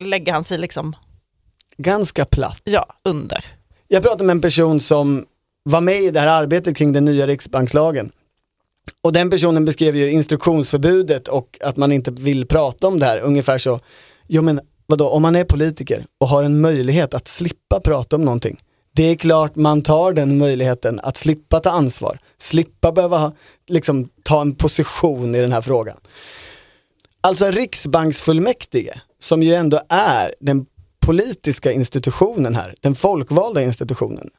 lägger 0.00 0.32
han 0.32 0.44
sig 0.44 0.58
liksom, 0.58 0.96
Ganska 1.76 2.24
platt. 2.24 2.60
ja, 2.64 2.86
under. 3.04 3.44
Jag 3.88 4.02
pratade 4.02 4.24
med 4.24 4.34
en 4.34 4.40
person 4.40 4.80
som 4.80 5.24
var 5.62 5.80
med 5.80 6.02
i 6.02 6.10
det 6.10 6.20
här 6.20 6.26
arbetet 6.42 6.76
kring 6.76 6.92
den 6.92 7.04
nya 7.04 7.26
riksbankslagen. 7.26 8.12
Och 9.02 9.12
den 9.12 9.30
personen 9.30 9.64
beskrev 9.64 9.96
ju 9.96 10.10
instruktionsförbudet 10.10 11.28
och 11.28 11.58
att 11.60 11.76
man 11.76 11.92
inte 11.92 12.10
vill 12.10 12.46
prata 12.46 12.88
om 12.88 12.98
det 12.98 13.06
här 13.06 13.20
ungefär 13.20 13.58
så. 13.58 13.80
Jo 14.26 14.42
men 14.42 14.60
vadå, 14.86 15.08
om 15.08 15.22
man 15.22 15.36
är 15.36 15.44
politiker 15.44 16.04
och 16.20 16.28
har 16.28 16.42
en 16.42 16.60
möjlighet 16.60 17.14
att 17.14 17.28
slippa 17.28 17.80
prata 17.80 18.16
om 18.16 18.24
någonting. 18.24 18.58
Det 18.96 19.02
är 19.02 19.14
klart 19.14 19.56
man 19.56 19.82
tar 19.82 20.12
den 20.12 20.38
möjligheten 20.38 21.00
att 21.02 21.16
slippa 21.16 21.60
ta 21.60 21.70
ansvar, 21.70 22.18
slippa 22.38 22.92
behöva 22.92 23.18
ha, 23.18 23.32
liksom, 23.66 24.08
ta 24.22 24.40
en 24.40 24.54
position 24.54 25.34
i 25.34 25.40
den 25.40 25.52
här 25.52 25.60
frågan. 25.60 25.96
Alltså 27.20 27.50
riksbanksfullmäktige, 27.50 29.00
som 29.18 29.42
ju 29.42 29.54
ändå 29.54 29.80
är 29.88 30.34
den 30.40 30.66
politiska 31.00 31.72
institutionen 31.72 32.54
här, 32.54 32.74
den 32.80 32.94
folkvalda 32.94 33.62
institutionen. 33.62 34.30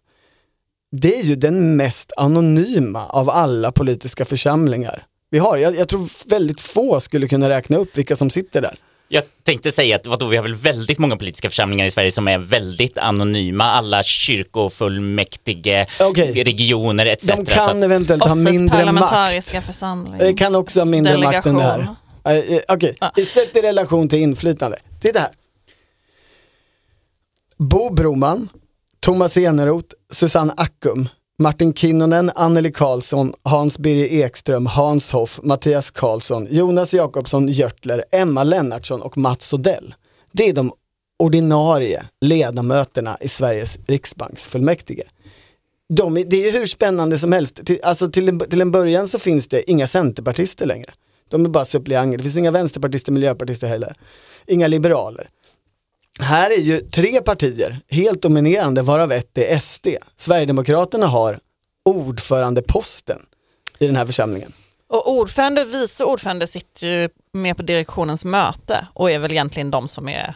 Det 0.91 1.19
är 1.19 1.23
ju 1.23 1.35
den 1.35 1.75
mest 1.75 2.11
anonyma 2.17 3.07
av 3.07 3.29
alla 3.29 3.71
politiska 3.71 4.25
församlingar 4.25 5.05
vi 5.29 5.37
har. 5.39 5.57
Jag, 5.57 5.75
jag 5.75 5.89
tror 5.89 6.29
väldigt 6.29 6.61
få 6.61 6.99
skulle 6.99 7.27
kunna 7.27 7.49
räkna 7.49 7.77
upp 7.77 7.97
vilka 7.97 8.15
som 8.15 8.29
sitter 8.29 8.61
där. 8.61 8.75
Jag 9.15 9.23
tänkte 9.43 9.71
säga 9.71 9.95
att 9.95 10.07
vadå, 10.07 10.25
vi 10.27 10.37
har 10.37 10.43
väl 10.43 10.55
väldigt 10.55 10.99
många 10.99 11.17
politiska 11.17 11.49
församlingar 11.49 11.85
i 11.85 11.91
Sverige 11.91 12.11
som 12.11 12.27
är 12.27 12.37
väldigt 12.37 12.97
anonyma. 12.97 13.63
Alla 13.63 14.03
kyrkofullmäktige, 14.03 15.87
Okej. 16.01 16.43
regioner 16.43 17.05
etc. 17.05 17.25
De 17.27 17.45
Så 17.45 17.51
kan 17.51 17.77
att- 17.77 17.83
eventuellt 17.83 18.23
ha 18.23 18.35
mindre 18.35 18.59
makt. 18.63 18.71
parlamentariska 18.75 19.61
församling. 19.61 20.21
Eh, 20.21 20.35
Kan 20.35 20.55
också 20.55 20.79
ha 20.79 20.85
mindre 20.85 21.17
makt 21.17 21.45
än 21.45 21.55
det 21.55 21.63
här. 21.63 21.77
Delegation. 21.77 21.95
Eh, 22.25 22.55
eh, 22.57 22.61
Okej, 22.69 22.95
okay. 23.01 23.25
sätt 23.25 23.55
i 23.57 23.61
relation 23.61 24.09
till 24.09 24.19
inflytande. 24.19 24.77
Titta 25.01 25.19
här. 25.19 25.29
Bo 27.57 27.89
Broman, 27.89 28.49
Thomas 28.99 29.37
Eneroth, 29.37 29.87
Susanne 30.11 30.53
Ackum, 30.57 31.09
Martin 31.37 31.73
Kinnunen, 31.73 32.31
Anneli 32.35 32.71
Karlsson, 32.71 33.33
Hans 33.43 33.79
Birger 33.79 34.25
Ekström, 34.25 34.65
Hans 34.65 35.11
Hoff, 35.11 35.39
Mattias 35.43 35.91
Karlsson, 35.91 36.47
Jonas 36.49 36.93
Jakobsson 36.93 37.47
Görtler, 37.47 38.03
Emma 38.11 38.43
Lennartsson 38.43 39.01
och 39.01 39.17
Mats 39.17 39.53
Odell. 39.53 39.93
Det 40.31 40.49
är 40.49 40.53
de 40.53 40.71
ordinarie 41.19 42.03
ledamöterna 42.21 43.17
i 43.21 43.27
Sveriges 43.27 43.77
riksbanksfullmäktige. 43.87 45.03
De, 45.89 46.13
det 46.13 46.47
är 46.47 46.59
hur 46.59 46.65
spännande 46.65 47.19
som 47.19 47.31
helst. 47.31 47.65
Till, 47.65 47.79
alltså 47.83 48.11
till, 48.11 48.29
en, 48.29 48.39
till 48.39 48.61
en 48.61 48.71
början 48.71 49.07
så 49.07 49.19
finns 49.19 49.47
det 49.47 49.71
inga 49.71 49.87
centerpartister 49.87 50.65
längre. 50.65 50.91
De 51.29 51.45
är 51.45 51.49
bara 51.49 51.65
suppleanter. 51.65 52.17
Det 52.17 52.23
finns 52.23 52.37
inga 52.37 52.51
vänsterpartister, 52.51 53.11
miljöpartister 53.11 53.67
heller. 53.67 53.95
Inga 54.47 54.67
liberaler. 54.67 55.29
Här 56.19 56.51
är 56.51 56.61
ju 56.61 56.79
tre 56.79 57.21
partier 57.21 57.79
helt 57.89 58.21
dominerande 58.21 58.81
varav 58.81 59.11
ett 59.11 59.37
är 59.37 59.59
SD. 59.59 59.87
Sverigedemokraterna 60.15 61.07
har 61.07 61.39
ordförandeposten 61.85 63.21
i 63.79 63.87
den 63.87 63.95
här 63.95 64.05
församlingen. 64.05 64.53
Och 64.89 65.11
ordförande 65.11 65.61
och 65.61 65.73
vice 65.73 66.03
ordförande 66.03 66.47
sitter 66.47 66.87
ju 66.87 67.09
med 67.33 67.57
på 67.57 67.63
direktionens 67.63 68.25
möte 68.25 68.87
och 68.93 69.11
är 69.11 69.19
väl 69.19 69.31
egentligen 69.31 69.71
de 69.71 69.87
som 69.87 70.09
är 70.09 70.35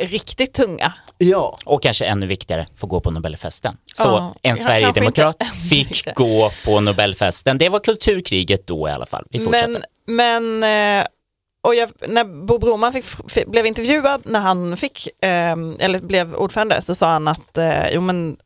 riktigt 0.00 0.52
tunga. 0.52 0.92
Ja. 1.18 1.58
Och 1.64 1.82
kanske 1.82 2.04
ännu 2.04 2.26
viktigare, 2.26 2.66
få 2.76 2.86
gå 2.86 3.00
på 3.00 3.10
Nobelfesten. 3.10 3.76
Så 3.94 4.08
Ja, 4.08 4.34
en 4.42 4.56
Sverigedemokrat 4.56 5.36
fick 5.70 6.14
gå 6.14 6.50
på 6.64 6.80
Nobelfesten. 6.80 7.58
Det 7.58 7.68
var 7.68 7.80
kulturkriget 7.80 8.66
då 8.66 8.88
i 8.88 8.92
alla 8.92 9.06
fall. 9.06 9.26
Vi 9.30 9.38
fortsätter. 9.38 9.82
Men, 10.06 10.60
men 10.60 11.00
eh, 11.00 11.06
och 11.62 11.74
jag, 11.74 11.90
när 12.08 12.24
Bo 12.24 12.58
Broman 12.58 12.92
fick, 12.92 13.04
fick, 13.30 13.46
blev 13.46 13.66
intervjuad 13.66 14.20
när 14.24 14.40
han 14.40 14.76
fick, 14.76 15.06
eh, 15.06 15.56
eller 15.78 15.98
blev 15.98 16.34
ordförande, 16.34 16.82
så 16.82 16.94
sa 16.94 17.08
han 17.08 17.28
att 17.28 17.58
eh, 17.58 17.90
jo, 17.92 18.00
men, 18.00 18.36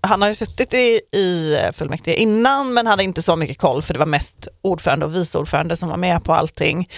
han 0.00 0.22
har 0.22 0.28
ju 0.28 0.34
suttit 0.34 0.74
i, 0.74 1.00
i 1.12 1.58
fullmäktige 1.72 2.16
innan 2.16 2.74
men 2.74 2.86
hade 2.86 3.04
inte 3.04 3.22
så 3.22 3.36
mycket 3.36 3.58
koll 3.58 3.82
för 3.82 3.94
det 3.94 3.98
var 3.98 4.06
mest 4.06 4.48
ordförande 4.62 5.06
och 5.06 5.14
vice 5.14 5.38
ordförande 5.38 5.76
som 5.76 5.88
var 5.88 5.96
med 5.96 6.24
på 6.24 6.32
allting. 6.32 6.88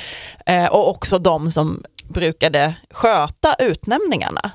Eh, 0.46 0.66
och 0.66 0.88
också 0.88 1.18
de 1.18 1.50
som 1.50 1.82
brukade 2.08 2.74
sköta 2.90 3.54
utnämningarna. 3.58 4.50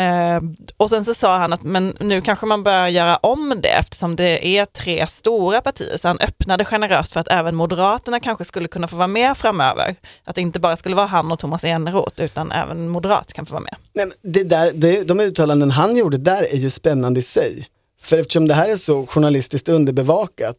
Eh, 0.00 0.40
och 0.76 0.90
sen 0.90 1.04
så 1.04 1.14
sa 1.14 1.38
han 1.38 1.52
att 1.52 1.62
men 1.62 1.94
nu 2.00 2.20
kanske 2.20 2.46
man 2.46 2.62
bör 2.62 2.86
göra 2.86 3.16
om 3.16 3.60
det 3.62 3.68
eftersom 3.68 4.16
det 4.16 4.58
är 4.58 4.64
tre 4.64 5.06
stora 5.06 5.60
partier. 5.60 5.96
Så 5.96 6.08
han 6.08 6.18
öppnade 6.18 6.64
generöst 6.64 7.12
för 7.12 7.20
att 7.20 7.28
även 7.28 7.54
Moderaterna 7.54 8.20
kanske 8.20 8.44
skulle 8.44 8.68
kunna 8.68 8.88
få 8.88 8.96
vara 8.96 9.06
med 9.06 9.36
framöver. 9.36 9.96
Att 10.24 10.34
det 10.34 10.40
inte 10.40 10.60
bara 10.60 10.76
skulle 10.76 10.96
vara 10.96 11.06
han 11.06 11.32
och 11.32 11.38
Thomas 11.38 11.64
Eneroth 11.64 12.22
utan 12.22 12.52
även 12.52 12.88
Moderat 12.88 13.32
kan 13.32 13.46
få 13.46 13.52
vara 13.52 13.62
med. 13.62 13.76
Nej, 13.92 14.06
men 14.06 14.32
det 14.32 14.44
där, 14.44 14.72
det, 14.72 15.04
de 15.04 15.20
uttalanden 15.20 15.70
han 15.70 15.96
gjorde 15.96 16.18
där 16.18 16.42
är 16.42 16.56
ju 16.56 16.70
spännande 16.70 17.20
i 17.20 17.22
sig. 17.22 17.68
För 18.00 18.18
eftersom 18.18 18.48
det 18.48 18.54
här 18.54 18.68
är 18.68 18.76
så 18.76 19.06
journalistiskt 19.06 19.68
underbevakat 19.68 20.56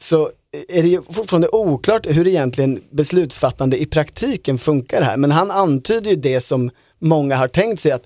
så 0.00 0.30
är 0.68 0.82
det 0.82 0.88
ju 0.88 1.02
fortfarande 1.10 1.48
oklart 1.48 2.06
hur 2.06 2.26
egentligen 2.26 2.82
beslutsfattande 2.90 3.82
i 3.82 3.86
praktiken 3.86 4.58
funkar 4.58 5.02
här. 5.02 5.16
Men 5.16 5.30
han 5.30 5.50
antyder 5.50 6.10
ju 6.10 6.16
det 6.16 6.40
som 6.40 6.70
många 6.98 7.36
har 7.36 7.48
tänkt 7.48 7.82
sig 7.82 7.92
att 7.92 8.02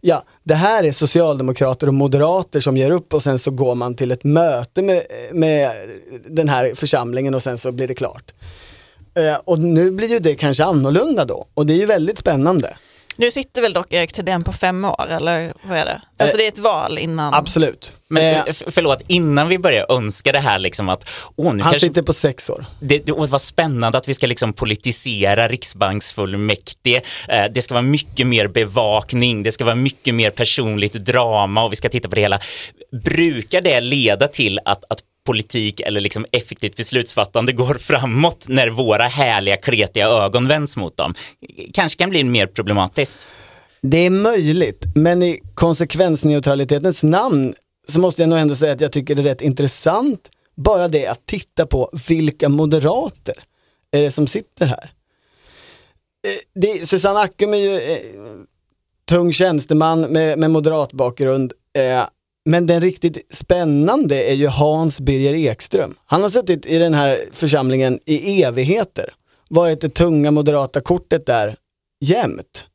ja, 0.00 0.22
det 0.44 0.54
här 0.54 0.84
är 0.84 0.92
socialdemokrater 0.92 1.86
och 1.86 1.94
moderater 1.94 2.60
som 2.60 2.76
ger 2.76 2.90
upp 2.90 3.14
och 3.14 3.22
sen 3.22 3.38
så 3.38 3.50
går 3.50 3.74
man 3.74 3.94
till 3.94 4.12
ett 4.12 4.24
möte 4.24 4.82
med, 4.82 5.02
med 5.32 5.70
den 6.26 6.48
här 6.48 6.74
församlingen 6.74 7.34
och 7.34 7.42
sen 7.42 7.58
så 7.58 7.72
blir 7.72 7.88
det 7.88 7.94
klart. 7.94 8.32
Eh, 9.14 9.34
och 9.44 9.58
nu 9.58 9.90
blir 9.90 10.08
ju 10.08 10.18
det 10.18 10.34
kanske 10.34 10.64
annorlunda 10.64 11.24
då 11.24 11.46
och 11.54 11.66
det 11.66 11.72
är 11.72 11.78
ju 11.78 11.86
väldigt 11.86 12.18
spännande. 12.18 12.76
Nu 13.20 13.30
sitter 13.30 13.62
väl 13.62 13.72
dock 13.72 13.92
Erik 13.92 14.12
Thedéen 14.12 14.44
på 14.44 14.52
fem 14.52 14.84
år 14.84 15.06
eller 15.10 15.52
vad 15.62 15.78
är 15.78 15.84
det? 15.84 16.02
Alltså 16.18 16.36
det 16.36 16.44
är 16.44 16.48
ett 16.48 16.58
val 16.58 16.98
innan. 16.98 17.34
Absolut. 17.34 17.92
Men 18.08 18.30
Eh, 18.34 18.42
förlåt, 18.66 19.02
innan 19.06 19.48
vi 19.48 19.58
börjar 19.58 19.92
önska 19.92 20.32
det 20.32 20.38
här 20.38 20.58
liksom 20.58 20.88
att, 20.88 21.08
åh 21.36 21.44
nu 21.44 21.62
han 21.62 21.72
kanske 21.72 21.80
sitter 21.80 22.02
på 22.02 22.12
sex 22.12 22.50
år. 22.50 22.66
det, 22.80 23.06
det 23.06 23.12
var 23.12 23.38
spännande 23.38 23.98
att 23.98 24.08
vi 24.08 24.14
ska 24.14 24.26
liksom 24.26 24.52
politisera 24.52 25.48
riksbanksfullmäktige. 25.48 27.02
Eh, 27.28 27.44
det 27.54 27.62
ska 27.62 27.74
vara 27.74 27.82
mycket 27.82 28.26
mer 28.26 28.48
bevakning, 28.48 29.42
det 29.42 29.52
ska 29.52 29.64
vara 29.64 29.74
mycket 29.74 30.14
mer 30.14 30.30
personligt 30.30 30.92
drama 30.92 31.64
och 31.64 31.72
vi 31.72 31.76
ska 31.76 31.88
titta 31.88 32.08
på 32.08 32.14
det 32.14 32.20
hela. 32.20 32.40
Brukar 33.04 33.60
det 33.60 33.80
leda 33.80 34.28
till 34.28 34.60
att, 34.64 34.84
att 34.88 35.00
politik 35.24 35.80
eller 35.80 36.00
liksom 36.00 36.26
effektivt 36.32 36.76
beslutsfattande 36.76 37.52
går 37.52 37.74
framåt 37.74 38.46
när 38.48 38.68
våra 38.68 39.08
härliga 39.08 39.56
kletiga 39.56 40.06
ögon 40.06 40.48
vänds 40.48 40.76
mot 40.76 40.96
dem? 40.96 41.14
Kanske 41.72 41.98
kan 41.98 42.10
bli 42.10 42.24
mer 42.24 42.46
problematiskt. 42.46 43.26
Det 43.82 44.06
är 44.06 44.10
möjligt, 44.10 44.84
men 44.94 45.22
i 45.22 45.40
konsekvensneutralitetens 45.54 47.02
namn 47.02 47.54
så 47.88 48.00
måste 48.00 48.22
jag 48.22 48.28
nog 48.28 48.38
ändå 48.38 48.54
säga 48.54 48.72
att 48.72 48.80
jag 48.80 48.92
tycker 48.92 49.14
det 49.14 49.22
är 49.22 49.24
rätt 49.24 49.42
intressant 49.42 50.30
bara 50.56 50.88
det 50.88 51.06
att 51.06 51.26
titta 51.26 51.66
på 51.66 51.90
vilka 52.08 52.48
moderater 52.48 53.34
är 53.90 54.02
det 54.02 54.10
som 54.10 54.26
sitter 54.26 54.66
här. 54.66 54.90
Eh, 56.26 56.60
det, 56.60 56.88
Susanne 56.88 57.20
Ackum 57.20 57.54
är 57.54 57.58
ju 57.58 57.80
eh, 57.80 57.98
tung 59.08 59.32
tjänsteman 59.32 60.00
med, 60.00 60.38
med 60.38 60.50
moderat 60.50 60.92
bakgrund. 60.92 61.52
Eh, 61.78 62.04
men 62.44 62.66
den 62.66 62.80
riktigt 62.80 63.34
spännande 63.34 64.24
är 64.24 64.34
ju 64.34 64.46
Hans 64.46 65.00
Birger 65.00 65.34
Ekström. 65.34 65.94
Han 66.06 66.22
har 66.22 66.28
suttit 66.28 66.66
i 66.66 66.78
den 66.78 66.94
här 66.94 67.18
församlingen 67.32 68.00
i 68.06 68.42
evigheter. 68.42 69.14
Varit 69.48 69.80
det 69.80 69.88
tunga 69.88 70.30
moderata 70.30 70.80
kortet 70.80 71.26
där 71.26 71.56
jämt. 72.00 72.66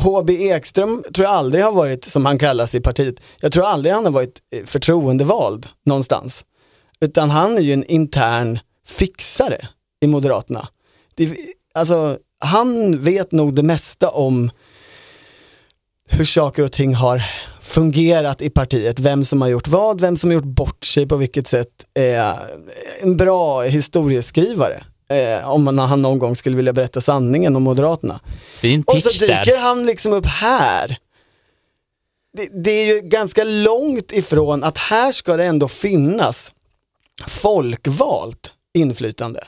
HB 0.00 0.30
Ekström 0.30 1.04
tror 1.14 1.26
jag 1.26 1.34
aldrig 1.34 1.64
har 1.64 1.72
varit, 1.72 2.04
som 2.04 2.26
han 2.26 2.38
kallas 2.38 2.74
i 2.74 2.80
partiet, 2.80 3.20
jag 3.40 3.52
tror 3.52 3.64
aldrig 3.64 3.94
han 3.94 4.04
har 4.04 4.12
varit 4.12 4.42
eh, 4.50 4.64
förtroendevald 4.64 5.68
någonstans. 5.84 6.44
Utan 7.00 7.30
han 7.30 7.56
är 7.56 7.60
ju 7.60 7.72
en 7.72 7.84
intern 7.84 8.58
fixare 8.86 9.68
i 10.00 10.06
Moderaterna. 10.06 10.68
Det, 11.14 11.36
alltså, 11.74 12.18
han 12.38 13.00
vet 13.00 13.32
nog 13.32 13.54
det 13.54 13.62
mesta 13.62 14.10
om 14.10 14.50
hur 16.08 16.24
saker 16.24 16.62
och 16.62 16.72
ting 16.72 16.94
har 16.94 17.22
fungerat 17.68 18.42
i 18.42 18.50
partiet, 18.50 18.98
vem 19.00 19.24
som 19.24 19.42
har 19.42 19.48
gjort 19.48 19.68
vad, 19.68 20.00
vem 20.00 20.16
som 20.16 20.30
har 20.30 20.34
gjort 20.34 20.44
bort 20.44 20.84
sig 20.84 21.06
på 21.06 21.16
vilket 21.16 21.46
sätt. 21.48 21.68
Eh, 21.94 22.34
en 23.00 23.16
bra 23.16 23.62
historieskrivare. 23.62 24.82
Eh, 25.10 25.48
om 25.50 25.64
man, 25.64 25.78
han 25.78 26.02
någon 26.02 26.18
gång 26.18 26.36
skulle 26.36 26.56
vilja 26.56 26.72
berätta 26.72 27.00
sanningen 27.00 27.56
om 27.56 27.62
Moderaterna. 27.62 28.20
Fin 28.52 28.82
Och 28.86 29.02
så 29.02 29.08
dyker 29.08 29.44
där. 29.46 29.58
han 29.60 29.86
liksom 29.86 30.12
upp 30.12 30.26
här. 30.26 30.96
Det, 32.36 32.48
det 32.64 32.70
är 32.70 32.86
ju 32.94 33.00
ganska 33.00 33.44
långt 33.44 34.12
ifrån 34.12 34.64
att 34.64 34.78
här 34.78 35.12
ska 35.12 35.36
det 35.36 35.44
ändå 35.44 35.68
finnas 35.68 36.52
folkvalt 37.26 38.52
inflytande. 38.78 39.40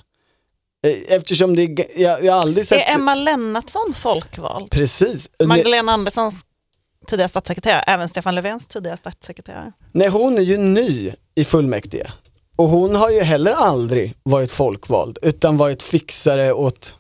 Eh, 0.87 1.15
Eftersom 1.17 1.57
det, 1.57 1.63
är- 1.63 2.01
jag, 2.01 2.25
jag 2.25 2.33
har 2.33 2.41
aldrig 2.41 2.67
sett... 2.67 2.89
Är 2.89 2.95
Emma 2.95 3.15
Lennartsson 3.15 3.95
folkvald? 3.97 4.71
Precis. 4.71 5.29
Magdalena 5.45 5.93
Anderssons 5.93 6.41
tidigare 7.11 7.29
statssekreterare, 7.29 7.83
även 7.87 8.09
Stefan 8.09 8.35
Löfvens 8.35 8.67
tidigare 8.67 8.97
statssekreterare. 8.97 9.73
Nej, 9.93 10.09
hon 10.09 10.39
är 10.39 10.43
ju 10.43 10.57
ny 10.59 11.13
i 11.35 11.45
fullmäktige. 11.45 12.13
Och 12.57 12.69
hon 12.69 12.97
har 12.97 13.11
ju 13.11 13.21
heller 13.21 13.53
aldrig 13.53 14.15
varit 14.23 14.51
folkvald, 14.51 15.19
utan 15.23 15.57
varit 15.57 15.83
fixare 15.83 16.53
åt 16.53 16.95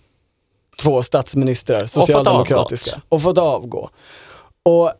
två 0.79 1.03
statsministrar, 1.03 1.87
socialdemokratiska. 1.87 3.01
Och 3.09 3.23
fått 3.23 3.38
avgå. 3.38 3.90
Och 4.62 4.92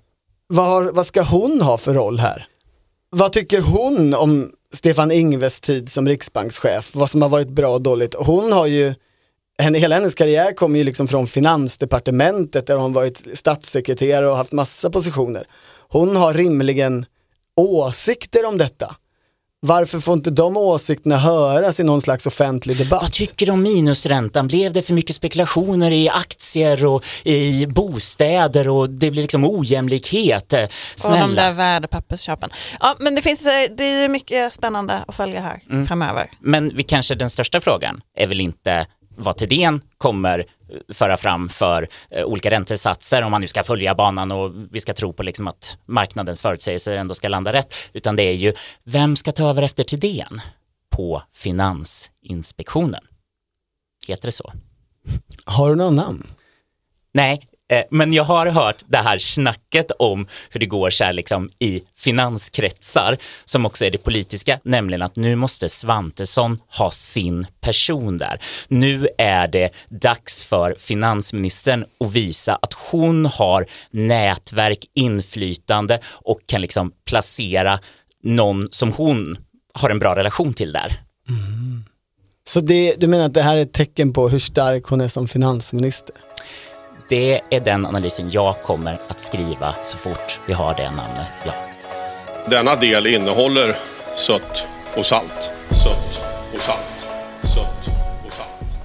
vad, 0.47 0.67
har, 0.67 0.85
vad 0.93 1.07
ska 1.07 1.23
hon 1.23 1.63
ha 1.63 1.79
för 1.79 1.95
roll 1.95 2.19
här? 2.19 2.47
Vad 3.11 3.33
tycker 3.33 3.61
hon 3.61 4.15
om 4.15 4.53
Stefan 4.73 5.11
Ingves 5.11 5.61
tid 5.61 5.93
som 5.93 6.07
riksbankschef? 6.09 6.95
Vad 6.95 7.11
som 7.11 7.23
har 7.23 7.29
varit 7.29 7.49
bra 7.49 7.69
och 7.69 7.83
dåligt? 7.83 8.15
Hon 8.19 8.53
har 8.53 8.67
ju, 8.67 8.95
henne, 9.61 9.79
hela 9.79 9.95
hennes 9.95 10.15
karriär 10.15 10.53
kommer 10.53 10.79
ju 10.79 10.85
liksom 10.85 11.09
från 11.09 11.27
finansdepartementet 11.27 12.67
där 12.67 12.77
hon 12.77 12.93
varit 12.93 13.27
statssekreterare 13.39 14.29
och 14.31 14.37
haft 14.37 14.53
massa 14.53 14.91
positioner. 14.91 15.45
Hon 15.89 16.17
har 16.17 16.35
rimligen 16.35 17.07
åsikter 17.57 18.47
om 18.47 18.59
detta. 18.59 18.97
Varför 19.63 20.01
får 20.01 20.15
inte 20.15 20.31
de 20.31 20.57
åsikterna 20.57 21.19
höras 21.19 21.81
i 21.81 21.83
någon 21.85 22.01
slags 22.01 22.27
offentlig 22.27 22.79
debatt? 22.79 23.03
Vad 23.03 23.13
tycker 23.13 23.47
du 23.47 23.53
om 23.53 23.63
minusräntan? 23.63 24.47
Blev 24.49 24.73
det 24.73 24.83
för 24.83 24.95
mycket 24.95 25.17
spekulationer 25.17 25.91
i 25.91 26.09
aktier 26.09 26.85
och 26.87 27.05
i 27.25 27.67
bostäder 27.67 28.69
och 28.69 28.91
det 28.91 29.11
blir 29.11 29.23
liksom 29.23 29.45
ojämlikhet? 29.45 30.53
Eh, 30.53 30.63
Och 30.63 30.69
de 30.69 31.01
Snälla. 31.01 31.43
där 31.43 31.53
värdepappersköpen. 31.53 32.51
Ja, 32.81 32.97
men 32.99 33.15
det 33.15 33.23
finns, 33.23 33.47
eh, 33.47 33.77
det 33.77 33.85
är 33.85 34.03
ju 34.03 34.09
mycket 34.09 34.53
spännande 34.55 34.95
att 35.09 35.15
följa 35.15 35.41
här 35.41 35.61
Mm. 35.71 35.87
framöver. 35.87 36.31
Men 36.41 36.77
vi 36.77 36.83
kanske 36.83 37.15
den 37.15 37.31
största 37.31 37.61
frågan 37.61 38.01
är 38.17 38.27
väl 38.27 38.41
inte 38.41 38.87
vad 39.21 39.37
Thedéen 39.37 39.81
kommer 39.99 40.39
eh, 40.39 40.95
föra 40.95 41.17
fram 41.17 41.49
för 41.49 41.89
eh, 42.11 42.25
olika 42.25 42.51
räntesatser 42.51 43.23
om 43.23 43.31
man 43.31 43.41
nu 43.41 43.47
ska 43.47 43.63
följa 43.63 43.95
banan 43.95 44.33
och 44.33 44.53
vi 44.71 44.81
ska 44.81 44.93
tro 44.93 45.13
på 45.13 45.23
liksom 45.23 45.49
att 45.49 45.79
marknadens 45.87 46.43
förutsägelser 46.43 46.97
ändå 46.97 47.15
ska 47.15 47.29
landa 47.29 47.53
rätt, 47.53 47.75
utan 47.93 48.17
det 48.17 48.23
är 48.23 48.35
ju 48.35 48.55
vem 48.85 49.17
ska 49.17 49.33
ta 49.33 49.49
över 49.51 49.63
efter 49.63 49.85
Thedéen 49.85 50.41
på 50.91 51.23
Finansinspektionen? 51.33 53.05
Heter 54.09 54.29
det 54.29 54.33
så? 54.33 54.53
Har 55.45 55.71
du 55.71 55.77
någon 55.77 55.95
namn? 55.95 56.27
Nej, 57.13 57.49
Eh, 57.71 57.85
men 57.91 58.13
jag 58.13 58.25
har 58.25 58.47
hört 58.47 58.85
det 58.87 58.99
här 58.99 59.19
snacket 59.19 59.91
om 59.99 60.27
hur 60.51 60.61
det 60.61 60.67
går 60.67 60.91
så 60.91 61.05
här 61.05 61.13
liksom 61.13 61.51
i 61.59 61.83
finanskretsar 61.97 63.19
som 63.45 63.67
också 63.67 63.85
är 63.85 63.91
det 63.91 63.99
politiska, 63.99 64.61
nämligen 64.63 65.03
att 65.03 65.17
nu 65.17 65.37
måste 65.37 65.69
Svantesson 65.69 66.59
ha 66.79 66.91
sin 66.91 67.47
person 67.61 68.19
där. 68.19 68.41
Nu 68.69 69.09
är 69.19 69.47
det 69.47 69.71
dags 69.89 70.45
för 70.45 70.75
finansministern 70.79 71.85
att 72.01 72.13
visa 72.13 72.59
att 72.63 72.73
hon 72.73 73.27
har 73.27 73.67
nätverk, 73.91 74.85
inflytande 74.95 76.01
och 76.05 76.41
kan 76.47 76.61
liksom 76.61 76.93
placera 77.05 77.81
någon 78.23 78.69
som 78.71 78.93
hon 78.93 79.39
har 79.75 79.91
en 79.91 79.99
bra 79.99 80.17
relation 80.17 80.55
till 80.55 80.73
där. 80.73 81.01
Mm. 81.29 81.85
Så 82.45 82.61
det, 82.61 82.95
du 82.99 83.07
menar 83.07 83.25
att 83.25 83.35
det 83.35 83.43
här 83.43 83.57
är 83.57 83.63
ett 83.63 83.73
tecken 83.73 84.13
på 84.13 84.29
hur 84.29 84.39
stark 84.39 84.85
hon 84.85 85.01
är 85.01 85.09
som 85.09 85.29
finansminister? 85.29 86.15
Det 87.11 87.41
är 87.51 87.61
den 87.61 87.87
analysen 87.87 88.31
jag 88.31 88.63
kommer 88.63 89.01
att 89.09 89.21
skriva 89.21 89.75
så 89.83 89.97
fort 89.99 90.41
vi 90.47 90.53
har 90.53 90.75
det 90.75 90.91
namnet, 90.91 91.33
ja. 91.47 91.53
Denna 92.51 92.77
del 92.77 93.07
innehåller 93.07 93.77
sött 94.15 94.69
och 94.97 95.07
salt. 95.07 95.51
Sött 95.71 96.25
och 96.55 96.61
salt. 96.61 97.07
Sött 97.43 97.95
och 98.27 98.33
salt. 98.33 98.77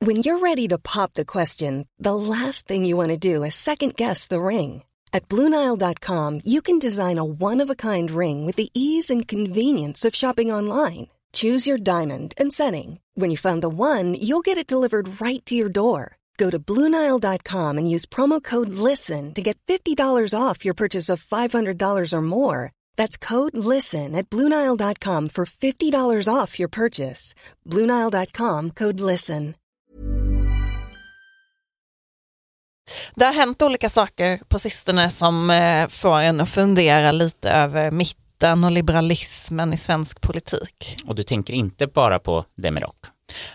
When 0.00 0.16
you're 0.16 0.40
ready 0.40 0.68
to 0.68 0.78
pop 0.78 1.12
the 1.12 1.24
question, 1.24 1.86
the 2.04 2.14
last 2.14 2.68
thing 2.68 2.86
you 2.86 3.06
want 3.06 3.22
to 3.22 3.34
do 3.34 3.44
is 3.44 3.54
second 3.54 3.94
guess 3.96 4.28
the 4.28 4.40
ring. 4.40 4.82
At 5.12 5.28
Bluenile.com, 5.28 6.40
you 6.44 6.60
can 6.62 6.80
design 6.80 7.18
a 7.18 7.24
one 7.24 7.64
of 7.64 7.70
a 7.70 7.74
kind 7.74 8.10
ring 8.10 8.46
with 8.46 8.56
the 8.56 8.68
ease 8.74 9.14
and 9.14 9.28
convenience 9.28 10.08
of 10.08 10.14
shopping 10.14 10.54
online. 10.54 11.06
Choose 11.34 11.70
your 11.70 11.78
diamond 11.78 12.34
and 12.36 12.52
setting. 12.52 13.00
When 13.14 13.30
you 13.30 13.36
find 13.36 13.62
the 13.62 13.68
one, 13.68 14.14
you'll 14.14 14.46
get 14.48 14.58
it 14.58 14.66
delivered 14.66 15.20
right 15.20 15.44
to 15.46 15.54
your 15.54 15.72
door. 15.72 16.16
Go 16.36 16.50
to 16.50 16.58
Bluenile.com 16.58 17.78
and 17.78 17.90
use 17.90 18.06
promo 18.06 18.42
code 18.42 18.70
LISTEN 18.70 19.34
to 19.34 19.42
get 19.42 19.56
$50 19.66 19.96
off 20.38 20.64
your 20.64 20.74
purchase 20.74 21.08
of 21.08 21.24
$500 21.24 22.12
or 22.12 22.22
more. 22.22 22.72
That's 22.96 23.16
code 23.16 23.56
LISTEN 23.56 24.14
at 24.16 24.28
Bluenile.com 24.30 25.28
for 25.28 25.44
$50 25.44 26.28
off 26.28 26.58
your 26.58 26.68
purchase. 26.68 27.34
Bluenile.com 27.64 28.70
code 28.70 29.00
LISTEN. 29.00 29.54
Det 33.14 33.24
har 33.24 33.32
hänt 33.32 33.62
olika 33.62 33.88
saker 33.88 34.40
på 34.48 34.58
sistone 34.58 35.10
som 35.10 35.50
eh, 35.50 35.88
får 35.88 36.18
en 36.18 36.40
att 36.40 36.48
fundera 36.48 37.12
lite 37.12 37.50
över 37.50 37.90
mitten 38.34 38.64
och 38.64 38.70
liberalismen 38.70 39.72
i 39.72 39.76
svensk 39.76 40.20
politik. 40.20 40.96
Och 41.06 41.14
du 41.14 41.22
tänker 41.22 41.54
inte 41.54 41.86
bara 41.86 42.18
på 42.18 42.44
Demirok? 42.56 42.96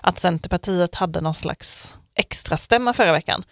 Att 0.01 0.19
Centerpartiet 0.19 0.95
hade 0.95 1.21
någon 1.21 1.33
slags 1.33 1.99
extra 2.15 2.57
stämma 2.57 2.93
förra 2.93 3.11
veckan. 3.11 3.43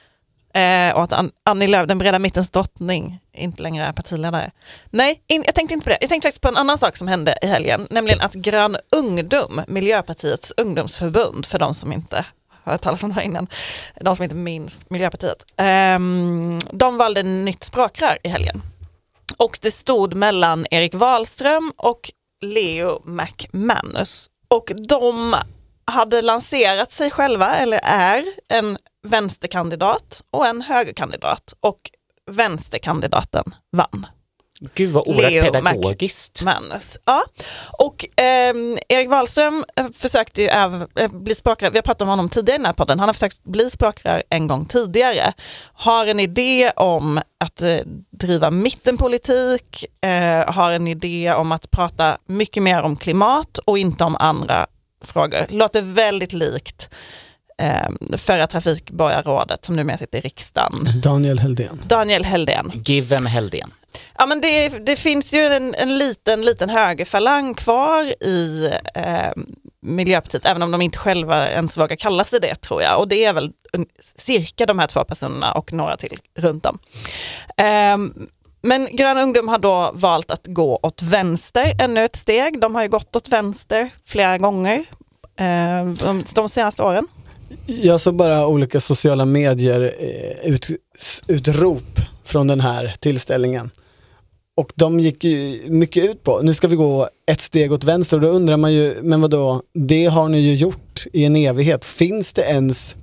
Eh, 0.53 0.95
och 0.95 1.03
att 1.03 1.13
An- 1.13 1.31
Annie 1.45 1.67
Lööf, 1.67 1.87
den 1.87 1.97
breda 1.97 2.19
mittens 2.19 2.49
drottning, 2.49 3.19
inte 3.33 3.63
längre 3.63 3.85
är 3.85 3.91
partiledare. 3.93 4.51
Nej, 4.89 5.21
in, 5.27 5.43
jag 5.45 5.55
tänkte 5.55 5.73
inte 5.73 5.83
på 5.83 5.89
det. 5.89 5.97
Jag 6.01 6.09
tänkte 6.09 6.27
faktiskt 6.27 6.41
på 6.41 6.47
en 6.47 6.57
annan 6.57 6.77
sak 6.77 6.97
som 6.97 7.07
hände 7.07 7.37
i 7.41 7.47
helgen, 7.47 7.87
nämligen 7.89 8.21
att 8.21 8.33
Grön 8.33 8.77
Ungdom, 8.95 9.61
Miljöpartiets 9.67 10.53
ungdomsförbund, 10.57 11.45
för 11.45 11.59
de 11.59 11.73
som 11.73 11.93
inte 11.93 12.25
har 12.63 12.71
hört 12.73 12.81
talas 12.81 13.03
om 13.03 13.09
det 13.09 13.15
här 13.15 13.21
innan, 13.21 13.47
de 14.01 14.15
som 14.15 14.23
inte 14.23 14.35
minns 14.35 14.81
Miljöpartiet, 14.89 15.45
ehm, 15.57 16.59
de 16.71 16.97
valde 16.97 17.23
nytt 17.23 17.63
språkrör 17.63 18.17
i 18.23 18.29
helgen. 18.29 18.61
Och 19.37 19.59
det 19.61 19.71
stod 19.71 20.13
mellan 20.13 20.65
Erik 20.71 20.93
Wahlström 20.93 21.73
och 21.77 22.11
Leo 22.41 23.01
McManus. 23.05 24.29
Och 24.47 24.71
de 24.87 25.35
hade 25.85 26.21
lanserat 26.21 26.91
sig 26.91 27.11
själva, 27.11 27.55
eller 27.55 27.79
är, 27.83 28.25
en 28.47 28.77
vänsterkandidat 29.07 30.23
och 30.31 30.45
en 30.47 30.61
högerkandidat. 30.61 31.53
Och 31.59 31.91
vänsterkandidaten 32.31 33.55
vann. 33.71 34.07
Gud 34.59 34.91
vad 34.91 35.07
Leo 35.07 35.15
oerhört 35.15 35.53
pedagogiskt. 35.53 36.43
McManus. 36.43 36.97
Ja. 37.05 37.23
Och 37.79 38.05
ehm, 38.15 38.77
Erik 38.89 39.09
Wahlström 39.09 39.65
eh, 39.75 39.85
försökte 39.97 40.41
ju 40.41 40.47
även, 40.47 40.87
eh, 40.99 41.11
bli 41.11 41.35
språkrör, 41.35 41.71
vi 41.71 41.77
har 41.77 41.83
pratat 41.83 42.01
om 42.01 42.07
honom 42.07 42.29
tidigare 42.29 42.55
i 42.55 42.57
den 42.57 42.65
här 42.65 42.73
podden, 42.73 42.99
han 42.99 43.09
har 43.09 43.13
försökt 43.13 43.43
bli 43.43 43.69
språkrör 43.69 44.23
en 44.29 44.47
gång 44.47 44.65
tidigare. 44.65 45.33
Har 45.73 46.07
en 46.07 46.19
idé 46.19 46.71
om 46.75 47.21
att 47.39 47.61
eh, 47.61 47.77
driva 48.11 48.51
mittenpolitik, 48.51 49.85
eh, 50.01 50.53
har 50.53 50.71
en 50.71 50.87
idé 50.87 51.33
om 51.33 51.51
att 51.51 51.71
prata 51.71 52.17
mycket 52.25 52.63
mer 52.63 52.81
om 52.81 52.95
klimat 52.95 53.57
och 53.57 53.77
inte 53.77 54.03
om 54.03 54.15
andra 54.15 54.67
frågor. 55.05 55.45
Låter 55.49 55.81
väldigt 55.81 56.33
likt 56.33 56.89
eh, 57.61 58.17
förra 58.17 58.47
trafikborgarrådet 58.47 59.65
som 59.65 59.75
numera 59.75 59.97
sitter 59.97 60.17
i 60.17 60.21
riksdagen. 60.21 61.01
Daniel 61.03 61.39
Heldén. 61.39 61.81
Daniel 61.87 62.25
Heldén. 62.25 62.83
Give 62.85 63.17
them 63.17 63.25
Heldén. 63.25 63.71
Ja 64.17 64.25
men 64.25 64.41
det, 64.41 64.69
det 64.69 64.95
finns 64.95 65.33
ju 65.33 65.39
en, 65.39 65.75
en 65.75 65.97
liten, 65.97 66.41
liten 66.41 66.69
högerfalang 66.69 67.53
kvar 67.53 68.03
i 68.23 68.71
eh, 68.95 69.31
Miljöpartiet, 69.81 70.45
även 70.45 70.61
om 70.61 70.71
de 70.71 70.81
inte 70.81 70.97
själva 70.97 71.49
ens 71.49 71.77
vågar 71.77 71.95
kalla 71.95 72.23
sig 72.23 72.39
det 72.39 72.55
tror 72.55 72.81
jag. 72.81 72.99
Och 72.99 73.07
det 73.07 73.25
är 73.25 73.33
väl 73.33 73.51
cirka 74.15 74.65
de 74.65 74.79
här 74.79 74.87
två 74.87 75.03
personerna 75.03 75.51
och 75.51 75.73
några 75.73 75.97
till 75.97 76.17
runt 76.35 76.65
om. 76.65 76.79
Eh, 77.57 77.97
men 78.61 78.87
Grön 78.91 79.17
ungdom 79.17 79.47
har 79.47 79.57
då 79.57 79.91
valt 79.93 80.31
att 80.31 80.47
gå 80.47 80.79
åt 80.83 81.01
vänster 81.01 81.73
ännu 81.79 82.05
ett 82.05 82.15
steg. 82.15 82.61
De 82.61 82.75
har 82.75 82.81
ju 82.81 82.89
gått 82.89 83.15
åt 83.15 83.29
vänster 83.29 83.89
flera 84.05 84.37
gånger 84.37 84.85
eh, 85.39 85.85
de, 85.85 86.23
de 86.33 86.49
senaste 86.49 86.83
åren. 86.83 87.07
Jag 87.65 88.01
såg 88.01 88.15
bara 88.15 88.47
olika 88.47 88.79
sociala 88.79 89.25
medier 89.25 89.95
eh, 89.99 90.51
ut, 90.51 90.67
utrop 91.27 91.99
från 92.27 92.47
den 92.47 92.61
här 92.61 92.95
tillställningen. 92.99 93.71
Och 94.55 94.71
de 94.75 94.99
gick 94.99 95.23
ju 95.23 95.61
mycket 95.69 96.09
ut 96.09 96.23
på, 96.23 96.39
nu 96.41 96.53
ska 96.53 96.67
vi 96.67 96.75
gå 96.75 97.09
ett 97.31 97.41
steg 97.41 97.71
åt 97.71 97.83
vänster 97.83 98.17
och 98.17 98.21
då 98.21 98.27
undrar 98.27 98.57
man 98.57 98.73
ju, 98.73 98.99
men 99.01 99.21
vadå, 99.21 99.61
det 99.73 100.05
har 100.05 100.29
ni 100.29 100.39
ju 100.39 100.55
gjort 100.55 101.05
i 101.13 101.25
en 101.25 101.35
evighet. 101.35 101.85
Finns 101.85 102.33
det 102.33 102.41
ens 102.41 102.95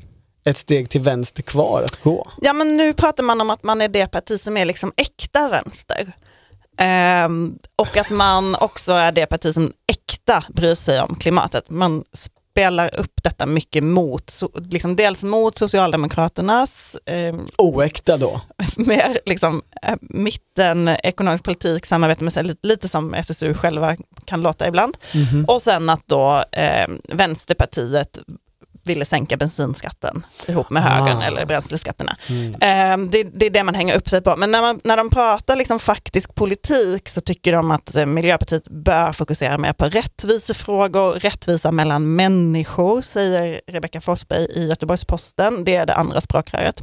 ett 0.45 0.59
steg 0.59 0.91
till 0.91 1.01
vänster 1.01 1.43
kvar 1.43 1.83
att 1.83 2.03
gå? 2.03 2.29
Ja 2.41 2.53
men 2.53 2.75
nu 2.75 2.93
pratar 2.93 3.25
man 3.25 3.41
om 3.41 3.51
att 3.51 3.63
man 3.63 3.81
är 3.81 3.89
det 3.89 4.07
parti 4.07 4.41
som 4.41 4.57
är 4.57 4.65
liksom 4.65 4.93
äkta 4.97 5.49
vänster. 5.49 6.13
Ehm, 6.79 7.59
och 7.77 7.97
att 7.97 8.11
man 8.11 8.55
också 8.55 8.93
är 8.93 9.13
det 9.13 9.27
parti 9.27 9.55
som 9.55 9.73
äkta 9.87 10.45
bryr 10.49 10.75
sig 10.75 11.01
om 11.01 11.17
klimatet. 11.17 11.71
Man 11.71 12.05
spelar 12.55 13.01
upp 13.01 13.23
detta 13.23 13.47
mycket 13.47 13.85
mot, 13.85 14.31
so, 14.31 14.49
liksom 14.71 14.97
dels 14.97 15.23
mot 15.23 15.59
Socialdemokraternas 15.59 16.97
ehm, 17.07 17.47
Oäkta 17.59 18.17
då? 18.17 18.41
mer 18.77 19.19
liksom, 19.27 19.63
eh, 19.83 19.97
mitten, 20.01 20.89
ekonomisk 20.89 21.45
politik, 21.45 21.87
samarbete 21.87 22.25
med 22.25 22.33
sig, 22.33 22.45
lite, 22.45 22.67
lite 22.67 22.89
som 22.89 23.15
SSU 23.15 23.55
själva 23.55 23.97
kan 24.25 24.41
låta 24.41 24.69
ibland. 24.69 24.97
Mhm. 25.15 25.45
Och 25.45 25.63
sen 25.63 25.91
att 25.91 26.03
då 26.07 26.45
eh, 26.53 26.89
Vänsterpartiet 27.09 28.19
ville 28.87 29.05
sänka 29.05 29.37
bensinskatten 29.37 30.27
ihop 30.47 30.71
med 30.71 30.83
högern 30.83 31.19
Ah. 31.19 31.25
eller 31.27 31.47
bränsleskatterna. 31.47 32.17
Mm. 32.29 32.55
Eh, 32.55 33.11
det, 33.11 33.23
det 33.23 33.47
är 33.47 33.51
det 33.51 33.65
man 33.65 33.75
hänger 33.75 33.97
upp 33.97 34.09
sig 34.09 34.21
på. 34.21 34.37
Men 34.37 34.51
när, 34.51 34.61
man, 34.61 34.81
när 34.85 34.97
de 34.97 35.11
pratar 35.11 35.57
liksom 35.57 35.79
faktisk 35.79 36.35
politik 36.35 37.09
så 37.09 37.21
tycker 37.21 37.53
de 37.53 37.71
att 37.71 37.97
eh, 37.97 38.07
Miljöpartiet 38.07 38.69
bör 38.69 39.13
fokusera 39.13 39.59
mer 39.59 39.73
på 39.73 39.85
rättvisefrågor, 39.85 41.13
rättvisa 41.13 41.73
mellan 41.73 42.15
människor, 42.17 43.03
säger 43.03 43.61
Rebecka 43.67 44.01
Forsberg 44.01 44.45
i 44.45 44.67
Göteborgs-Posten. 44.69 45.65
Det 45.65 45.75
är 45.75 45.87
det 45.87 45.95
andra 45.95 46.21
språkröret. 46.21 46.83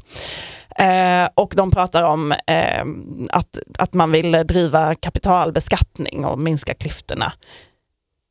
Eh, 0.76 1.30
och 1.36 1.54
de 1.58 1.72
pratar 1.72 2.04
om 2.04 2.32
eh, 2.32 2.84
att, 3.30 3.58
att 3.78 3.94
man 3.94 4.12
vill 4.12 4.32
driva 4.32 4.96
kapitalbeskattning 4.96 6.26
och 6.26 6.40
minska 6.40 6.74
klyftorna. 6.74 7.34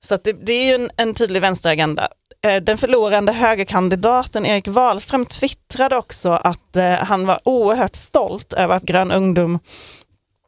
Så 0.06 0.18
det, 0.24 0.32
det 0.32 0.52
är 0.52 0.68
ju 0.68 0.74
en, 0.84 0.90
en 0.96 1.14
tydlig 1.14 1.40
vänsteragenda. 1.40 2.08
Eh, 2.46 2.62
den 2.62 2.78
förlorande 2.78 3.32
högerkandidaten 3.32 4.46
Erik 4.46 4.68
Wahlström 4.68 5.26
twittrade 5.26 5.96
också 5.96 6.30
att 6.30 6.76
eh, 6.76 6.92
han 6.92 7.26
var 7.26 7.40
oerhört 7.44 7.96
stolt 7.96 8.52
över 8.52 8.76
att 8.76 8.82
Grön 8.82 9.10
ungdom 9.10 9.58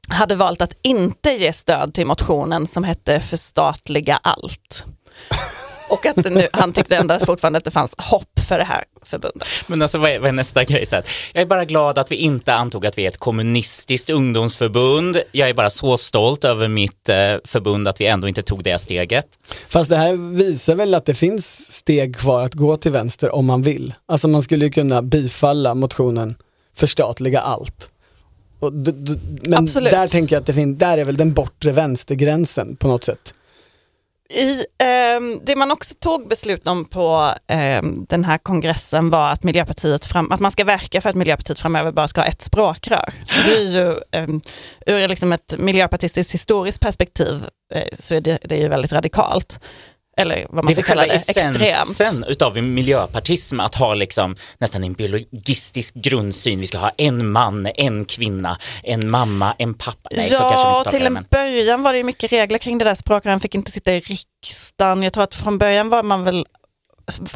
hade 0.09 0.35
valt 0.35 0.63
att 0.63 0.75
inte 0.83 1.31
ge 1.31 1.53
stöd 1.53 1.95
till 1.95 2.07
motionen 2.07 2.67
som 2.67 2.85
hette 2.85 3.21
Förstatliga 3.21 4.21
allt. 4.23 4.85
Och 5.93 6.07
att 6.07 6.17
nu, 6.17 6.49
han 6.53 6.73
tyckte 6.73 6.97
ändå 6.97 7.19
fortfarande 7.19 7.57
att 7.57 7.65
det 7.65 7.71
fanns 7.71 7.95
hopp 7.99 8.41
för 8.49 8.59
det 8.59 8.65
här 8.65 8.85
förbundet. 9.03 9.49
Men 9.67 9.83
alltså 9.83 9.99
vad 9.99 10.11
är, 10.11 10.19
vad 10.19 10.29
är 10.29 10.33
nästa 10.33 10.65
grej? 10.65 10.87
Så 10.87 10.97
jag 11.33 11.43
är 11.43 11.47
bara 11.47 11.65
glad 11.65 11.99
att 11.99 12.11
vi 12.13 12.17
inte 12.17 12.55
antog 12.55 12.87
att 12.87 12.99
vi 12.99 13.05
är 13.05 13.09
ett 13.09 13.17
kommunistiskt 13.19 14.11
ungdomsförbund. 14.11 15.23
Jag 15.33 15.49
är 15.49 15.55
bara 15.55 15.71
så 15.71 15.97
stolt 15.97 16.45
över 16.45 16.69
mitt 16.69 17.09
eh, 17.09 17.17
förbund 17.45 17.89
att 17.89 18.01
vi 18.01 18.07
ändå 18.07 18.29
inte 18.29 18.43
tog 18.43 18.63
det 18.65 18.79
steget. 18.79 19.27
Fast 19.69 19.91
det 19.91 19.97
här 19.97 20.37
visar 20.37 20.75
väl 20.75 20.95
att 20.95 21.05
det 21.07 21.15
finns 21.15 21.73
steg 21.73 22.17
kvar 22.17 22.43
att 22.45 22.55
gå 22.55 22.77
till 22.77 22.93
vänster 22.93 23.35
om 23.35 23.47
man 23.47 23.63
vill. 23.63 23.95
Alltså 24.07 24.29
man 24.29 24.43
skulle 24.43 24.65
ju 24.65 24.71
kunna 24.71 25.03
bifalla 25.03 25.75
motionen 25.75 26.35
förstatliga 26.77 27.41
allt. 27.41 27.89
Och 28.61 28.73
d- 28.73 28.93
d- 28.95 29.21
men 29.43 29.59
Absolut. 29.59 29.91
där 29.93 30.07
tänker 30.07 30.37
jag 30.37 30.41
att 30.41 30.47
det 30.47 30.55
finns, 30.55 30.79
där 30.79 30.99
är 30.99 31.05
väl 31.05 31.17
den 31.17 31.33
bortre 31.33 31.73
vänstergränsen 31.73 32.77
på 32.77 32.89
något 32.89 33.05
sätt. 33.05 33.35
I, 34.35 34.65
eh, 34.79 35.41
det 35.43 35.57
man 35.57 35.71
också 35.71 35.95
tog 36.01 36.29
beslut 36.29 36.69
om 36.69 36.85
på 36.85 37.35
eh, 37.47 37.83
den 38.09 38.25
här 38.25 38.39
kongressen 38.39 39.11
var 39.11 39.31
att, 39.31 39.45
Miljöpartiet 39.45 40.07
fram, 40.07 40.33
att 40.33 40.41
man 40.41 40.51
ska 40.51 40.65
verka 40.65 41.01
för 41.01 41.09
att 41.09 41.17
Miljöpartiet 41.17 41.61
framöver 41.61 41.93
bara 41.93 42.09
ska 42.09 42.21
ha 42.21 42.29
ett 42.29 42.43
språkrör. 42.43 43.15
Det 43.47 43.57
är 43.57 43.69
ju, 43.69 43.89
eh, 44.11 44.29
ur 44.87 45.09
liksom 45.09 45.33
ett 45.33 45.55
miljöpartistiskt 45.59 46.35
historiskt 46.35 46.81
perspektiv 46.81 47.45
eh, 47.75 47.99
så 47.99 48.15
är 48.15 48.21
det, 48.21 48.39
det 48.43 48.55
är 48.55 48.61
ju 48.61 48.69
väldigt 48.69 48.93
radikalt. 48.93 49.61
Eller 50.17 50.47
vad 50.51 50.65
man 50.65 50.67
Det 50.75 50.81
är 50.81 50.83
ska 50.83 50.95
kalla 50.95 51.07
det, 51.07 51.13
extremt. 51.13 51.57
essensen 51.57 52.25
utav 52.29 52.59
en 52.59 52.75
miljöpartism 52.75 53.61
att 53.61 53.75
ha 53.75 53.95
liksom 53.95 54.37
nästan 54.59 54.85
en 54.85 54.93
biologistisk 54.93 55.95
grundsyn. 55.95 56.61
Vi 56.61 56.67
ska 56.67 56.79
ha 56.79 56.91
en 56.99 57.31
man, 57.33 57.67
en 57.75 58.05
kvinna, 58.05 58.59
en 58.83 59.11
mamma, 59.11 59.55
en 59.59 59.75
pappa. 59.75 60.09
Nej, 60.13 60.29
så 60.29 60.37
kanske 60.39 60.57
Ja, 60.57 60.79
inte 60.79 60.91
till 60.91 61.01
det, 61.01 61.07
en 61.07 61.13
men 61.13 61.27
början 61.31 61.83
var 61.83 61.93
det 61.93 61.99
ju 61.99 62.05
mycket 62.05 62.33
regler 62.33 62.59
kring 62.59 62.79
det 62.79 62.85
där 62.85 62.95
språkrören, 62.95 63.41
fick 63.41 63.55
inte 63.55 63.71
sitta 63.71 63.95
i 63.95 64.01
riksdagen. 64.01 65.03
Jag 65.03 65.13
tror 65.13 65.25
att 65.25 65.35
från 65.35 65.59
början 65.59 65.89
var 65.89 66.03
man 66.03 66.25
väl 66.25 66.47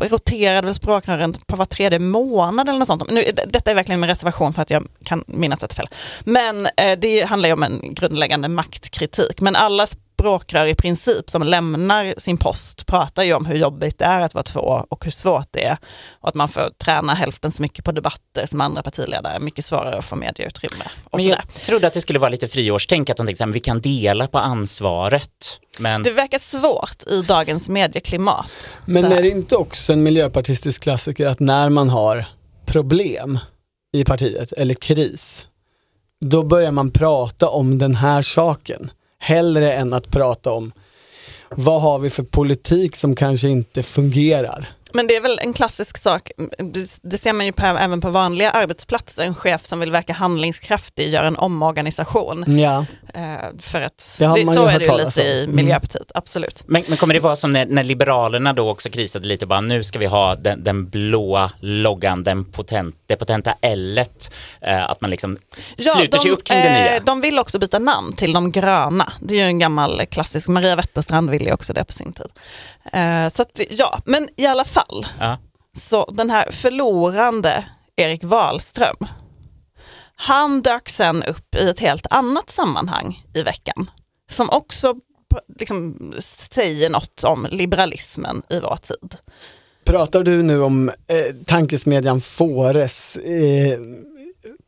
roterade 0.00 0.66
väl 0.66 0.74
språkrören 0.74 1.32
på 1.46 1.56
var 1.56 1.64
tredje 1.64 1.98
månad 1.98 2.68
eller 2.68 2.78
något 2.78 2.88
sånt. 2.88 3.10
Nu, 3.10 3.24
detta 3.46 3.70
är 3.70 3.74
verkligen 3.74 4.02
en 4.02 4.08
reservation 4.08 4.52
för 4.52 4.62
att 4.62 4.70
jag 4.70 4.86
kan 5.04 5.24
minnas 5.26 5.62
ett 5.62 5.74
fel. 5.74 5.88
Men 6.24 6.66
eh, 6.76 6.98
det 6.98 7.22
handlar 7.22 7.48
ju 7.48 7.52
om 7.52 7.62
en 7.62 7.94
grundläggande 7.94 8.48
maktkritik. 8.48 9.40
Men 9.40 9.56
alla 9.56 9.86
språkrör 10.16 10.66
i 10.66 10.74
princip 10.74 11.30
som 11.30 11.42
lämnar 11.42 12.14
sin 12.18 12.38
post 12.38 12.86
pratar 12.86 13.22
ju 13.22 13.34
om 13.34 13.46
hur 13.46 13.56
jobbigt 13.56 13.98
det 13.98 14.04
är 14.04 14.20
att 14.20 14.34
vara 14.34 14.42
två 14.42 14.84
och 14.88 15.04
hur 15.04 15.10
svårt 15.10 15.48
det 15.50 15.64
är. 15.64 15.78
Och 16.20 16.28
att 16.28 16.34
man 16.34 16.48
får 16.48 16.70
träna 16.78 17.14
hälften 17.14 17.52
så 17.52 17.62
mycket 17.62 17.84
på 17.84 17.92
debatter 17.92 18.46
som 18.46 18.60
andra 18.60 18.82
partiledare, 18.82 19.38
mycket 19.38 19.64
svårare 19.64 19.98
att 19.98 20.04
få 20.04 20.16
medieutrymme. 20.16 20.84
Och 21.04 21.18
men 21.18 21.28
jag 21.28 21.40
trodde 21.62 21.86
att 21.86 21.92
det 21.92 22.00
skulle 22.00 22.18
vara 22.18 22.30
lite 22.30 22.48
friårstänk, 22.48 23.10
att 23.10 23.16
de 23.16 23.26
tänkte 23.26 23.44
att 23.44 23.54
vi 23.54 23.60
kan 23.60 23.80
dela 23.80 24.26
på 24.26 24.38
ansvaret. 24.38 25.60
Men 25.78 26.02
Det 26.02 26.12
verkar 26.12 26.38
svårt 26.38 27.02
i 27.06 27.22
dagens 27.22 27.68
medieklimat. 27.68 28.78
Men 28.84 29.04
är 29.04 29.22
det 29.22 29.30
inte 29.30 29.56
också 29.56 29.92
en 29.92 30.02
miljöpartistisk 30.02 30.82
klassiker 30.82 31.26
att 31.26 31.40
när 31.40 31.70
man 31.70 31.88
har 31.90 32.26
problem 32.66 33.38
i 33.92 34.04
partiet 34.04 34.52
eller 34.52 34.74
kris, 34.74 35.46
då 36.20 36.42
börjar 36.42 36.72
man 36.72 36.90
prata 36.90 37.48
om 37.48 37.78
den 37.78 37.94
här 37.94 38.22
saken. 38.22 38.90
Hellre 39.18 39.72
än 39.72 39.92
att 39.92 40.10
prata 40.10 40.52
om 40.52 40.72
vad 41.50 41.82
har 41.82 41.98
vi 41.98 42.10
för 42.10 42.22
politik 42.22 42.96
som 42.96 43.16
kanske 43.16 43.48
inte 43.48 43.82
fungerar. 43.82 44.75
Men 44.92 45.06
det 45.06 45.16
är 45.16 45.20
väl 45.20 45.38
en 45.42 45.52
klassisk 45.52 45.98
sak, 45.98 46.30
det, 47.02 47.18
ser 47.18 47.32
man 47.32 47.46
ju 47.46 47.52
på, 47.52 47.66
även 47.66 48.00
på 48.00 48.10
vanliga 48.10 48.50
arbetsplatser, 48.50 49.24
en 49.24 49.34
chef 49.34 49.64
som 49.64 49.80
vill 49.80 49.90
verka 49.90 50.12
handlingskraftig 50.12 51.08
gör 51.08 51.24
en 51.24 51.36
omorganisation. 51.36 52.58
Ja, 52.58 52.84
Eh, 53.16 53.48
för 53.60 53.82
att, 53.82 54.16
Det 54.18 54.24
har 54.24 54.36
det, 54.36 54.44
så 54.44 54.52
ju 54.52 54.58
är 54.58 54.66
hört 54.66 54.78
det 54.78 54.84
ju 54.86 55.04
lite 55.04 55.22
i 55.22 55.44
Mm. 55.44 55.56
Miljöpartiet, 55.56 56.10
absolut. 56.14 56.62
Men, 56.66 56.82
men 56.88 56.98
kommer 56.98 57.14
det 57.14 57.20
vara 57.20 57.36
som 57.36 57.52
när, 57.52 57.66
när 57.66 57.84
Liberalerna 57.84 58.52
då 58.52 58.70
också 58.70 58.90
krisade 58.90 59.26
lite, 59.26 59.46
bara 59.46 59.60
nu 59.60 59.84
ska 59.84 59.98
vi 59.98 60.06
ha 60.06 60.34
den, 60.34 60.64
den 60.64 60.88
blåa 60.88 61.50
loggan, 61.60 62.22
den 62.22 62.44
potent, 62.44 62.96
det 63.06 63.16
potenta 63.16 63.54
L-et, 63.60 64.32
eh, 64.60 64.90
att 64.90 65.00
man 65.00 65.10
liksom 65.10 65.36
sluter 65.76 66.18
sig 66.18 66.30
upp 66.30 66.44
kring 66.44 66.58
det 66.58 66.70
nya. 66.72 66.96
eh, 66.96 67.02
de 67.04 67.20
vill 67.20 67.38
också 67.38 67.58
byta 67.58 67.78
namn 67.78 68.12
till 68.12 68.32
de 68.32 68.52
gröna. 68.52 69.12
Det 69.20 69.34
är 69.34 69.38
ju 69.38 69.46
en 69.46 69.58
gammal 69.58 70.06
klassisk, 70.06 70.48
Maria 70.48 70.76
Wetterstrand 70.76 71.30
ville 71.30 71.44
ju 71.44 71.52
också 71.52 71.72
det 71.72 71.84
på 71.84 71.92
sin 71.92 72.12
tid. 72.12 72.30
Eh, 72.92 73.32
så 73.34 73.42
att, 73.42 73.60
ja, 73.70 74.00
men 74.04 74.28
i 74.36 74.46
alla 74.46 74.64
fall, 74.64 74.75
Ja. 75.18 75.38
så 75.76 76.04
den 76.04 76.30
här 76.30 76.50
förlorande 76.50 77.64
Erik 77.96 78.24
Wahlström, 78.24 78.96
han 80.16 80.62
dök 80.62 80.88
sen 80.88 81.22
upp 81.22 81.54
i 81.54 81.68
ett 81.68 81.80
helt 81.80 82.06
annat 82.10 82.50
sammanhang 82.50 83.24
i 83.34 83.42
veckan, 83.42 83.90
som 84.30 84.50
också 84.50 84.94
liksom, 85.58 86.14
säger 86.50 86.90
något 86.90 87.24
om 87.24 87.48
liberalismen 87.50 88.42
i 88.50 88.60
vår 88.60 88.76
tid. 88.76 89.16
pratar 89.84 90.22
du 90.22 90.42
nu 90.42 90.60
om 90.60 90.88
eh, 90.88 91.34
tankesmedjan 91.46 92.20
Fores 92.20 93.16
eh, 93.16 93.78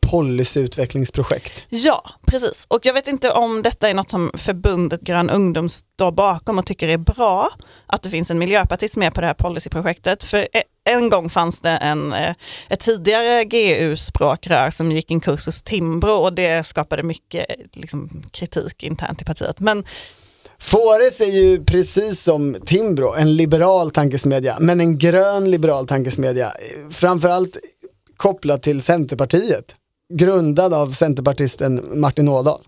policyutvecklingsprojekt? 0.00 1.62
Ja, 1.68 2.10
precis. 2.26 2.64
Och 2.68 2.86
jag 2.86 2.94
vet 2.94 3.08
inte 3.08 3.30
om 3.30 3.62
detta 3.62 3.90
är 3.90 3.94
något 3.94 4.10
som 4.10 4.30
förbundet 4.34 5.00
Grön 5.00 5.30
ungdom 5.30 5.68
står 5.68 6.12
bakom 6.12 6.58
och 6.58 6.66
tycker 6.66 6.88
är 6.88 6.96
bra, 6.96 7.48
att 7.86 8.02
det 8.02 8.10
finns 8.10 8.30
en 8.30 8.38
miljöpartist 8.38 8.96
med 8.96 9.14
på 9.14 9.20
det 9.20 9.26
här 9.26 9.34
policyprojektet. 9.34 10.24
För 10.24 10.38
e- 10.38 10.62
en 10.84 11.08
gång 11.08 11.30
fanns 11.30 11.60
det 11.60 11.70
en, 11.70 12.12
eh, 12.12 12.34
ett 12.68 12.80
tidigare 12.80 13.44
GU-språkrör 13.44 14.70
som 14.70 14.92
gick 14.92 15.10
en 15.10 15.20
kurs 15.20 15.46
hos 15.46 15.62
Timbro 15.62 16.12
och 16.12 16.32
det 16.32 16.66
skapade 16.66 17.02
mycket 17.02 17.46
liksom, 17.72 18.22
kritik 18.30 18.82
internt 18.82 19.22
i 19.22 19.24
partiet. 19.24 19.60
Men 19.60 19.84
Fores 20.60 21.20
är 21.20 21.26
ju 21.26 21.64
precis 21.64 22.22
som 22.22 22.56
Timbro 22.66 23.14
en 23.14 23.36
liberal 23.36 23.90
tankesmedja, 23.90 24.56
men 24.60 24.80
en 24.80 24.98
grön 24.98 25.50
liberal 25.50 25.86
tankesmedja. 25.86 26.52
Framförallt 26.90 27.56
kopplad 28.18 28.62
till 28.62 28.82
Centerpartiet. 28.82 29.74
Grundad 30.14 30.74
av 30.74 30.92
centerpartisten 30.92 32.00
Martin 32.00 32.28
Ådahl. 32.28 32.60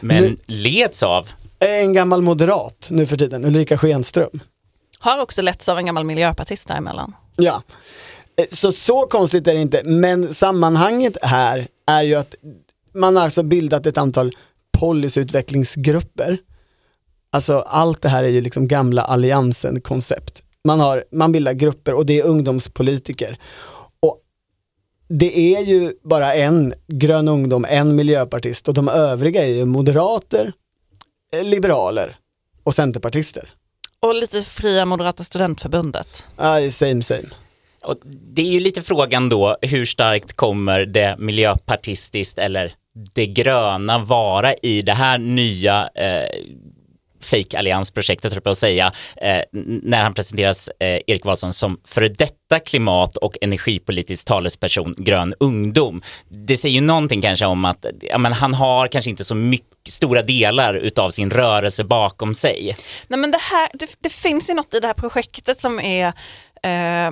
Men 0.00 0.22
Nu- 0.22 0.36
leds 0.46 1.02
av 1.02 1.28
En 1.58 1.92
gammal 1.92 2.22
moderat 2.22 2.86
nu 2.90 3.06
för 3.06 3.16
tiden, 3.16 3.44
Ulrika 3.44 3.78
Schenström. 3.78 4.40
Har 4.98 5.20
också 5.20 5.42
letts 5.42 5.68
av 5.68 5.78
en 5.78 5.86
gammal 5.86 6.04
miljöpartist 6.04 6.68
däremellan. 6.68 7.14
Ja, 7.36 7.62
Eh, 8.36 8.44
så 8.48 8.72
så 8.72 9.06
konstigt 9.06 9.46
är 9.46 9.54
det 9.54 9.60
inte, 9.60 9.82
men 9.84 10.34
sammanhanget 10.34 11.16
här 11.22 11.68
är 11.86 12.02
ju 12.02 12.14
att 12.14 12.34
man 12.94 13.16
har 13.16 13.24
alltså 13.24 13.42
bildat 13.42 13.86
ett 13.86 13.98
antal 13.98 14.32
policyutvecklingsgrupper. 14.78 16.38
Alltså 17.32 17.58
allt 17.58 18.02
det 18.02 18.08
här 18.08 18.24
är 18.24 18.28
ju 18.28 18.40
liksom 18.40 18.68
gamla 18.68 19.02
alliansen-koncept. 19.02 20.42
Man, 20.64 20.80
har, 20.80 21.04
man 21.12 21.32
bildar 21.32 21.52
grupper 21.52 21.94
och 21.94 22.06
det 22.06 22.20
är 22.20 22.26
ungdomspolitiker. 22.26 23.38
Det 25.14 25.56
är 25.56 25.60
ju 25.60 25.92
bara 26.02 26.34
en 26.34 26.74
grön 26.86 27.28
ungdom, 27.28 27.66
en 27.68 27.94
miljöpartist 27.94 28.68
och 28.68 28.74
de 28.74 28.88
övriga 28.88 29.44
är 29.44 29.52
ju 29.52 29.64
moderater, 29.64 30.52
eh, 31.32 31.44
liberaler 31.44 32.16
och 32.62 32.74
centerpartister. 32.74 33.48
Och 34.00 34.14
lite 34.14 34.42
Fria 34.42 34.84
Moderata 34.84 35.24
Studentförbundet. 35.24 36.28
Ah, 36.36 36.70
same 36.70 37.02
same. 37.02 37.28
Och 37.82 37.96
det 38.04 38.42
är 38.42 38.50
ju 38.50 38.60
lite 38.60 38.82
frågan 38.82 39.28
då, 39.28 39.56
hur 39.62 39.84
starkt 39.84 40.32
kommer 40.32 40.80
det 40.80 41.16
miljöpartistiskt 41.18 42.38
eller 42.38 42.72
det 43.14 43.26
gröna 43.26 43.98
vara 43.98 44.54
i 44.54 44.82
det 44.82 44.92
här 44.92 45.18
nya 45.18 45.90
eh, 45.94 46.28
fake-alliansprojektet, 47.22 48.32
höll 48.32 48.42
jag 48.44 48.50
att 48.50 48.58
säga, 48.58 48.92
eh, 49.16 49.42
när 49.82 50.02
han 50.02 50.14
presenteras, 50.14 50.68
eh, 50.68 51.00
Erik 51.06 51.24
Wahlsson, 51.24 51.52
som 51.52 51.80
före 51.84 52.08
detta 52.08 52.58
klimat 52.58 53.16
och 53.16 53.36
energipolitisk 53.40 54.26
talesperson, 54.26 54.94
grön 54.98 55.34
ungdom. 55.40 56.02
Det 56.28 56.56
säger 56.56 56.74
ju 56.74 56.80
någonting 56.80 57.22
kanske 57.22 57.46
om 57.46 57.64
att 57.64 57.86
ja, 58.00 58.18
men 58.18 58.32
han 58.32 58.54
har 58.54 58.88
kanske 58.88 59.10
inte 59.10 59.24
så 59.24 59.34
mycket 59.34 59.92
stora 59.92 60.22
delar 60.22 60.74
utav 60.74 61.10
sin 61.10 61.30
rörelse 61.30 61.84
bakom 61.84 62.34
sig. 62.34 62.76
Nej 63.08 63.18
men 63.18 63.30
det 63.30 63.40
här, 63.40 63.68
det, 63.74 63.96
det 64.00 64.12
finns 64.12 64.50
ju 64.50 64.54
något 64.54 64.74
i 64.74 64.80
det 64.80 64.86
här 64.86 64.94
projektet 64.94 65.60
som 65.60 65.80
är, 65.80 66.12
Eh, 66.64 67.10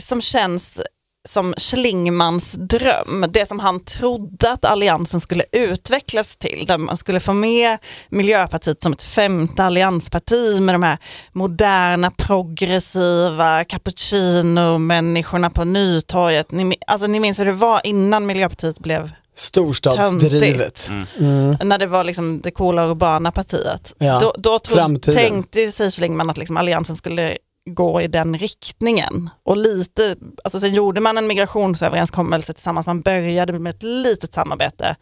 som 0.00 0.22
känns 0.22 0.80
som 1.28 1.54
Schlingmans 1.58 2.52
dröm, 2.52 3.24
det 3.28 3.48
som 3.48 3.58
han 3.58 3.80
trodde 3.84 4.52
att 4.52 4.64
alliansen 4.64 5.20
skulle 5.20 5.44
utvecklas 5.52 6.36
till, 6.36 6.64
där 6.68 6.78
man 6.78 6.96
skulle 6.96 7.20
få 7.20 7.32
med 7.32 7.78
Miljöpartiet 8.08 8.82
som 8.82 8.92
ett 8.92 9.02
femte 9.02 9.64
alliansparti 9.64 10.60
med 10.60 10.74
de 10.74 10.82
här 10.82 10.98
moderna, 11.32 12.10
progressiva 12.10 13.64
cappuccino-människorna 13.64 15.50
på 15.50 15.64
Nytorget. 15.64 16.50
Ni, 16.50 16.76
alltså, 16.86 17.06
ni 17.06 17.20
minns 17.20 17.38
hur 17.38 17.44
det 17.44 17.52
var 17.52 17.80
innan 17.84 18.26
Miljöpartiet 18.26 18.78
blev 18.78 19.10
Storstadsdrivet. 19.36 20.90
Mm. 21.18 21.56
när 21.68 21.78
det 21.78 21.86
var 21.86 22.04
liksom 22.04 22.40
det 22.40 22.50
coola 22.50 22.86
urbana 22.86 23.32
partiet. 23.32 23.94
Ja, 23.98 24.20
Då, 24.20 24.34
då 24.38 24.60
framtiden. 24.68 25.14
tänkte 25.16 25.72
sig 25.72 25.90
Schlingmann 25.90 26.30
att 26.30 26.38
liksom 26.38 26.56
alliansen 26.56 26.96
skulle 26.96 27.36
gå 27.66 28.00
i 28.00 28.06
den 28.06 28.38
riktningen. 28.38 29.30
Och 29.42 29.56
lite, 29.56 30.16
alltså 30.44 30.60
sen 30.60 30.74
gjorde 30.74 31.00
man 31.00 31.18
en 31.18 31.26
migrationsöverenskommelse 31.26 32.52
tillsammans, 32.52 32.86
man 32.86 33.00
började 33.00 33.58
med 33.58 33.74
ett 33.74 33.82
litet 33.82 34.34
samarbete 34.34 34.96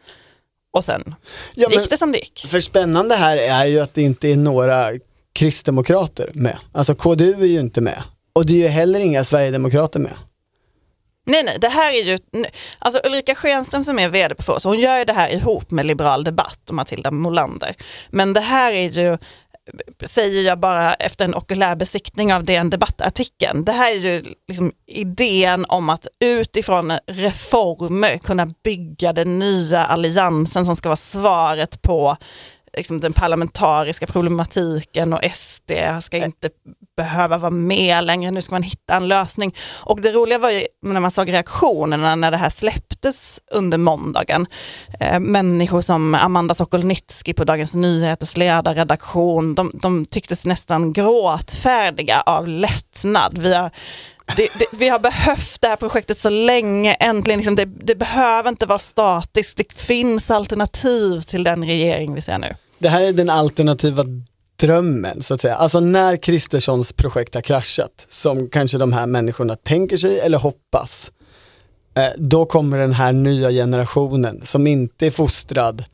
och 0.73 0.85
sen 0.85 1.15
Ja, 1.55 1.71
gick 1.71 1.91
det 1.91 1.97
som 1.99 2.12
det 2.12 2.19
gick. 2.19 2.47
För 2.49 2.61
spännande 2.61 3.15
här 3.15 3.37
är 3.37 3.67
ju 3.67 3.81
att 3.81 3.95
det 3.95 4.03
inte 4.03 4.29
är 4.29 4.37
några 4.37 4.91
kristdemokrater 5.33 6.31
med. 6.35 6.59
Alltså 6.73 6.95
KDU 6.95 7.43
är 7.43 7.47
ju 7.47 7.61
inte 7.61 7.81
med. 7.81 8.03
Och 8.33 8.47
det 8.47 8.53
är 8.53 8.59
ju 8.59 8.69
heller 8.69 9.01
inga 9.01 9.25
sverigedemokrater 9.25 10.01
med. 10.01 10.12
Nej, 11.27 11.43
nej, 11.45 11.59
det 11.61 11.69
här 11.69 11.93
är 11.93 12.03
ju, 12.03 12.19
alltså 12.79 13.01
Ulrika 13.05 13.35
Schenström 13.35 13.85
som 13.85 13.99
är 13.99 14.09
vd 14.09 14.35
på 14.35 14.43
Fås, 14.43 14.65
hon 14.65 14.79
gör 14.79 14.99
ju 14.99 15.05
det 15.05 15.12
här 15.12 15.29
ihop 15.29 15.71
med 15.71 15.87
Liberal 15.87 16.25
Debatt 16.25 16.69
och 16.69 16.75
Matilda 16.75 17.11
Molander. 17.11 17.77
Men 18.11 18.33
det 18.33 18.41
här 18.41 18.73
är 18.73 18.91
ju, 18.91 19.19
säger 20.07 20.43
jag 20.43 20.61
bara 20.61 20.95
efter 20.95 21.25
en 21.25 21.35
okulär 21.35 21.77
besiktning 21.77 22.35
av 22.35 22.45
DN 22.45 22.71
Debatt-artikeln, 22.71 23.65
det 23.65 23.73
här 23.73 23.93
är 23.93 24.01
ju 24.01 24.25
liksom 24.49 24.73
idén 24.87 25.65
om 25.69 25.91
att 25.91 26.07
utifrån 26.21 26.93
reformer 27.07 28.19
kunna 28.19 28.47
bygga 28.65 29.12
den 29.12 29.39
nya 29.39 29.85
alliansen 29.85 30.67
som 30.67 30.77
ska 30.77 30.89
vara 30.89 30.97
svaret 30.97 31.83
på 31.83 32.17
liksom 32.77 33.01
den 33.01 33.12
parlamentariska 33.12 34.07
problematiken 34.07 35.12
och 35.12 35.20
SD 35.35 35.72
ska 36.03 36.16
inte 36.16 36.51
behöva 36.97 37.39
vara 37.39 37.51
med 37.51 38.05
längre, 38.05 38.31
nu 38.31 38.43
ska 38.43 38.55
man 38.55 38.62
hitta 38.62 38.95
en 38.95 39.09
lösning. 39.09 39.55
Och 39.70 40.01
det 40.01 40.12
roliga 40.12 40.39
var 40.39 40.51
ju 40.51 40.66
när 40.83 41.01
man 41.01 41.11
såg 41.11 41.33
reaktionerna 41.33 42.14
när 42.14 42.31
det 42.31 42.37
här 42.37 42.51
släpptes 42.51 43.41
under 43.51 43.79
måndagen. 43.79 44.47
Eh, 45.01 45.20
människor 45.20 45.81
som 45.81 46.14
Amanda 46.14 46.55
Sokolnitsky 46.55 47.33
på 47.33 47.45
Dagens 47.45 47.75
Nyheters 47.75 48.37
ledarredaktion, 48.37 49.55
de, 49.55 49.70
de 49.75 50.07
tycktes 50.07 50.45
nästan 50.45 50.93
gråtfärdiga 50.93 52.20
av 52.20 52.49
lättnad. 52.49 53.39
Vi 53.39 53.55
har, 53.55 53.70
det, 54.37 54.49
det, 54.59 54.66
vi 54.72 54.89
har 54.89 54.99
behövt 54.99 55.61
det 55.61 55.68
här 55.68 55.77
projektet 55.77 56.18
så 56.18 56.29
länge, 56.29 56.95
äntligen. 56.95 57.39
Liksom 57.39 57.57
det, 57.57 57.64
det 57.64 57.95
behöver 57.95 58.49
inte 58.49 58.66
vara 58.66 58.79
statiskt, 58.79 59.57
det 59.57 59.72
finns 59.72 60.31
alternativ 60.31 61.20
till 61.20 61.45
den 61.45 61.64
regering 61.64 62.14
vi 62.14 62.20
ser 62.20 62.39
nu. 62.39 62.55
Det 62.79 62.89
här 62.89 63.03
är 63.03 63.12
den 63.12 63.31
alternativa 63.31 64.05
drömmen 64.57 65.22
så 65.22 65.35
att 65.35 65.41
säga. 65.41 65.55
Alltså 65.55 65.81
när 65.81 66.16
Kristerssons 66.16 66.93
projekt 66.93 67.35
har 67.35 67.43
kraschat, 67.43 68.07
som 68.09 68.49
kanske 68.49 68.79
de 68.79 68.93
här 68.93 69.07
människorna 69.07 69.57
tänker 69.57 69.97
sig 69.97 70.20
eller 70.20 70.39
hoppas, 70.39 71.11
eh, 71.97 72.11
då 72.18 72.47
kommer 72.47 72.79
den 72.79 72.93
här 72.93 73.12
nya 73.12 73.51
generationen 73.51 74.41
som 74.45 74.66
inte 74.66 75.07
är 75.07 75.11
fostrad 75.11 75.85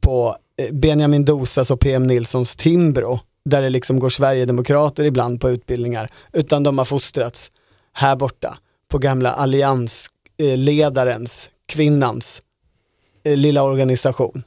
på 0.00 0.36
eh, 0.56 0.74
Benjamin 0.74 1.24
Dosas 1.24 1.70
och 1.70 1.80
PM 1.80 2.06
Nilssons 2.06 2.56
Timbro, 2.56 3.20
där 3.44 3.62
det 3.62 3.70
liksom 3.70 3.98
går 3.98 4.10
Sverigedemokrater 4.10 5.04
ibland 5.04 5.40
på 5.40 5.50
utbildningar, 5.50 6.10
utan 6.32 6.62
de 6.62 6.78
har 6.78 6.84
fostrats 6.84 7.50
här 7.92 8.16
borta 8.16 8.58
på 8.88 8.98
gamla 8.98 9.32
alliansledarens, 9.32 11.50
kvinnans 11.66 12.42
eh, 13.24 13.36
lilla 13.36 13.62
organisation. 13.62 14.42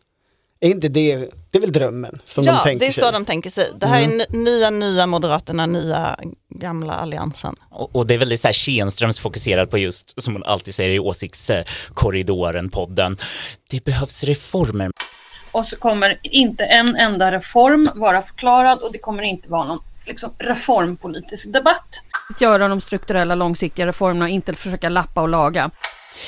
Är 0.63 0.69
inte 0.69 0.87
det, 0.87 1.15
det 1.51 1.57
är 1.57 1.59
väl 1.61 1.71
drömmen 1.71 2.19
som 2.23 2.43
ja, 2.43 2.51
de 2.53 2.63
tänker 2.63 2.79
det 2.85 2.89
är 2.89 2.93
sig? 2.93 3.03
så 3.03 3.11
de 3.11 3.25
tänker 3.25 3.49
sig. 3.49 3.69
Det 3.79 3.85
här 3.87 4.03
Mm. 4.03 4.19
är 4.19 4.25
ny- 4.37 4.43
nya, 4.43 4.69
nya 4.69 5.05
Moderaterna, 5.07 5.65
nya 5.65 6.17
gamla 6.49 6.93
Alliansen. 6.93 7.55
Och, 7.71 7.95
och 7.95 8.07
det 8.07 8.13
är 8.13 8.17
väldigt 8.17 8.41
så 8.41 8.47
här 8.47 8.53
Schenströms 8.53 9.19
fokuserad 9.19 9.69
på 9.71 9.77
just, 9.77 10.21
som 10.23 10.33
hon 10.33 10.43
alltid 10.43 10.75
säger 10.75 10.89
i 10.89 10.99
åsiktskorridoren, 10.99 12.69
podden. 12.69 13.17
Det 13.69 13.83
behövs 13.85 14.23
reformer. 14.23 14.91
Och 15.51 15.65
så 15.65 15.75
kommer 15.75 16.19
inte 16.23 16.63
en 16.65 16.95
enda 16.95 17.31
reform 17.31 17.87
vara 17.95 18.21
förklarad 18.21 18.79
och 18.79 18.91
det 18.91 18.97
kommer 18.97 19.23
inte 19.23 19.49
vara 19.49 19.63
någon 19.65 19.79
liksom, 20.07 20.31
reformpolitisk 20.37 21.53
debatt. 21.53 22.01
Att 22.35 22.41
göra 22.41 22.67
de 22.67 22.81
strukturella 22.81 23.35
långsiktiga 23.35 23.87
reformerna 23.87 24.25
och 24.25 24.29
inte 24.31 24.53
försöka 24.53 24.89
lappa 24.89 25.21
och 25.21 25.29
laga. 25.29 25.71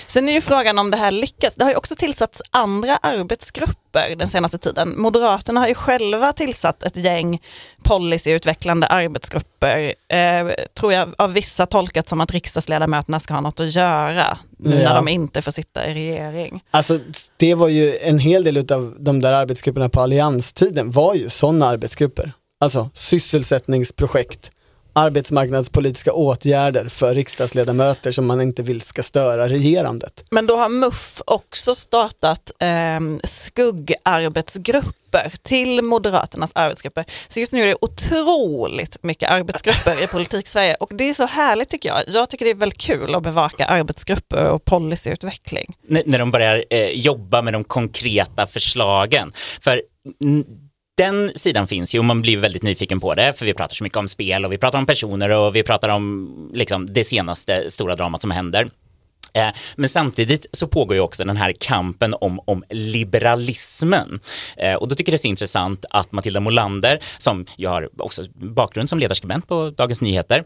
Sen 0.08 0.30
är 0.30 0.34
ju 0.34 0.42
frågan 0.42 0.80
om 0.80 0.92
det 0.92 0.98
här 0.98 1.12
lyckas. 1.12 1.54
Det 1.56 1.64
har 1.64 1.72
ju 1.72 1.78
också 1.78 1.96
tillsatts 1.96 2.42
andra 2.52 2.98
arbetsgrupper 2.98 4.16
den 4.16 4.30
senaste 4.30 4.58
tiden. 4.58 4.94
Moderaterna 5.02 5.60
har 5.60 5.68
ju 5.68 5.76
själva 5.76 6.34
tillsatt 6.34 6.84
ett 6.84 6.98
gäng 6.98 7.42
policyutvecklande 7.84 8.88
arbetsgrupper, 8.88 9.94
eh, 10.08 10.48
tror 10.80 10.94
jag 10.94 11.14
av 11.18 11.34
vissa 11.34 11.66
tolkat 11.66 12.10
som 12.10 12.22
att 12.22 12.32
riksdagsledamöterna 12.32 13.20
ska 13.20 13.34
ha 13.34 13.42
något 13.42 13.60
att 13.60 13.76
göra 13.76 14.38
nu 14.58 14.76
Ja. 14.82 14.90
när 14.90 14.96
de 14.96 15.08
inte 15.08 15.42
får 15.42 15.52
sitta 15.52 15.88
i 15.88 15.94
regering. 15.94 16.64
Alltså 16.72 17.00
det 17.38 17.56
var 17.56 17.68
ju 17.68 17.96
en 18.02 18.20
hel 18.20 18.44
del 18.44 18.58
av 18.72 18.96
de 19.00 19.22
där 19.22 19.34
arbetsgrupperna 19.34 19.90
på 19.90 20.02
allianstiden 20.02 20.92
var 20.92 21.14
ju 21.14 21.30
sådana 21.30 21.66
arbetsgrupper. 21.68 22.34
Alltså 22.60 22.90
sysselsättningsprojekt, 22.94 24.52
arbetsmarknadspolitiska 24.96 26.14
åtgärder 26.14 26.90
för 26.90 27.16
riksdagsledamöter 27.16 28.12
som 28.12 28.26
man 28.26 28.42
inte 28.42 28.64
vill 28.64 28.82
ska 28.82 29.04
störa 29.04 29.50
regerandet. 29.50 30.24
Men 30.30 30.48
då 30.48 30.58
har 30.58 30.70
MUF 30.70 31.22
också 31.26 31.76
startat 31.76 32.52
eh, 32.60 33.00
skuggarbetsgrupper 33.24 35.34
till 35.44 35.82
Moderaternas 35.82 36.52
arbetsgrupper. 36.54 37.06
Så 37.28 37.40
just 37.40 37.52
nu 37.54 37.62
är 37.62 37.68
det 37.68 37.76
otroligt 37.82 39.04
mycket 39.04 39.32
arbetsgrupper 39.32 40.04
i 40.04 40.08
politik-Sverige 40.08 40.76
och 40.76 40.92
det 40.94 41.10
är 41.10 41.14
så 41.14 41.26
härligt 41.26 41.70
tycker 41.70 41.90
jag. 41.90 42.04
Jag 42.08 42.30
tycker 42.30 42.46
det 42.46 42.52
är 42.52 42.56
väldigt 42.56 42.80
kul 42.82 43.16
att 43.16 43.24
bevaka 43.24 43.66
arbetsgrupper 43.66 44.50
och 44.50 44.66
policyutveckling. 44.66 45.74
N- 45.90 46.04
när 46.06 46.20
de 46.20 46.32
börjar 46.32 46.64
eh, 46.70 46.90
jobba 46.90 47.42
med 47.42 47.54
de 47.54 47.64
konkreta 47.64 48.48
förslagen. 48.48 49.34
För 49.62 49.82
den 50.98 51.32
sidan 51.36 51.68
finns 51.68 51.96
ju 51.96 52.00
och 52.00 52.06
man 52.06 52.22
blir 52.22 52.38
väldigt 52.38 52.64
nyfiken 52.64 53.00
på 53.00 53.14
det 53.14 53.34
för 53.34 53.46
vi 53.46 53.54
pratar 53.54 53.76
så 53.76 53.84
mycket 53.84 53.98
om 53.98 54.08
spel 54.08 54.46
och 54.46 54.52
vi 54.52 54.58
pratar 54.58 54.80
om 54.80 54.86
personer 54.86 55.30
och 55.30 55.56
vi 55.56 55.64
pratar 55.64 55.90
om 55.90 56.52
liksom, 56.54 56.94
det 56.94 57.04
senaste 57.04 57.70
stora 57.70 57.96
dramat 57.96 58.22
som 58.22 58.32
händer. 58.32 58.70
Eh, 59.34 59.50
Men 59.76 59.90
samtidigt 59.90 60.46
så 60.52 60.68
pågår 60.68 60.96
ju 60.96 61.02
också 61.02 61.24
den 61.24 61.38
här 61.38 61.54
kampen 61.60 62.14
om, 62.22 62.40
om 62.46 62.64
liberalismen. 62.70 64.20
Eh, 64.58 64.74
och 64.76 64.88
då 64.88 64.96
tycker 64.96 65.12
jag 65.12 65.14
det 65.14 65.22
är 65.22 65.22
så 65.22 65.28
intressant 65.28 65.86
att 65.90 66.12
Matilda 66.12 66.40
Molander, 66.40 67.00
som 67.18 67.46
jag 67.58 67.70
har 67.70 67.90
också 67.98 68.24
bakgrund 68.36 68.90
som 68.90 69.00
ledarskribent 69.00 69.48
på 69.48 69.70
Dagens 69.70 70.02
Nyheter, 70.02 70.44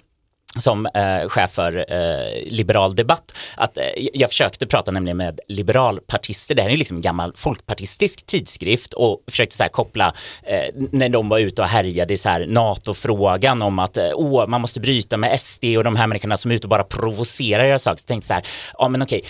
som 0.57 0.85
eh, 0.85 1.29
chef 1.29 1.51
för 1.51 1.85
eh, 1.93 2.51
Liberal 2.51 2.95
Debatt, 2.95 3.35
att 3.57 3.77
eh, 3.77 3.83
jag 4.13 4.29
försökte 4.29 4.67
prata 4.67 4.91
nämligen 4.91 5.17
med 5.17 5.39
liberalpartister, 5.47 6.55
det 6.55 6.61
här 6.61 6.69
är 6.69 6.73
ju 6.73 6.77
liksom 6.77 6.97
en 6.97 7.01
gammal 7.01 7.33
folkpartistisk 7.35 8.25
tidskrift 8.25 8.93
och 8.93 9.23
försökte 9.27 9.57
så 9.57 9.63
här 9.63 9.69
koppla 9.69 10.13
eh, 10.43 10.73
när 10.91 11.09
de 11.09 11.29
var 11.29 11.39
ute 11.39 11.61
och 11.61 11.67
härjade 11.67 12.13
i 12.13 12.17
så 12.17 12.29
här 12.29 12.45
NATO-frågan 12.47 13.61
om 13.61 13.79
att 13.79 13.97
eh, 13.97 14.09
åh, 14.13 14.47
man 14.47 14.61
måste 14.61 14.79
bryta 14.79 15.17
med 15.17 15.41
SD 15.41 15.65
och 15.77 15.83
de 15.83 15.95
här 15.95 16.07
människorna 16.07 16.37
som 16.37 16.51
är 16.51 16.55
ute 16.55 16.65
och 16.65 16.69
bara 16.69 16.83
provocerar 16.83 17.73
och 17.73 17.81
saker. 17.81 18.01
Så 18.01 18.05
tänkte 18.05 18.27
så 18.27 18.33
här, 18.33 18.43
ja 18.77 18.89
men 18.89 19.01
okej, 19.01 19.21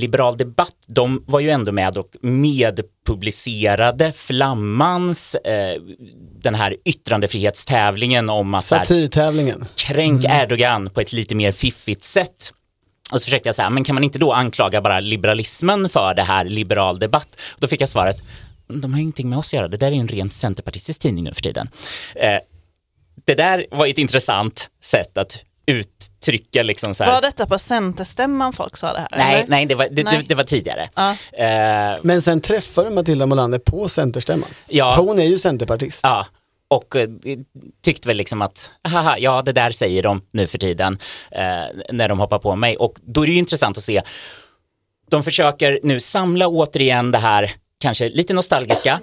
Liberal 0.00 0.36
Debatt, 0.36 0.76
de 0.86 1.24
var 1.26 1.40
ju 1.40 1.50
ändå 1.50 1.72
med 1.72 1.98
och 1.98 2.16
medpublicerade 2.20 4.12
Flammans, 4.12 5.34
eh, 5.34 5.80
den 6.42 6.54
här 6.54 6.76
yttrandefrihetstävlingen 6.84 8.30
om 8.30 8.54
att 8.54 8.64
Satirtävlingen. 8.64 9.64
kränk 9.76 10.24
Erdogan 10.24 10.90
på 10.90 11.00
ett 11.00 11.12
lite 11.12 11.34
mer 11.34 11.52
fiffigt 11.52 12.04
sätt. 12.04 12.52
Och 13.12 13.20
så 13.20 13.24
försökte 13.24 13.48
jag 13.48 13.54
säga, 13.54 13.70
men 13.70 13.84
kan 13.84 13.94
man 13.94 14.04
inte 14.04 14.18
då 14.18 14.32
anklaga 14.32 14.80
bara 14.80 15.00
liberalismen 15.00 15.88
för 15.88 16.14
det 16.14 16.22
här 16.22 16.44
liberal 16.44 16.98
debatt? 16.98 17.28
Och 17.54 17.60
då 17.60 17.68
fick 17.68 17.80
jag 17.80 17.88
svaret, 17.88 18.16
de 18.68 18.92
har 18.92 19.00
ingenting 19.00 19.28
med 19.28 19.38
oss 19.38 19.48
att 19.48 19.52
göra, 19.52 19.68
det 19.68 19.76
där 19.76 19.86
är 19.86 19.96
en 19.96 20.08
rent 20.08 20.32
centerpartistisk 20.32 21.00
tidning 21.00 21.24
nu 21.24 21.34
för 21.34 21.42
tiden. 21.42 21.68
Eh, 22.14 22.38
det 23.24 23.34
där 23.34 23.66
var 23.70 23.86
ett 23.86 23.98
intressant 23.98 24.68
sätt 24.82 25.18
att 25.18 25.44
uttrycka 25.66 26.62
liksom 26.62 26.94
så 26.94 27.04
här. 27.04 27.12
Var 27.12 27.22
detta 27.22 27.46
på 27.46 27.58
Centerstämman 27.58 28.52
folk 28.52 28.76
sa 28.76 28.92
det 28.92 28.98
här? 28.98 29.08
Nej, 29.10 29.34
eller? 29.34 29.48
nej, 29.48 29.66
det 29.66 29.74
var, 29.74 29.88
det, 29.90 30.02
Nej. 30.02 30.18
Det, 30.18 30.28
det 30.28 30.34
var 30.34 30.44
tidigare. 30.44 30.88
Ja. 30.94 31.10
Eh, 31.32 31.98
Men 32.02 32.22
sen 32.22 32.40
träffade 32.40 32.90
Matilda 32.90 33.26
Molander 33.26 33.58
på 33.58 33.88
Centerstämman. 33.88 34.48
Ja. 34.68 34.96
Hon 34.96 35.18
är 35.18 35.24
ju 35.24 35.38
centerpartist. 35.38 36.00
Ja, 36.02 36.26
och 36.68 36.96
eh, 36.96 37.08
tyckte 37.82 38.08
väl 38.08 38.16
liksom 38.16 38.42
att, 38.42 38.70
haha, 38.82 39.18
ja 39.18 39.42
det 39.42 39.52
där 39.52 39.70
säger 39.70 40.02
de 40.02 40.22
nu 40.30 40.46
för 40.46 40.58
tiden 40.58 40.98
eh, 41.30 41.42
när 41.92 42.08
de 42.08 42.18
hoppar 42.18 42.38
på 42.38 42.56
mig. 42.56 42.76
Och 42.76 42.98
då 43.02 43.22
är 43.22 43.26
det 43.26 43.32
ju 43.32 43.38
intressant 43.38 43.78
att 43.78 43.84
se, 43.84 44.02
de 45.10 45.24
försöker 45.24 45.80
nu 45.82 46.00
samla 46.00 46.48
återigen 46.48 47.10
det 47.10 47.18
här 47.18 47.52
kanske 47.78 48.08
lite 48.08 48.34
nostalgiska 48.34 49.00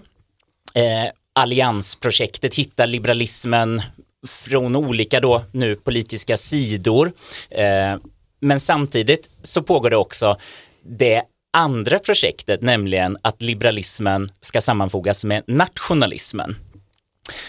alliansprojektet, 1.37 2.55
hitta 2.55 2.85
liberalismen 2.85 3.81
från 4.27 4.75
olika 4.75 5.19
då 5.19 5.43
nu 5.51 5.75
politiska 5.75 6.37
sidor. 6.37 7.11
Eh, 7.49 7.97
men 8.39 8.59
samtidigt 8.59 9.29
så 9.41 9.61
pågår 9.61 9.89
det 9.89 9.97
också 9.97 10.37
det 10.81 11.23
andra 11.53 11.99
projektet, 11.99 12.61
nämligen 12.61 13.17
att 13.21 13.41
liberalismen 13.41 14.29
ska 14.39 14.61
sammanfogas 14.61 15.23
med 15.23 15.43
nationalismen. 15.47 16.55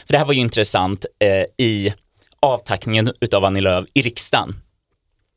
För 0.07 0.12
det 0.12 0.19
här 0.19 0.25
var 0.25 0.33
ju 0.33 0.41
intressant 0.41 1.07
eh, 1.19 1.66
i 1.66 1.95
avtackningen 2.41 3.12
utav 3.21 3.45
Annie 3.45 3.61
Lööf 3.61 3.89
i 3.95 4.03
riksdagen. 4.03 4.61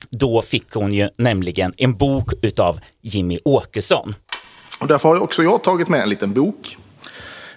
Då 0.10 0.42
fick 0.42 0.74
hon 0.74 0.94
ju 0.94 1.10
nämligen 1.18 1.74
en 1.78 1.94
bok 1.94 2.34
utav 2.42 2.80
Jimmy 3.02 3.40
Åkesson. 3.46 4.16
Och 4.82 4.88
därför 4.88 5.10
har 5.10 5.20
också 5.20 5.44
jag 5.44 5.64
tagit 5.64 5.88
med 5.88 6.02
en 6.02 6.10
liten 6.10 6.34
bok. 6.34 6.78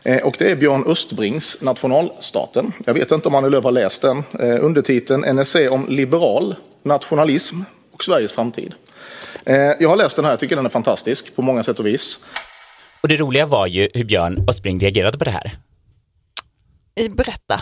Eh, 0.04 0.22
Och 0.22 0.34
det 0.38 0.50
är 0.50 0.56
Björn 0.56 0.84
Östbrings 0.86 1.58
Nationalstaten. 1.62 2.72
Jag 2.86 2.94
vet 2.94 3.10
inte 3.12 3.28
om 3.28 3.34
Annie 3.34 3.48
Lööf 3.50 3.64
har 3.64 3.72
läst 3.72 4.02
den. 4.02 4.18
Eh, 4.40 4.64
Undertiteln 4.64 5.24
En 5.24 5.38
essä 5.38 5.68
om 5.68 5.86
liberal 5.88 6.54
nationalism 6.82 7.56
och 7.92 8.04
Sveriges 8.04 8.32
framtid. 8.32 8.74
Eh, 9.46 9.54
Jag 9.56 9.88
har 9.88 9.96
läst 9.96 10.16
den 10.16 10.24
här, 10.24 10.32
jag 10.32 10.40
tycker 10.40 10.56
den 10.56 10.66
är 10.66 10.70
fantastisk 10.70 11.36
på 11.36 11.42
många 11.42 11.64
sätt 11.64 11.78
och 11.78 11.86
vis. 11.86 12.18
Och 13.00 13.08
det 13.08 13.16
roliga 13.16 13.46
var 13.46 13.66
ju 13.66 13.88
hur 13.94 14.04
Björn 14.04 14.48
Östbring 14.48 14.80
reagerade 14.80 15.18
på 15.18 15.24
det 15.24 15.30
här. 15.30 15.58
I- 16.96 17.08
Berätta. 17.08 17.60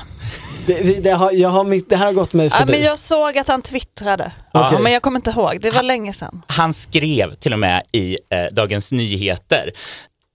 Det, 0.66 1.02
det, 1.02 1.10
har, 1.10 1.32
jag 1.32 1.48
har, 1.48 1.64
mitt- 1.64 1.88
det 1.90 1.96
här 1.96 2.06
har 2.06 2.12
gått 2.12 2.32
mig 2.32 2.46
Ja, 2.52 2.56
förbi. 2.56 2.72
men 2.72 2.82
jag 2.82 2.98
såg 2.98 3.38
att 3.38 3.48
han 3.48 3.62
twittrade, 3.62 4.32
ja, 4.52 4.78
men 4.82 4.92
jag 4.92 5.02
kommer 5.02 5.16
inte 5.18 5.30
ihåg, 5.30 5.58
det 5.60 5.70
var 5.70 5.82
länge 5.82 6.12
sedan. 6.12 6.42
Han 6.46 6.74
skrev 6.74 7.34
till 7.34 7.52
och 7.52 7.58
med 7.58 7.82
i 7.92 8.16
eh, 8.30 8.44
Dagens 8.52 8.92
Nyheter 8.92 9.72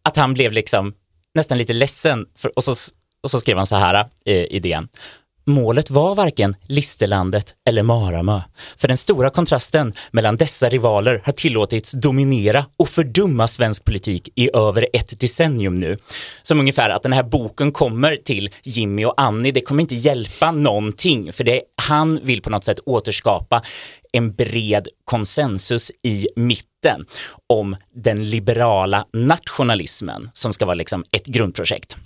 att 0.04 0.16
han 0.18 0.34
blev 0.34 0.52
liksom 0.52 0.94
nästan 1.38 1.58
lite 1.58 1.74
ledsen 1.74 2.26
för, 2.36 2.52
och, 2.56 2.64
så, 2.64 2.74
och 3.24 3.32
så 3.32 3.40
skrev 3.40 3.58
han 3.58 3.68
så 3.68 3.76
här 3.76 4.08
eh, 4.26 4.34
i, 4.34 4.48
i 4.48 4.60
DN. 4.60 4.88
Målet 5.50 5.90
var 5.90 6.16
varken 6.16 6.56
Listerlandet 6.66 7.56
eller 7.66 7.84
Maramö. 7.84 8.42
För 8.78 8.88
den 8.88 8.98
stora 8.98 9.30
kontrasten 9.30 9.94
mellan 10.12 10.38
dessa 10.38 10.70
rivaler 10.70 11.22
har 11.24 11.34
tillåtits 11.34 11.92
dominera 11.92 12.66
och 12.78 12.90
fördumma 12.90 13.48
svensk 13.48 13.86
politik 13.86 14.30
i 14.36 14.50
över 14.54 14.88
ett 14.94 15.20
decennium 15.20 15.76
nu. 15.76 15.98
Som 16.44 16.60
ungefär 16.60 16.90
att 16.90 17.04
den 17.04 17.14
här 17.14 17.24
boken 17.24 17.72
kommer 17.72 18.16
till 18.16 18.50
Jimmy 18.64 19.06
och 19.06 19.14
Annie, 19.18 19.52
det 19.52 19.62
kommer 19.62 19.82
inte 19.82 19.96
hjälpa 19.96 20.52
någonting 20.52 21.34
för 21.34 21.44
det, 21.44 21.62
han 21.76 22.20
vill 22.24 22.42
på 22.42 22.50
något 22.50 22.66
sätt 22.66 22.80
återskapa 22.86 23.62
en 24.14 24.36
bred 24.36 24.88
konsensus 25.06 25.92
i 26.04 26.28
mitten 26.36 27.06
om 27.48 27.76
den 27.94 28.30
liberala 28.30 29.06
nationalismen 29.14 30.30
som 30.34 30.54
ska 30.54 30.66
vara 30.66 30.76
liksom 30.76 31.04
ett 31.12 31.26
grundprojekt. 31.26 31.98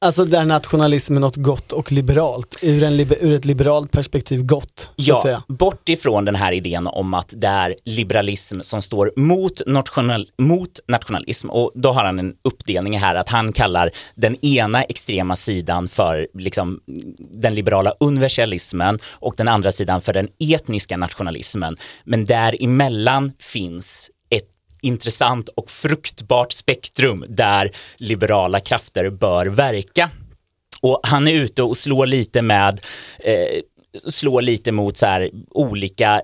Alltså 0.00 0.24
där 0.24 0.44
nationalism 0.44 1.16
är 1.16 1.20
något 1.20 1.36
gott 1.36 1.72
och 1.72 1.92
liberalt. 1.92 2.58
Ur, 2.62 2.82
en, 2.82 3.00
ur 3.00 3.34
ett 3.34 3.44
liberalt 3.44 3.90
perspektiv 3.90 4.42
gott, 4.42 4.88
Ja, 4.96 5.42
bort 5.48 5.88
ifrån 5.88 6.24
den 6.24 6.34
här 6.34 6.52
idén 6.52 6.86
om 6.86 7.14
att 7.14 7.34
det 7.36 7.46
är 7.46 7.76
liberalism 7.84 8.60
som 8.60 8.82
står 8.82 9.12
mot, 9.16 9.62
national, 9.66 10.28
mot 10.38 10.80
nationalism 10.88 11.50
och 11.50 11.72
då 11.74 11.92
har 11.92 12.04
han 12.04 12.18
en 12.18 12.34
uppdelning 12.44 12.98
här 12.98 13.14
att 13.14 13.28
han 13.28 13.52
kallar 13.52 13.90
den 14.14 14.44
ena 14.44 14.82
extrema 14.82 15.36
sidan 15.36 15.88
för 15.88 16.28
liksom, 16.34 16.80
den 17.18 17.54
liberala 17.54 17.92
universalismen 18.00 18.98
och 19.12 19.34
den 19.36 19.48
andra 19.48 19.72
sidan 19.72 20.00
för 20.00 20.12
den 20.12 20.28
etniska 20.38 20.96
nationalismen. 20.96 21.76
Men 22.04 22.24
däremellan 22.24 23.32
finns 23.38 24.10
intressant 24.86 25.48
och 25.48 25.70
fruktbart 25.70 26.52
spektrum 26.52 27.24
där 27.28 27.70
liberala 27.96 28.60
krafter 28.60 29.10
bör 29.10 29.46
verka. 29.46 30.10
Och 30.80 31.00
han 31.02 31.28
är 31.28 31.32
ute 31.32 31.62
och 31.62 31.76
slår 31.76 32.06
lite 32.06 32.42
med, 32.42 32.80
eh, 33.18 33.60
slår 34.08 34.42
lite 34.42 34.72
mot 34.72 34.96
så 34.96 35.06
här 35.06 35.30
olika 35.50 36.22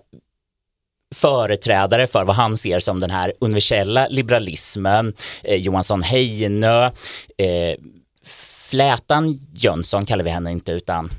företrädare 1.14 2.06
för 2.06 2.24
vad 2.24 2.36
han 2.36 2.56
ser 2.56 2.78
som 2.78 3.00
den 3.00 3.10
här 3.10 3.32
universella 3.38 4.08
liberalismen, 4.08 5.14
eh, 5.44 5.56
Johansson 5.56 6.02
Heinö, 6.02 6.84
eh, 7.38 7.76
Flätan 8.70 9.38
Jönsson 9.54 10.06
kallar 10.06 10.24
vi 10.24 10.30
henne 10.30 10.52
inte 10.52 10.72
utan 10.72 11.10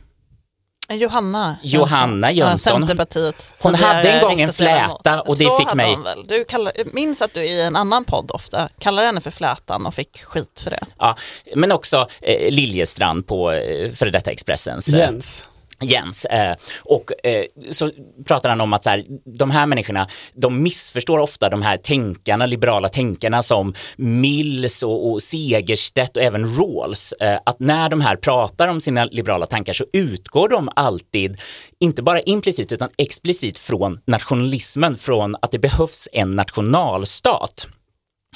Johanna 0.90 1.58
Johanna 1.64 2.32
Jönsson. 2.32 2.88
Centerpartiets 2.88 3.54
Hon 3.60 3.76
hade 3.76 4.12
en 4.12 4.22
gång 4.22 4.42
en 4.42 4.54
fläta 4.54 5.22
och 5.22 5.38
det 5.38 5.50
fick 5.60 5.74
mig-. 5.74 5.98
Du 6.28 6.46
kallar, 6.46 6.74
minns 6.94 7.22
att 7.22 7.34
du 7.34 7.44
i 7.44 7.62
en 7.62 7.76
annan 7.76 8.06
podd 8.06 8.32
ofta 8.32 8.70
kallade 8.80 9.08
henne 9.08 9.22
för 9.22 9.32
Flätan 9.32 9.86
och 9.86 9.94
fick 9.96 10.24
skit 10.24 10.62
för 10.64 10.70
det. 10.70 10.86
Ja, 11.00 11.18
men 11.56 11.72
också 11.72 12.08
eh, 12.22 12.52
Liljestrand 12.52 13.28
på 13.28 13.52
eh, 13.52 13.92
före 13.92 14.10
detta 14.10 14.32
Expressens. 14.32 14.88
eh, 14.88 15.00
Jens. 15.00 15.44
Jens. 15.82 16.26
Eh, 16.26 16.56
och 16.84 17.12
eh, 17.24 17.46
så 17.70 17.92
pratar 18.26 18.50
han 18.50 18.62
om 18.62 18.74
att 18.74 18.84
så 18.84 18.90
här, 18.90 19.04
de 19.26 19.52
här 19.52 19.66
människorna, 19.66 20.08
de 20.34 20.64
missförstår 20.64 21.18
ofta 21.18 21.50
de 21.50 21.62
här 21.62 21.78
tänkarna, 21.78 22.46
liberala 22.46 22.90
tänkarna 22.90 23.44
som 23.44 23.74
Mills 23.96 24.84
och, 24.84 25.12
och 25.12 25.24
Segerstedt 25.24 26.18
och 26.18 26.24
även 26.24 26.56
Rawls. 26.56 27.12
Eh, 27.12 27.40
att 27.46 27.60
när 27.60 27.90
de 27.90 28.02
här 28.02 28.16
pratar 28.16 28.68
om 28.68 28.82
sina 28.82 29.06
liberala 29.06 29.46
tankar 29.46 29.74
så 29.74 29.86
utgår 29.94 30.50
de 30.50 30.70
alltid, 30.76 31.38
inte 31.80 32.04
bara 32.04 32.22
implicit 32.22 32.72
utan 32.72 32.90
explicit 32.98 33.58
från 33.58 34.00
nationalismen, 34.06 34.98
från 34.98 35.36
att 35.42 35.52
det 35.52 35.60
behövs 35.60 36.08
en 36.12 36.32
nationalstat. 36.32 37.68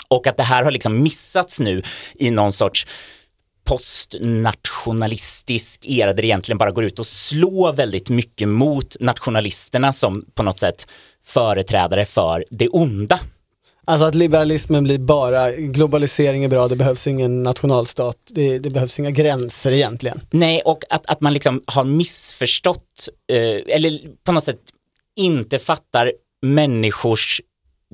Och 0.10 0.28
att 0.28 0.38
det 0.38 0.44
här 0.44 0.64
har 0.64 0.72
liksom 0.72 1.04
missats 1.04 1.60
nu 1.60 1.82
i 2.16 2.32
någon 2.32 2.52
sorts 2.52 2.88
postnationalistisk 3.68 5.86
era 5.86 6.14
där 6.14 6.22
det 6.22 6.28
egentligen 6.28 6.58
bara 6.58 6.72
går 6.72 6.84
ut 6.84 7.00
och 7.00 7.08
slår 7.08 7.74
väldigt 7.74 8.10
mycket 8.10 8.50
mot 8.50 8.96
nationalisterna 9.00 9.94
som 9.94 10.26
på 10.34 10.44
något 10.44 10.60
sätt 10.60 10.88
företrädare 11.26 12.06
för 12.06 12.46
det 12.50 12.70
onda. 12.70 13.20
Alltså 13.86 14.06
att 14.06 14.16
liberalismen 14.16 14.84
blir 14.84 14.98
bara, 14.98 15.52
globalisering 15.52 16.44
är 16.44 16.48
bra, 16.48 16.68
det 16.68 16.76
behövs 16.76 17.08
ingen 17.08 17.44
nationalstat, 17.44 18.18
det, 18.30 18.60
det 18.60 18.70
behövs 18.70 19.00
inga 19.00 19.12
gränser 19.12 19.72
egentligen. 19.72 20.22
Nej, 20.32 20.62
och 20.66 20.84
att, 20.90 21.06
att 21.06 21.22
man 21.22 21.34
liksom 21.34 21.64
har 21.66 21.84
missförstått 21.84 23.10
eh, 23.32 23.76
eller 23.76 24.00
på 24.24 24.32
något 24.32 24.44
sätt 24.44 24.60
inte 25.16 25.60
fattar 25.60 26.12
människors 26.42 27.42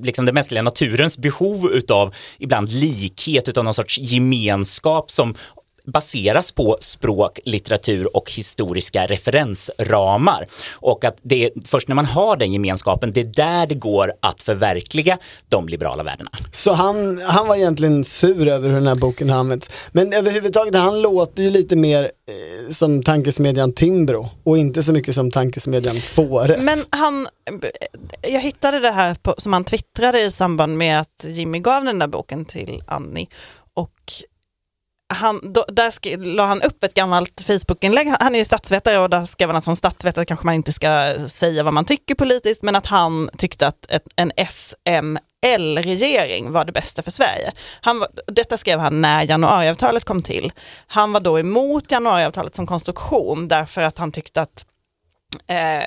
liksom 0.02 0.26
den 0.26 0.34
mänskliga 0.34 0.62
naturens 0.62 1.18
behov 1.18 1.70
utav 1.72 2.14
ibland 2.38 2.72
likhet, 2.72 3.48
utav 3.48 3.64
någon 3.64 3.74
sorts 3.74 3.98
gemenskap 3.98 5.10
som 5.10 5.34
baseras 5.86 6.52
på 6.52 6.78
språk, 6.80 7.40
litteratur 7.44 8.16
och 8.16 8.30
historiska 8.30 9.06
referensramar. 9.06 10.46
Och 10.74 11.04
att 11.04 11.18
det 11.22 11.44
är 11.44 11.50
först 11.64 11.88
när 11.88 11.94
man 11.94 12.04
har 12.04 12.36
den 12.36 12.52
gemenskapen, 12.52 13.12
det 13.12 13.20
är 13.20 13.24
där 13.24 13.66
det 13.66 13.74
går 13.74 14.12
att 14.20 14.42
förverkliga 14.42 15.18
de 15.48 15.68
liberala 15.68 16.02
värdena. 16.02 16.30
Så 16.52 16.72
han, 16.72 17.20
han 17.22 17.48
var 17.48 17.56
egentligen 17.56 18.04
sur 18.04 18.48
över 18.48 18.68
hur 18.68 18.74
den 18.74 18.86
här 18.86 18.94
boken 18.94 19.30
har 19.30 19.38
använts. 19.38 19.70
Men 19.92 20.12
överhuvudtaget, 20.12 20.74
han 20.74 21.02
låter 21.02 21.42
ju 21.42 21.50
lite 21.50 21.76
mer 21.76 22.04
eh, 22.04 22.72
som 22.72 23.02
tankesmedjan 23.02 23.72
Timbro 23.72 24.30
och 24.44 24.58
inte 24.58 24.82
så 24.82 24.92
mycket 24.92 25.14
som 25.14 25.30
tankesmedjan 25.30 25.96
Fores. 25.96 26.64
Men 26.64 26.78
han, 26.90 27.28
jag 28.22 28.40
hittade 28.40 28.80
det 28.80 28.90
här 28.90 29.14
på, 29.14 29.34
som 29.38 29.52
han 29.52 29.64
twittrade 29.64 30.20
i 30.20 30.30
samband 30.30 30.78
med 30.78 31.00
att 31.00 31.24
Jimmy 31.24 31.58
gav 31.58 31.84
den 31.84 31.98
där 31.98 32.06
boken 32.06 32.44
till 32.44 32.82
Annie 32.86 33.26
och 33.74 33.90
han, 35.14 35.52
då, 35.52 35.64
där 35.68 35.90
sk- 35.90 36.34
la 36.34 36.46
han 36.46 36.62
upp 36.62 36.84
ett 36.84 36.94
gammalt 36.94 37.40
Facebook-inlägg. 37.46 38.06
Han- 38.08 38.16
Han 38.20 38.34
är 38.34 38.38
ju 38.38 38.44
statsvetare 38.44 38.98
och 38.98 39.10
där 39.10 39.24
skrev 39.24 39.48
han 39.48 39.56
att 39.56 39.64
som 39.64 39.76
statsvetare 39.76 40.24
kanske 40.24 40.46
man 40.46 40.54
inte 40.54 40.72
ska 40.72 41.14
säga 41.28 41.62
vad 41.62 41.74
man 41.74 41.84
tycker 41.84 42.14
politiskt, 42.14 42.62
men 42.62 42.76
att 42.76 42.86
han 42.86 43.30
tyckte 43.38 43.66
att 43.66 43.90
ett, 43.90 44.02
en 44.16 44.32
SML-regering 45.42 46.52
var 46.52 46.64
det 46.64 46.72
bästa 46.72 47.02
för 47.02 47.10
Sverige. 47.10 47.52
Han 47.80 47.98
var, 47.98 48.08
detta 48.26 48.58
skrev 48.58 48.78
han 48.80 49.00
när 49.00 49.22
januariavtalet 49.22 50.04
kom 50.04 50.22
till. 50.22 50.52
Han 50.86 51.12
var 51.12 51.20
då 51.20 51.38
emot 51.38 51.90
januariavtalet 51.92 52.54
som 52.54 52.66
konstruktion 52.66 53.48
därför 53.48 53.82
att 53.82 53.98
han 53.98 54.12
tyckte 54.12 54.42
att 54.42 54.64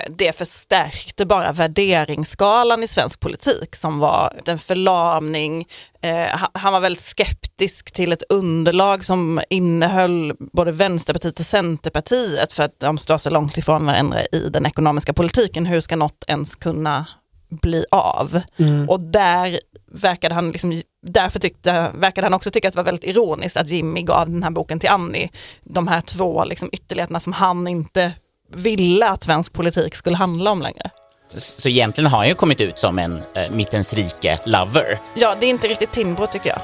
det 0.08 0.36
förstärkte 0.38 1.26
bara 1.26 1.52
värderingsskalan 1.52 2.82
i 2.82 2.88
svensk 2.88 3.20
politik 3.20 3.76
som 3.76 3.98
var 3.98 4.40
en 4.46 4.58
förlamning. 4.58 5.66
Eh, 6.02 6.26
han- 6.30 6.50
han 6.54 6.72
var 6.72 6.80
väldigt 6.80 7.02
skeptisk 7.04 7.90
till 7.92 8.12
ett 8.12 8.22
underlag 8.28 9.04
som 9.04 9.40
innehöll 9.50 10.32
både 10.52 10.72
Vänsterpartiet 10.72 11.40
och 11.40 11.46
Centerpartiet 11.46 12.52
för 12.52 12.62
att 12.62 12.80
de 12.80 12.98
står 12.98 13.18
så 13.18 13.30
långt 13.30 13.56
ifrån 13.58 13.86
varandra 13.86 14.24
i 14.32 14.48
den 14.50 14.66
ekonomiska 14.66 15.12
politiken. 15.12 15.66
Hur 15.66 15.80
ska 15.80 15.96
något 15.96 16.24
ens 16.28 16.54
kunna 16.54 17.06
bli 17.50 17.84
av? 17.90 18.40
Mm. 18.56 18.88
Och 18.88 19.00
där 19.00 19.60
verkade 19.92 20.34
han, 20.34 20.50
liksom, 20.50 20.82
därför 21.06 21.38
tyckte, 21.38 21.90
verkade 21.94 22.24
han 22.24 22.34
också 22.34 22.50
tycka 22.50 22.68
att 22.68 22.74
det 22.74 22.78
var 22.78 22.84
väldigt 22.84 23.10
ironiskt 23.10 23.56
att 23.56 23.68
Jimmy 23.68 24.02
gav 24.02 24.30
den 24.30 24.42
här 24.42 24.50
boken 24.50 24.80
till 24.80 24.88
Annie. 24.88 25.30
De 25.64 25.88
här 25.88 26.00
två 26.00 26.44
liksom, 26.44 26.68
ytterligheterna 26.72 27.20
som 27.20 27.32
han 27.32 27.68
inte 27.68 28.12
ville 28.54 29.08
att 29.08 29.24
svensk 29.24 29.52
politik 29.52 29.94
skulle 29.94 30.16
handla 30.16 30.50
om 30.50 30.62
längre. 30.62 30.90
Så 31.36 31.68
egentligen 31.68 32.10
har 32.10 32.18
han 32.18 32.28
ju 32.28 32.34
kommit 32.34 32.60
ut 32.60 32.78
som 32.78 32.98
en 32.98 33.22
eh, 33.34 33.50
mittens 33.50 33.94
rike 33.94 34.40
lover. 34.46 35.00
Ja, 35.14 35.36
det 35.40 35.46
är 35.46 35.50
inte 35.50 35.68
riktigt 35.68 35.92
Timbro 35.92 36.26
tycker 36.26 36.48
jag. 36.48 36.60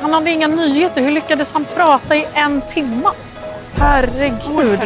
Han 0.00 0.12
hade 0.12 0.30
inga 0.30 0.46
nyheter. 0.46 1.02
Hur 1.02 1.10
lyckades 1.10 1.52
han 1.52 1.64
prata 1.64 2.16
i 2.16 2.26
en 2.34 2.60
timme? 2.60 3.08
Herregud. 3.72 4.78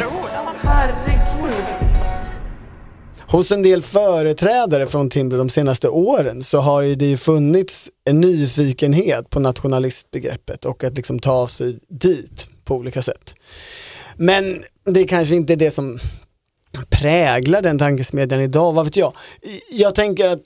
Herregud. 0.63 1.19
Hos 3.31 3.53
en 3.53 3.63
del 3.63 3.83
företrädare 3.83 4.87
från 4.87 5.11
Timbro 5.11 5.39
de 5.39 5.49
senaste 5.49 5.89
åren 5.89 6.43
så 6.43 6.59
har 6.59 6.83
ju 6.83 6.95
det 6.95 7.07
ju 7.07 7.17
funnits 7.17 7.91
en 8.05 8.21
nyfikenhet 8.21 9.31
på 9.31 9.41
nationalistbegreppet 9.41 10.65
och 10.65 10.85
att 10.85 10.97
liksom 10.97 11.19
ta 11.19 11.49
sig 11.49 11.79
dit 11.89 12.47
på 12.65 12.75
olika 12.75 13.03
sätt. 13.03 13.35
Men 14.19 14.65
det 14.85 15.01
är 15.01 15.07
kanske 15.07 15.37
inte 15.37 15.57
det 15.57 15.71
som 15.71 15.99
präglar 16.91 17.63
den 17.63 17.79
tankesmedjan 17.79 18.41
idag, 18.41 18.73
vad 18.73 18.85
vet 18.85 18.97
jag. 18.97 19.13
Jag 19.71 19.95
tänker 19.95 20.29
att 20.29 20.43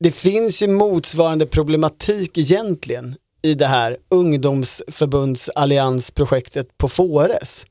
det 0.00 0.10
finns 0.10 0.62
ju 0.62 0.68
motsvarande 0.68 1.46
problematik 1.46 2.38
egentligen 2.38 3.14
i 3.42 3.54
det 3.54 3.66
här 3.66 3.96
ungdomsförbundsalliansprojektet 4.08 6.78
på 6.78 6.88
Fores. 6.88 7.66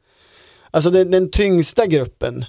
Alltså 0.72 0.90
den, 0.90 1.12
den 1.12 1.32
tyngsta 1.32 1.86
gruppen 1.86 2.46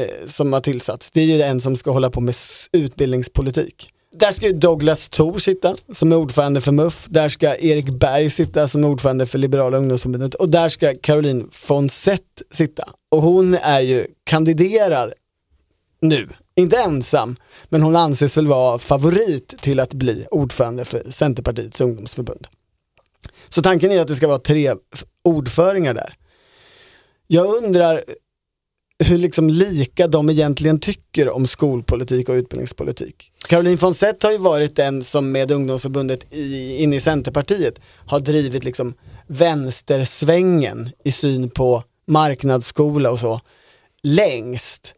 eh, 0.00 0.26
som 0.26 0.52
har 0.52 0.60
tillsatts, 0.60 1.10
det 1.10 1.20
är 1.20 1.24
ju 1.24 1.38
den 1.38 1.60
som 1.60 1.76
ska 1.76 1.90
hålla 1.90 2.10
på 2.10 2.20
med 2.20 2.34
utbildningspolitik. 2.72 3.93
Där 4.16 4.32
ska 4.32 4.46
ju 4.46 4.52
Douglas 4.52 5.08
Thor 5.08 5.38
sitta 5.38 5.76
som 5.92 6.12
är 6.12 6.16
ordförande 6.16 6.60
för 6.60 6.72
MUF, 6.72 7.06
där 7.10 7.28
ska 7.28 7.56
Erik 7.56 7.88
Berg 7.88 8.30
sitta 8.30 8.68
som 8.68 8.84
är 8.84 8.88
ordförande 8.88 9.26
för 9.26 9.38
Liberala 9.38 9.76
ungdomsförbundet 9.76 10.34
och 10.34 10.48
där 10.48 10.68
ska 10.68 10.94
Caroline 11.02 11.48
Fonsett 11.50 12.42
sitta. 12.50 12.84
Och 13.10 13.22
hon 13.22 13.54
är 13.54 13.80
ju, 13.80 14.06
kandiderar 14.24 15.14
nu, 16.00 16.28
inte 16.54 16.76
ensam, 16.76 17.36
men 17.68 17.82
hon 17.82 17.96
anses 17.96 18.36
väl 18.36 18.46
vara 18.46 18.78
favorit 18.78 19.54
till 19.60 19.80
att 19.80 19.94
bli 19.94 20.26
ordförande 20.30 20.84
för 20.84 21.10
Centerpartiets 21.10 21.80
ungdomsförbund. 21.80 22.46
Så 23.48 23.62
tanken 23.62 23.92
är 23.92 24.00
att 24.00 24.08
det 24.08 24.16
ska 24.16 24.28
vara 24.28 24.38
tre 24.38 24.74
ordföringar 25.24 25.94
där. 25.94 26.14
Jag 27.26 27.64
undrar 27.64 28.04
hur 28.98 29.18
liksom 29.18 29.50
lika 29.50 30.06
de 30.06 30.30
egentligen 30.30 30.80
tycker 30.80 31.30
om 31.30 31.46
skolpolitik 31.46 32.28
och 32.28 32.34
utbildningspolitik. 32.34 33.32
Caroline 33.48 33.76
von 33.76 33.94
Sett 33.94 34.22
har 34.22 34.30
ju 34.30 34.38
varit 34.38 34.76
den 34.76 35.02
som 35.02 35.32
med 35.32 35.50
ungdomsförbundet 35.50 36.34
i, 36.34 36.76
in 36.82 36.92
i 36.92 37.00
Centerpartiet 37.00 37.80
har 38.06 38.20
drivit 38.20 38.64
liksom 38.64 38.94
vänstersvängen 39.26 40.90
i 41.04 41.12
syn 41.12 41.50
på 41.50 41.82
marknadsskola 42.06 43.10
och 43.10 43.18
så 43.18 43.40
längst. 44.02 44.94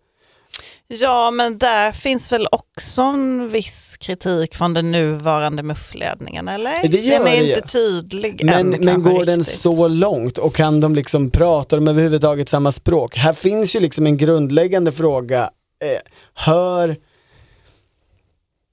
Ja, 0.88 1.30
men 1.30 1.58
där 1.58 1.92
finns 1.92 2.32
väl 2.32 2.48
också 2.52 3.02
en 3.02 3.48
viss 3.48 3.96
kritik 4.00 4.54
från 4.54 4.74
den 4.74 4.92
nuvarande 4.92 5.62
MUF-ledningen, 5.62 6.48
eller? 6.48 6.88
Det 6.88 7.00
gör 7.00 7.18
den 7.18 7.28
är 7.28 7.42
det 7.42 7.48
inte 7.48 7.68
tydlig 7.68 8.40
Men, 8.44 8.74
än 8.74 8.84
men 8.84 9.02
går 9.02 9.24
den 9.24 9.38
riktigt. 9.38 9.58
så 9.58 9.88
långt 9.88 10.38
och 10.38 10.54
kan 10.54 10.80
de 10.80 10.94
liksom 10.94 11.30
prata 11.30 11.76
de 11.76 11.88
överhuvudtaget 11.88 12.48
samma 12.48 12.72
språk? 12.72 13.16
Här 13.16 13.32
finns 13.32 13.76
ju 13.76 13.80
liksom 13.80 14.06
en 14.06 14.16
grundläggande 14.16 14.92
fråga. 14.92 15.50
Eh, 15.82 16.00
hör 16.34 16.96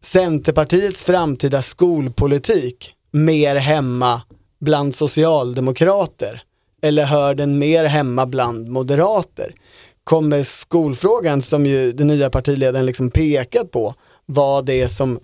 Centerpartiets 0.02 1.02
framtida 1.02 1.62
skolpolitik 1.62 2.94
mer 3.12 3.56
hemma 3.56 4.22
bland 4.60 4.96
socialdemokrater? 4.96 6.44
Eller 6.82 7.06
hör 7.06 7.36
den 7.36 7.58
mer 7.60 7.86
hemma 7.86 8.26
bland 8.26 8.70
moderater? 8.70 9.56
Kommer 10.04 10.44
skolfrågan 10.44 11.42
som 11.42 11.66
ju 11.66 11.92
den 11.92 12.08
nya 12.08 12.30
partiledaren 12.30 12.86
liksom 12.86 13.12
pekat 13.12 13.72
på, 13.72 13.96
vad 14.26 14.66
det 14.66 14.90
som 14.90 15.20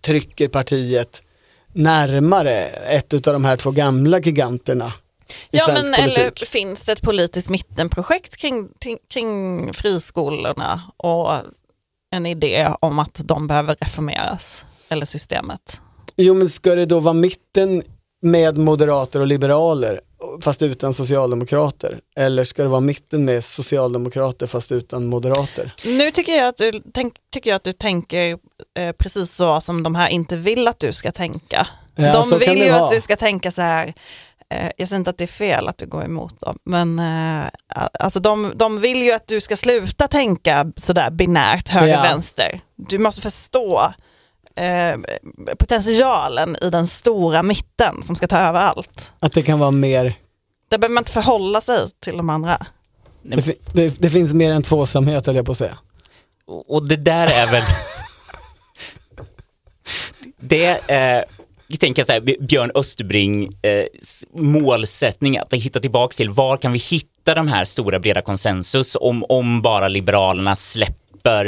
trycker 0.00 0.48
partiet 0.48 1.22
närmare 1.72 2.58
ett 2.66 3.14
av 3.14 3.20
de 3.32 3.44
här 3.44 3.56
två 3.56 3.70
gamla 3.70 4.20
giganterna 4.20 4.92
i 5.50 5.56
Ja, 5.58 5.64
svensk 5.64 5.90
men 5.90 6.00
politik. 6.00 6.18
eller 6.18 6.46
finns 6.46 6.82
det 6.82 6.92
ett 6.92 7.02
politiskt 7.02 7.48
mittenprojekt 7.48 8.36
kring, 8.36 8.68
kring, 8.80 8.98
kring 9.10 9.72
friskolorna 9.74 10.82
och 10.96 11.36
en 12.10 12.26
idé 12.26 12.70
om 12.80 12.98
att 12.98 13.20
de 13.24 13.46
behöver 13.46 13.76
reformeras, 13.80 14.64
eller 14.88 15.06
systemet? 15.06 15.80
Jo 16.16 16.34
men 16.34 16.48
ska 16.48 16.74
det 16.74 16.86
då 16.86 17.00
vara 17.00 17.14
mitten 17.14 17.82
med 18.22 18.58
moderater 18.58 19.20
och 19.20 19.26
liberaler 19.26 20.00
fast 20.40 20.62
utan 20.62 20.94
socialdemokrater? 20.94 22.00
Eller 22.16 22.44
ska 22.44 22.62
det 22.62 22.68
vara 22.68 22.80
mitten 22.80 23.24
med 23.24 23.44
socialdemokrater 23.44 24.46
fast 24.46 24.72
utan 24.72 25.06
moderater? 25.06 25.74
Nu 25.84 26.10
tycker 26.10 26.32
jag 26.32 26.48
att 26.48 26.56
du, 26.56 26.82
tänk, 26.94 27.14
tycker 27.32 27.50
jag 27.50 27.56
att 27.56 27.64
du 27.64 27.72
tänker 27.72 28.38
eh, 28.78 28.92
precis 28.98 29.34
så 29.36 29.60
som 29.60 29.82
de 29.82 29.94
här 29.94 30.08
inte 30.08 30.36
vill 30.36 30.68
att 30.68 30.78
du 30.78 30.92
ska 30.92 31.12
tänka. 31.12 31.66
Ja, 31.94 32.12
de 32.30 32.38
vill 32.38 32.58
ju 32.62 32.70
vara. 32.70 32.84
att 32.84 32.90
du 32.90 33.00
ska 33.00 33.16
tänka 33.16 33.50
så 33.50 33.62
här, 33.62 33.94
eh, 34.50 34.70
jag 34.76 34.88
säger 34.88 34.98
inte 34.98 35.10
att 35.10 35.18
det 35.18 35.24
är 35.24 35.28
fel 35.28 35.68
att 35.68 35.78
du 35.78 35.86
går 35.86 36.04
emot 36.04 36.40
dem, 36.40 36.58
men 36.64 36.98
eh, 36.98 37.44
alltså 38.00 38.20
de, 38.20 38.52
de 38.54 38.80
vill 38.80 39.02
ju 39.02 39.12
att 39.12 39.26
du 39.26 39.40
ska 39.40 39.56
sluta 39.56 40.08
tänka 40.08 40.72
sådär 40.76 41.10
binärt 41.10 41.68
Ja. 41.72 41.80
höger-vänster. 41.80 42.60
Du 42.76 42.98
måste 42.98 43.20
förstå 43.20 43.92
eh, 44.56 44.96
potentialen 45.58 46.56
i 46.62 46.70
den 46.70 46.88
stora 46.88 47.42
mitten 47.42 48.02
som 48.06 48.16
ska 48.16 48.26
ta 48.26 48.38
över 48.38 48.60
allt. 48.60 49.12
Att 49.18 49.32
det 49.32 49.42
kan 49.42 49.58
vara 49.58 49.70
mer, 49.70 50.14
Där 50.70 50.78
behöver 50.78 50.94
man 50.94 51.00
inte 51.00 51.12
förhålla 51.12 51.60
sig 51.60 51.90
till 52.00 52.16
de 52.16 52.30
andra. 52.30 52.66
det, 53.22 53.42
fi- 53.42 53.58
det, 53.72 54.00
det 54.00 54.10
finns 54.10 54.34
mer 54.34 54.52
än 54.52 54.62
tvåsamhet 54.62 55.26
höll 55.26 55.36
jag 55.36 55.46
på 55.46 55.52
att 55.52 55.58
säga. 55.58 55.78
Och 56.46 56.70
och 56.74 56.88
det 56.88 56.96
där 56.96 57.26
är 57.32 57.52
väl... 57.52 57.62
det, 60.40 60.90
eh, 60.90 61.24
jag 61.66 61.80
tänker 61.80 62.04
så 62.04 62.12
här, 62.12 62.20
Björn 62.40 62.70
Österbring 62.74 63.44
eh, 63.62 63.84
målsättning 64.34 65.38
att 65.38 65.52
hitta 65.54 65.80
tillbaks 65.80 66.16
till 66.16 66.30
var 66.30 66.56
kan 66.56 66.72
vi 66.72 66.78
hitta 66.78 67.34
de 67.34 67.48
här 67.48 67.64
stora 67.64 67.98
breda 67.98 68.22
konsensus 68.22 68.96
om, 69.00 69.24
om 69.28 69.62
bara 69.62 69.88
Liberalerna 69.88 70.56
släpper 70.56 71.01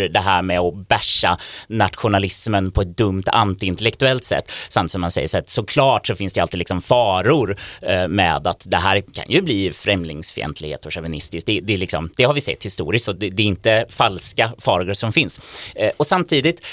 det 0.09 0.21
här 0.21 0.43
med 0.43 0.61
att 0.61 0.89
bärsa 0.89 1.39
nationalismen 1.69 2.71
på 2.71 2.83
ett 2.83 2.97
dumt 2.97 3.23
antiintellektuellt 3.27 4.25
sätt. 4.25 4.53
Samtidigt 4.69 4.93
som 4.93 5.01
man 5.01 5.11
säger 5.11 5.29
så 5.29 5.39
att 5.39 5.49
såklart 5.49 6.07
så 6.07 6.15
finns 6.15 6.33
det 6.33 6.41
alltid 6.41 6.59
liksom 6.59 6.83
faror 6.83 7.57
eh, 7.83 8.09
med 8.09 8.47
att 8.47 8.67
det 8.69 8.77
här 8.77 9.01
kan 9.01 9.25
ju 9.29 9.43
bli 9.43 9.73
främlingsfientlighet 9.73 10.87
och 10.87 10.93
chauvinistiskt. 10.93 11.47
Det, 11.47 11.61
det, 11.61 11.77
liksom, 11.77 12.11
det 12.17 12.25
har 12.25 12.35
vi 12.35 12.41
sett 12.41 12.65
historiskt 12.65 13.05
så 13.05 13.13
det, 13.13 13.31
det 13.31 13.43
är 13.43 13.47
inte 13.47 13.87
falska 13.89 14.53
faror 14.59 14.93
som 14.93 15.13
finns. 15.13 15.41
Eh, 15.75 15.91
och 15.97 16.07
samtidigt 16.07 16.67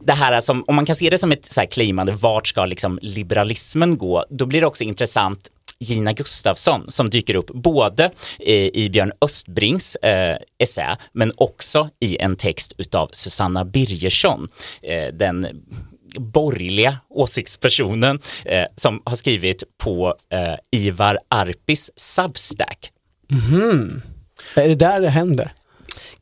det 0.00 0.12
här 0.12 0.40
som, 0.40 0.64
om 0.66 0.74
man 0.74 0.86
kan 0.86 0.96
se 0.96 1.10
det 1.10 1.18
som 1.18 1.32
ett 1.32 1.52
så 1.52 1.60
här 1.60 1.66
claimande, 1.66 2.12
vart 2.12 2.48
ska 2.48 2.64
liksom 2.64 2.98
liberalismen 3.02 3.98
gå? 3.98 4.24
Då 4.30 4.46
blir 4.46 4.60
det 4.60 4.66
också 4.66 4.84
intressant 4.84 5.50
Gina 5.84 6.12
Gustafsson 6.12 6.84
som 6.88 7.10
dyker 7.10 7.36
upp 7.36 7.50
både 7.50 8.10
i 8.72 8.88
Björn 8.88 9.12
Östbrings 9.20 9.96
eh, 9.96 10.36
essä 10.58 10.98
men 11.12 11.32
också 11.36 11.88
i 12.00 12.16
en 12.20 12.36
text 12.36 12.72
utav 12.78 13.10
Susanna 13.12 13.64
Birgersson, 13.64 14.48
eh, 14.82 15.14
den 15.14 15.46
borgerliga 16.18 16.98
åsiktspersonen 17.10 18.18
eh, 18.44 18.64
som 18.76 19.02
har 19.04 19.16
skrivit 19.16 19.62
på 19.78 20.14
eh, 20.30 20.54
Ivar 20.70 21.18
Arpis 21.28 21.90
Substack. 21.96 22.90
Mhm. 23.30 24.02
Är 24.54 24.68
det 24.68 24.74
där 24.74 25.00
det 25.00 25.08
händer? 25.08 25.52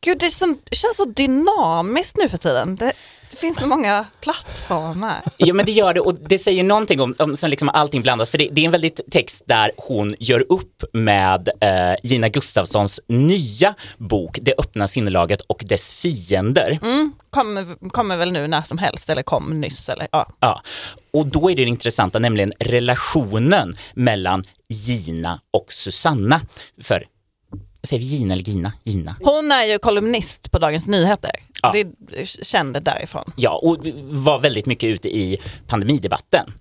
Gud, 0.01 0.19
det, 0.19 0.31
som, 0.31 0.59
känns 0.71 0.97
så 0.97 1.05
dynamiskt 1.05 2.17
nu 2.17 2.29
för 2.29 2.37
tiden. 2.37 2.75
Det, 2.75 2.93
det 3.33 3.39
finns 3.39 3.57
så 3.57 3.67
många 3.67 4.05
plattformar. 4.21 5.23
Ja 5.37 5.53
men 5.53 5.65
det 5.65 5.71
gör 5.71 5.93
det 5.93 5.99
och 5.99 6.15
det 6.29 6.37
säger 6.37 6.63
någonting 6.63 7.01
om, 7.01 7.13
om 7.19 7.35
som 7.35 7.49
liksom 7.49 7.69
allting 7.69 8.01
blandas 8.01 8.29
för 8.29 8.37
det, 8.37 8.49
det 8.51 8.61
är 8.61 8.65
en 8.65 8.71
väldigt 8.71 8.99
text 9.11 9.43
där 9.45 9.71
hon 9.77 10.15
gör 10.19 10.45
upp 10.51 10.83
med 10.93 11.49
eh, 11.61 11.95
Gina 12.03 12.29
Gustafssons 12.29 12.99
nya 13.07 13.73
bok 13.97 14.39
Det 14.41 14.53
öppna 14.57 14.87
sinnelaget 14.87 15.41
och 15.41 15.63
dess 15.65 15.93
fiender. 15.93 16.79
Mm, 16.81 17.13
kommer, 17.29 17.89
kommer 17.89 18.17
väl 18.17 18.31
nu 18.31 18.47
när 18.47 18.61
som 18.61 18.77
helst 18.77 19.09
eller 19.09 19.23
kom 19.23 19.61
nyss. 19.61 19.89
Eller, 19.89 20.07
ja. 20.11 20.27
Ja, 20.39 20.61
och 21.11 21.27
då 21.27 21.51
är 21.51 21.55
det 21.55 21.63
intressanta, 21.63 22.19
nämligen 22.19 22.53
relationen 22.59 23.77
mellan 23.93 24.43
Gina 24.69 25.39
och 25.51 25.73
Susanna. 25.73 26.41
För, 26.81 27.05
säger 27.87 28.03
vi 28.03 28.05
Gina 28.05 28.33
eller 28.33 28.43
Gina? 28.43 28.73
Gina. 28.83 29.15
Hon 29.23 29.51
är 29.51 29.65
ju 29.65 29.77
kolumnist 29.77 30.51
på 30.51 30.59
Dagens 30.59 30.87
Nyheter. 30.87 31.31
Ja. 31.61 31.71
Det 31.71 32.25
kände 32.25 32.79
därifrån. 32.79 33.23
Ja, 33.35 33.59
och 33.63 33.77
var 34.03 34.39
väldigt 34.39 34.65
mycket 34.65 34.87
ute 34.87 35.09
i 35.17 35.37
pandemidebatten. 35.67 36.53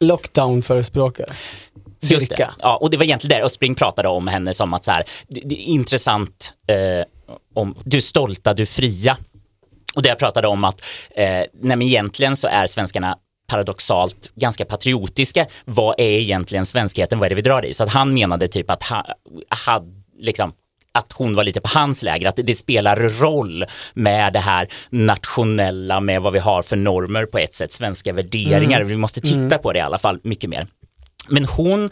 Lockdown-förespråkare. 0.00 1.34
Just 2.00 2.30
det. 2.30 2.50
Ja, 2.58 2.76
och 2.76 2.90
det 2.90 2.96
var 2.96 3.04
egentligen 3.04 3.38
där 3.38 3.46
Östbring 3.46 3.74
pratade 3.74 4.08
om 4.08 4.28
henne 4.28 4.54
som 4.54 4.74
att 4.74 4.84
så 4.84 4.90
här, 4.90 5.04
det, 5.28 5.40
det 5.44 5.54
är 5.54 5.64
intressant 5.64 6.52
eh, 6.66 7.06
om 7.54 7.74
du 7.84 7.96
är 7.96 8.00
stolta, 8.00 8.54
du 8.54 8.62
är 8.62 8.66
fria. 8.66 9.16
Och 9.94 10.02
det 10.02 10.08
jag 10.08 10.18
pratade 10.18 10.48
om 10.48 10.64
att 10.64 10.84
eh, 11.16 11.24
nej, 11.26 11.48
men 11.60 11.82
egentligen 11.82 12.36
så 12.36 12.48
är 12.48 12.66
svenskarna 12.66 13.18
paradoxalt 13.46 14.30
ganska 14.34 14.64
patriotiska. 14.64 15.46
Vad 15.64 15.94
är 15.98 16.18
egentligen 16.18 16.66
svenskheten? 16.66 17.18
Vad 17.18 17.26
är 17.26 17.30
det 17.30 17.34
vi 17.34 17.42
drar 17.42 17.64
i? 17.64 17.74
Så 17.74 17.82
att 17.84 17.90
han 17.90 18.14
menade 18.14 18.48
typ 18.48 18.70
att 18.70 18.82
ha, 18.82 19.06
ha, 19.66 19.82
liksom, 20.18 20.52
att 20.92 21.12
hon 21.12 21.34
var 21.34 21.44
lite 21.44 21.60
på 21.60 21.68
hans 21.68 22.02
läger, 22.02 22.28
att 22.28 22.36
det, 22.36 22.54
spelar 22.54 22.96
roll 22.96 23.64
med 23.94 24.32
det 24.32 24.38
här 24.38 24.68
nationella, 24.90 26.00
med 26.00 26.22
vad 26.22 26.32
vi 26.32 26.38
har 26.38 26.62
för 26.62 26.76
normer 26.76 27.26
på 27.26 27.38
ett 27.38 27.54
sätt, 27.54 27.72
svenska 27.72 28.12
värderingar. 28.12 28.76
Mm. 28.76 28.88
Vi 28.88 28.96
måste 28.96 29.20
titta 29.20 29.36
Mm. 29.40 29.58
på 29.62 29.72
det 29.72 29.78
i 29.78 29.82
alla 29.82 29.98
fall 29.98 30.20
mycket 30.22 30.50
mer. 30.50 30.66
Men 31.28 31.44
hon 31.44 31.90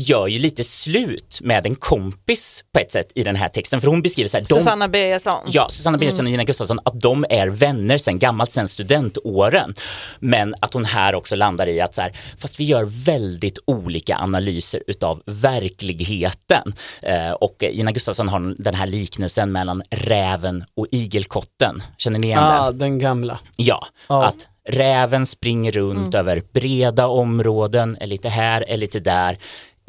gör 0.00 0.26
ju 0.26 0.38
lite 0.38 0.64
slut 0.64 1.38
med 1.42 1.66
en 1.66 1.74
kompis 1.74 2.64
på 2.72 2.80
ett 2.80 2.92
sätt 2.92 3.12
i 3.14 3.22
den 3.22 3.36
här 3.36 3.48
texten, 3.48 3.80
för 3.80 3.88
hon 3.88 4.02
beskriver 4.02 4.28
så 4.28 4.36
här, 4.38 4.44
Susanna 4.44 4.88
Birgersson. 4.88 5.40
Ja, 5.46 5.68
Susanna 5.70 5.98
Birgersson 5.98 6.24
och 6.26 6.30
Gina 6.30 6.44
Gustafsson, 6.44 6.78
att 6.84 7.00
de 7.00 7.24
är 7.30 7.46
vänner 7.48 7.98
sen 7.98 8.18
gammalt, 8.18 8.50
sen 8.52 8.68
studentåren. 8.68 9.74
Men 10.18 10.54
att 10.60 10.72
hon 10.74 10.84
här 10.84 11.14
också 11.14 11.36
landar 11.36 11.66
i 11.68 11.80
att 11.80 11.94
så 11.94 12.00
här, 12.02 12.12
fast 12.38 12.60
vi 12.60 12.64
gör 12.64 13.04
väldigt 13.04 13.58
olika 13.66 14.16
analyser 14.16 14.82
utav 14.86 15.22
verkligheten. 15.26 16.72
Eh, 17.02 17.30
och 17.30 17.56
Gina 17.72 17.92
Gustafsson 17.92 18.28
har 18.28 18.54
den 18.62 18.74
här 18.74 18.86
liknelsen 18.86 19.52
mellan 19.52 19.82
räven 19.90 20.64
och 20.76 20.86
igelkotten. 20.90 21.82
Känner 21.98 22.18
ni 22.18 22.26
igen 22.26 22.38
Ah, 22.42 22.66
den? 22.66 22.78
den 22.78 22.98
gamla. 22.98 23.38
Ja, 23.56 23.86
Ja. 24.08 24.24
att 24.24 24.46
räven 24.68 25.26
springer 25.26 25.72
runt 25.72 26.14
Mm. 26.14 26.20
över 26.26 26.42
breda 26.52 27.06
områden, 27.06 27.96
är 28.00 28.06
lite 28.06 28.28
här, 28.28 28.64
är 28.68 28.76
lite 28.76 29.00
där. 29.00 29.38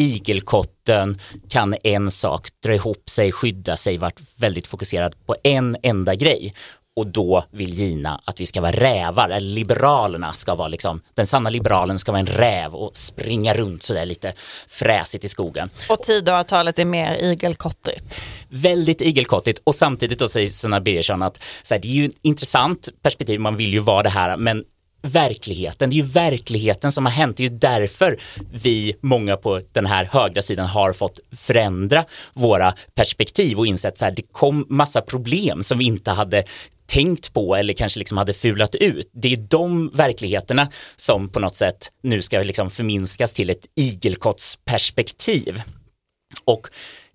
Igelkotten 0.01 1.19
kan 1.49 1.75
en 1.83 2.11
sak, 2.11 2.47
dra 2.63 2.73
ihop 2.73 3.09
sig, 3.09 3.31
skydda 3.31 3.77
sig, 3.77 3.97
varit 3.97 4.19
väldigt 4.37 4.67
fokuserad 4.67 5.15
på 5.25 5.35
en 5.43 5.77
enda 5.83 6.15
grej. 6.15 6.53
Och 6.95 7.07
då 7.07 7.45
vill 7.51 7.73
Gina 7.73 8.21
att 8.25 8.39
vi 8.39 8.45
ska 8.45 8.61
vara 8.61 8.71
rävar, 8.71 9.29
eller 9.29 9.49
liberalerna 9.49 10.33
ska 10.33 10.55
vara 10.55 10.67
liksom, 10.67 11.01
den 11.13 11.27
sanna 11.27 11.49
liberalen 11.49 11.99
ska 11.99 12.11
vara 12.11 12.19
en 12.19 12.25
räv 12.25 12.75
och 12.75 12.97
springa 12.97 13.53
runt 13.53 13.83
sådär 13.83 14.05
lite 14.05 14.33
fräsigt 14.67 15.25
i 15.25 15.29
skogen. 15.29 15.69
Och 15.89 16.01
Tidöavtalet 16.01 16.79
är 16.79 16.85
mer 16.85 17.15
igelkottrigt. 17.15 18.21
Väldigt 18.49 19.01
igelkottigt 19.01 19.61
och 19.63 19.75
samtidigt 19.75 20.19
då 20.19 20.27
säger 20.27 20.49
Susanna 20.49 20.79
Birgersson 20.79 21.21
att 21.21 21.43
så 21.63 21.73
här, 21.73 21.81
det 21.81 21.87
är 21.87 21.91
ju 21.91 22.05
ett 22.05 22.17
intressant 22.21 22.89
perspektiv, 23.01 23.39
man 23.39 23.57
vill 23.57 23.73
ju 23.73 23.79
vara 23.79 24.03
det 24.03 24.09
här, 24.09 24.37
men 24.37 24.63
verkligheten, 25.01 25.89
det 25.89 25.93
är 25.93 25.97
ju 25.97 26.03
verkligheten 26.03 26.91
som 26.91 27.05
har 27.05 27.13
hänt, 27.13 27.37
det 27.37 27.43
är 27.43 27.49
ju 27.49 27.57
därför 27.57 28.17
vi, 28.51 28.95
många 29.01 29.37
på 29.37 29.61
den 29.71 29.85
här 29.85 30.05
högra 30.11 30.41
sidan 30.41 30.67
har 30.67 30.93
fått 30.93 31.19
förändra 31.37 32.05
våra 32.33 32.73
perspektiv 32.95 33.57
och 33.59 33.67
insett 33.67 33.97
så 33.97 34.05
här, 34.05 34.11
det 34.11 34.31
kom 34.31 34.65
massa 34.69 35.01
problem 35.01 35.63
som 35.63 35.77
vi 35.77 35.85
inte 35.85 36.11
hade 36.11 36.43
tänkt 36.85 37.33
på 37.33 37.55
eller 37.55 37.73
kanske 37.73 37.99
liksom 37.99 38.17
hade 38.17 38.33
fulat 38.33 38.75
ut. 38.75 39.09
Det 39.13 39.33
är 39.33 39.37
de 39.37 39.89
verkligheterna 39.89 40.71
som 40.95 41.29
på 41.29 41.39
något 41.39 41.55
sätt 41.55 41.91
nu 42.03 42.21
ska 42.21 42.39
liksom 42.39 42.69
förminskas 42.69 43.33
till 43.33 43.49
ett 43.49 43.65
igelkottsperspektiv. 43.75 45.61
Och 46.45 46.67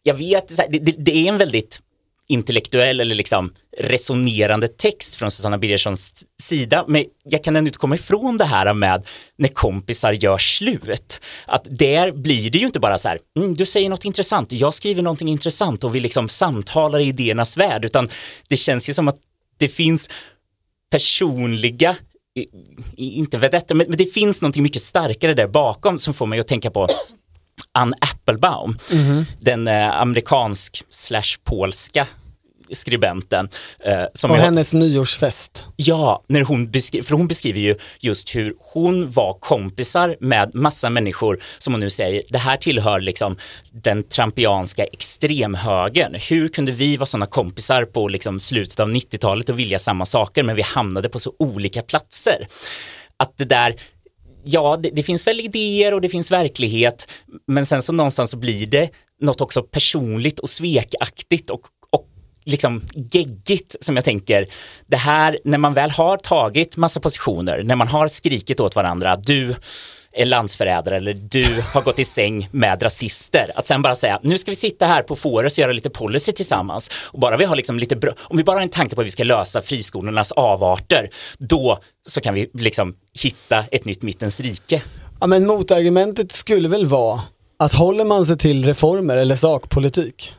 jag 0.03 0.15
vet, 0.15 0.49
det, 0.49 0.79
det, 0.79 0.95
det 0.99 1.17
är 1.17 1.29
en 1.29 1.39
väldigt 1.39 1.81
intellektuell 2.29 3.01
eller 3.01 3.15
liksom 3.15 3.53
resonerande 3.79 4.69
text 4.69 5.15
från 5.17 5.31
Susanna 5.31 5.59
Birgerssons 5.59 6.25
sida, 6.43 6.85
men 6.89 7.05
jag 7.25 7.45
kan 7.45 7.57
ändå 7.57 7.69
inte 7.69 7.79
komma 7.79 7.95
ifrån 7.95 8.39
det 8.39 8.45
här 8.45 8.75
med 8.75 9.07
när 9.37 9.49
kompisar 9.49 10.13
gör 10.13 10.39
slut. 10.39 11.21
Att 11.47 11.67
där 11.71 12.13
blir 12.13 12.51
det 12.51 12.59
ju 12.59 12.67
inte 12.67 12.81
bara 12.81 12.99
så 12.99 13.09
här, 13.09 13.19
mm, 13.37 13.55
du 13.55 13.67
säger 13.67 13.89
något 13.89 14.05
intressant, 14.05 14.53
jag 14.53 14.75
skriver 14.75 15.03
någonting 15.03 15.29
intressant 15.29 15.85
och 15.85 15.95
vi 15.95 16.01
liksom 16.01 16.29
samtalar 16.29 16.99
i 16.99 17.09
idéernas 17.09 17.57
värld, 17.57 17.85
utan 17.85 18.09
det 18.49 18.57
känns 18.57 18.89
ju 18.89 18.95
som 18.95 19.09
att 19.09 19.17
det 19.59 19.69
finns 19.69 20.09
personliga 20.91 21.97
inte 22.97 23.39
vet 23.39 23.53
detta, 23.53 23.75
men 23.75 23.87
men 23.89 23.97
det 23.97 24.07
finns 24.07 24.43
någonting 24.43 24.63
mycket 24.63 24.83
starkare 24.83 25.35
där 25.35 25.49
bakom 25.49 25.99
som 25.99 26.15
får 26.15 26.27
mig 26.27 26.41
att 26.41 26.47
tänka 26.47 26.71
på 26.71 26.89
Ann 27.73 27.95
Applebaum, 28.01 28.79
den 29.41 29.69
eh, 29.69 30.01
amerikansk 30.01 30.83
slash 30.91 31.37
polska 31.45 32.07
skribenten. 32.73 33.49
Eh, 33.85 34.05
som 34.15 34.31
Och 34.31 34.37
jag- 34.37 34.43
hennes 34.43 34.73
nyårsfest. 34.73 35.65
Ja, 35.77 36.23
när 36.29 36.41
hon 36.45 36.73
för 37.05 37.11
hon 37.15 37.29
beskriver 37.29 37.61
ju 37.61 37.75
just 38.01 38.37
hur 38.37 38.55
hon 38.59 39.11
var 39.11 39.33
kompisar 39.33 40.17
med 40.21 40.55
massa 40.55 40.91
människor 40.91 41.39
som 41.59 41.73
hon 41.75 41.81
nu 41.81 41.91
säger, 41.91 42.23
det 42.31 42.39
här 42.39 42.57
tillhör 42.57 43.01
liksom 43.01 43.37
den 43.73 44.03
trampianska 44.03 44.85
extremhögern. 44.85 46.15
Hur 46.29 46.49
kunde 46.49 46.73
vi 46.73 46.97
vara 46.97 47.07
sådana 47.07 47.27
kompisar 47.27 47.85
på 47.85 48.09
liksom 48.09 48.41
slutet 48.41 48.81
av 48.81 48.89
90-talet 48.89 49.49
och 49.49 49.59
vilja 49.59 49.79
samma 49.79 50.07
saker 50.07 50.43
men 50.43 50.57
vi 50.57 50.63
hamnade 50.63 51.09
på 51.09 51.19
så 51.19 51.33
olika 51.39 51.83
platser? 51.83 52.49
Att 53.19 53.39
det 53.39 53.45
där 53.45 53.75
Ja, 54.49 54.77
det, 54.77 54.91
det 54.91 55.03
finns 55.03 55.27
väl 55.27 55.41
idéer 55.41 55.95
och 55.95 56.01
det 56.01 56.09
finns 56.09 56.31
verklighet, 56.31 57.09
men 57.47 57.67
sen 57.67 57.83
så 57.83 57.93
någonstans 57.93 58.31
så 58.31 58.37
blir 58.37 58.67
det 58.67 58.91
något 59.21 59.41
också 59.41 59.63
personligt 59.63 60.39
och 60.39 60.49
svekaktigt 60.49 61.51
och, 61.51 61.61
och 61.91 62.07
liksom 62.45 62.83
geggigt 62.95 63.77
som 63.81 63.97
jag 63.97 64.05
tänker, 64.05 64.47
det 64.87 64.97
här 64.97 65.39
när 65.45 65.59
man 65.59 65.75
väl 65.75 65.91
har 65.91 66.17
tagit 66.17 66.77
massa 66.77 67.01
positioner, 67.01 67.63
när 67.63 67.77
man 67.77 67.89
har 67.89 68.09
skrikit 68.09 68.61
åt 68.61 68.77
varandra, 68.77 69.17
du 69.17 69.55
är 70.17 70.25
landsförrädare 70.25 70.97
eller 70.97 71.15
du 71.15 71.63
har 71.73 71.83
gått 71.83 71.99
i 71.99 72.05
säng 72.05 72.49
med 72.53 72.83
rasister. 72.83 73.51
Att 73.55 73.67
sen 73.67 73.83
bara 73.83 73.95
säga, 73.95 74.21
nu 74.23 74.39
ska 74.39 74.51
vi 74.51 74.57
sitta 74.57 74.87
här 74.87 75.03
på 75.03 75.17
Fores 75.17 75.53
och 75.53 75.59
göra 75.59 75.73
lite 75.73 75.91
policy 75.91 76.33
tillsammans. 76.33 76.91
Och 77.05 77.21
bara 77.21 77.37
vi 77.37 77.45
har 77.45 77.57
liksom 77.57 77.79
lite 77.79 77.97
bra, 77.97 78.13
om 78.19 78.37
vi 78.37 78.45
bara 78.45 78.57
har 78.57 78.63
en 78.63 78.69
tanke 78.69 78.95
på 78.95 79.01
hur 79.01 79.05
vi 79.05 79.11
ska 79.11 79.25
lösa 79.25 79.63
friskolornas 79.63 80.33
avarter, 80.33 81.11
då 81.39 81.79
så 82.07 82.21
kan 82.21 82.35
vi 82.35 82.51
liksom 82.55 82.95
hitta 83.23 83.65
ett 83.71 83.85
nytt 83.85 84.03
mittens 84.03 84.41
rike. 84.41 84.83
Ja 85.21 85.27
men 85.27 85.47
motargumentet 85.47 86.33
skulle 86.33 86.69
väl 86.69 86.87
vara 86.87 87.21
att 87.59 87.73
håller 87.73 88.05
man 88.05 88.27
sig 88.27 88.39
till 88.39 88.67
reformer 88.67 89.17
eller 89.17 89.37
sakpolitik 89.37 90.33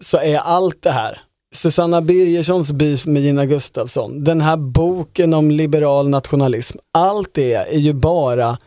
så 0.00 0.18
är 0.18 0.38
allt 0.38 0.82
det 0.82 0.90
här 0.90 1.20
Susanna 1.54 2.00
Birgerssons 2.00 2.72
beef 2.72 3.06
med 3.06 3.22
Gina 3.22 3.46
Gustafsson, 3.46 4.24
den 4.24 4.40
här 4.40 4.56
boken 4.56 5.34
om 5.34 5.50
liberal 5.50 6.08
nationalism, 6.08 6.78
allt 6.92 7.34
det 7.34 7.54
är 7.54 7.78
ju 7.78 7.92
bara 7.92 8.58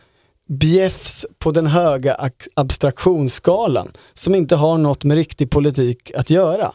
bjäfs 0.48 1.26
på 1.38 1.50
den 1.52 1.66
höga 1.66 2.14
ak- 2.14 2.48
abstraktionsskalan 2.56 3.92
som 4.14 4.34
inte 4.34 4.56
har 4.56 4.78
något 4.78 5.04
med 5.04 5.14
riktig 5.16 5.50
politik 5.50 6.10
att 6.14 6.30
göra. 6.30 6.72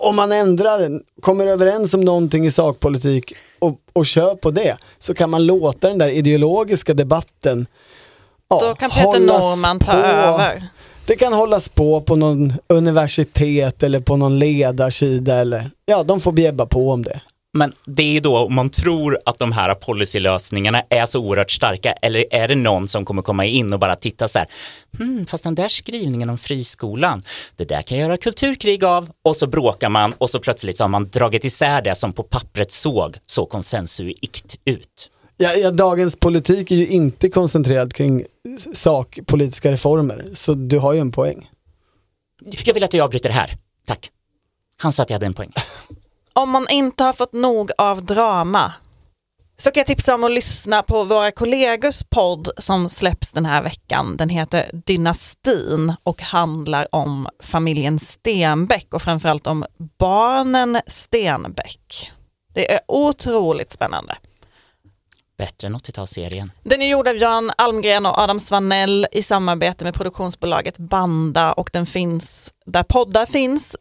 Om 0.00 0.16
man 0.16 0.32
ändrar, 0.32 1.00
kommer 1.22 1.46
överens 1.46 1.94
om 1.94 2.00
någonting 2.00 2.46
i 2.46 2.50
sakpolitik 2.50 3.32
och, 3.58 3.78
och 3.92 4.06
kör 4.06 4.34
på 4.34 4.50
det, 4.50 4.76
så 4.98 5.14
kan 5.14 5.30
man 5.30 5.46
låta 5.46 5.88
den 5.88 5.98
där 5.98 6.08
ideologiska 6.08 6.94
debatten 6.94 7.66
ja, 8.48 8.60
Då 8.60 8.74
kan 8.74 8.90
Peter 8.90 9.20
Norman 9.20 9.78
ta 9.78 9.92
på. 9.92 9.98
över. 9.98 10.64
Det 11.06 11.16
kan 11.16 11.32
hållas 11.32 11.68
på 11.68 12.00
på 12.00 12.16
någon 12.16 12.52
universitet 12.66 13.82
eller 13.82 14.00
på 14.00 14.16
någon 14.16 14.38
ledarsida 14.38 15.36
eller 15.36 15.70
ja, 15.86 16.02
de 16.02 16.20
får 16.20 16.32
bjäbba 16.32 16.66
på 16.66 16.90
om 16.90 17.02
det. 17.02 17.20
Men 17.52 17.72
det 17.86 18.16
är 18.16 18.20
då 18.20 18.38
om 18.38 18.54
man 18.54 18.70
tror 18.70 19.18
att 19.24 19.38
de 19.38 19.52
här 19.52 19.74
policylösningarna 19.74 20.82
är 20.90 21.06
så 21.06 21.20
oerhört 21.20 21.50
starka 21.50 21.92
eller 21.92 22.24
är 22.30 22.48
det 22.48 22.54
någon 22.54 22.88
som 22.88 23.04
kommer 23.04 23.22
komma 23.22 23.44
in 23.44 23.72
och 23.72 23.78
bara 23.78 23.96
titta 23.96 24.28
så 24.28 24.38
här, 24.38 24.48
hmm, 24.98 25.26
fast 25.26 25.44
den 25.44 25.54
där 25.54 25.68
skrivningen 25.68 26.30
om 26.30 26.38
friskolan, 26.38 27.22
det 27.56 27.64
där 27.64 27.82
kan 27.82 27.98
jag 27.98 28.06
göra 28.06 28.16
kulturkrig 28.16 28.84
av 28.84 29.10
och 29.24 29.36
så 29.36 29.46
bråkar 29.46 29.88
man 29.88 30.12
och 30.18 30.30
så 30.30 30.40
plötsligt 30.40 30.76
så 30.76 30.84
har 30.84 30.88
man 30.88 31.08
dragit 31.08 31.44
isär 31.44 31.82
det 31.82 31.94
som 31.94 32.12
på 32.12 32.22
pappret 32.22 32.72
såg 32.72 33.16
så 33.26 33.46
konsensuikt 33.46 34.56
ut. 34.64 35.10
Ja, 35.36 35.54
ja, 35.54 35.70
dagens 35.70 36.16
politik 36.16 36.70
är 36.70 36.76
ju 36.76 36.86
inte 36.86 37.28
koncentrerad 37.28 37.94
kring 37.94 38.24
sakpolitiska 38.74 39.72
reformer, 39.72 40.24
så 40.34 40.54
du 40.54 40.78
har 40.78 40.92
ju 40.92 41.00
en 41.00 41.12
poäng. 41.12 41.50
Jag 42.64 42.74
vill 42.74 42.84
att 42.84 42.90
du 42.90 43.00
avbryter 43.00 43.28
det 43.28 43.34
här, 43.34 43.56
tack. 43.86 44.10
Han 44.76 44.92
sa 44.92 45.02
att 45.02 45.10
jag 45.10 45.14
hade 45.14 45.26
en 45.26 45.34
poäng. 45.34 45.52
Om 46.38 46.50
man 46.50 46.66
inte 46.70 47.04
har 47.04 47.12
fått 47.12 47.32
nog 47.32 47.70
av 47.78 48.04
drama 48.04 48.72
så 49.56 49.70
kan 49.70 49.80
jag 49.80 49.86
tipsa 49.86 50.14
om 50.14 50.24
att 50.24 50.30
lyssna 50.30 50.82
på 50.82 51.04
våra 51.04 51.30
kollegors 51.30 52.02
podd 52.10 52.50
som 52.58 52.90
släpps 52.90 53.32
den 53.32 53.46
här 53.46 53.62
veckan. 53.62 54.16
Den 54.16 54.28
heter 54.28 54.70
Dynastin 54.72 55.94
och 56.02 56.22
handlar 56.22 56.94
om 56.94 57.28
familjen 57.42 57.98
Stenbeck 57.98 58.94
och 58.94 59.02
framförallt 59.02 59.46
om 59.46 59.64
barnen 59.98 60.80
Stenbeck. 60.86 62.10
Det 62.54 62.72
är 62.72 62.80
otroligt 62.88 63.72
spännande. 63.72 64.16
Bättre 65.38 65.66
än 65.66 65.76
80-talsserien. 65.76 66.50
Den 66.62 66.82
är 66.82 66.90
gjord 66.90 67.08
av 67.08 67.16
Jan 67.16 67.50
Almgren 67.56 68.06
och 68.06 68.18
Adam 68.18 68.40
Svanell 68.40 69.06
i 69.12 69.22
samarbete 69.22 69.84
med 69.84 69.94
produktionsbolaget 69.94 70.78
Banda 70.78 71.52
och 71.52 71.70
den 71.72 71.86
finns 71.86 72.52
där 72.66 72.82
poddar 72.82 73.26
finns, 73.26 73.76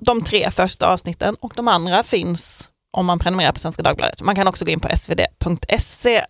de 0.00 0.22
tre 0.22 0.50
första 0.50 0.86
avsnitten 0.86 1.34
och 1.40 1.52
de 1.56 1.68
andra 1.68 2.02
finns 2.02 2.70
om 2.92 3.06
man 3.06 3.18
prenumererar 3.18 3.52
på 3.52 3.60
Svenska 3.60 3.82
Dagbladet. 3.82 4.22
Man 4.22 4.34
kan 4.34 4.48
också 4.48 4.64
gå 4.64 4.70
in 4.70 4.80
på 4.80 4.88
svd.se 4.96 6.24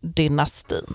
dynastin. 0.00 0.94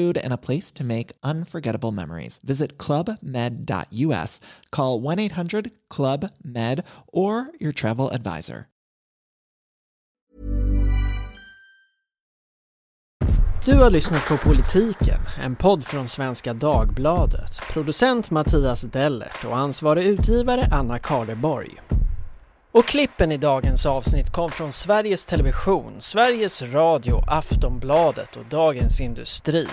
food, 0.00 0.18
and 0.24 0.32
a 0.32 0.36
place 0.36 0.72
to 0.72 0.84
make 0.84 1.12
unforgettable 1.22 1.92
memories. 1.92 2.40
Visit 2.42 2.78
clubmed.us, 2.78 4.40
call 4.70 5.00
1 5.00 5.20
800 5.20 5.70
Club 5.94 6.24
Med, 6.42 6.82
or 7.12 7.50
your 7.60 7.72
travel 7.72 8.10
advisor. 8.12 8.66
Du 13.64 13.74
har 13.74 13.90
lyssnat 13.90 14.28
på 14.28 14.36
Politiken, 14.36 15.20
en 15.42 15.56
podd 15.56 15.84
från 15.84 16.08
Svenska 16.08 16.54
Dagbladet. 16.54 17.60
Producent 17.72 18.30
Mattias 18.30 18.82
Dellert 18.82 19.44
och 19.44 19.58
ansvarig 19.58 20.04
utgivare 20.04 20.68
Anna 20.72 20.98
Karleborg. 20.98 21.80
Och 22.72 22.84
klippen 22.84 23.32
i 23.32 23.36
dagens 23.36 23.86
avsnitt 23.86 24.32
kom 24.32 24.50
från 24.50 24.72
Sveriges 24.72 25.26
Television, 25.26 25.92
Sveriges 25.98 26.62
Radio, 26.62 27.22
Aftonbladet 27.26 28.36
och 28.36 28.44
Dagens 28.44 29.00
Industri. 29.00 29.66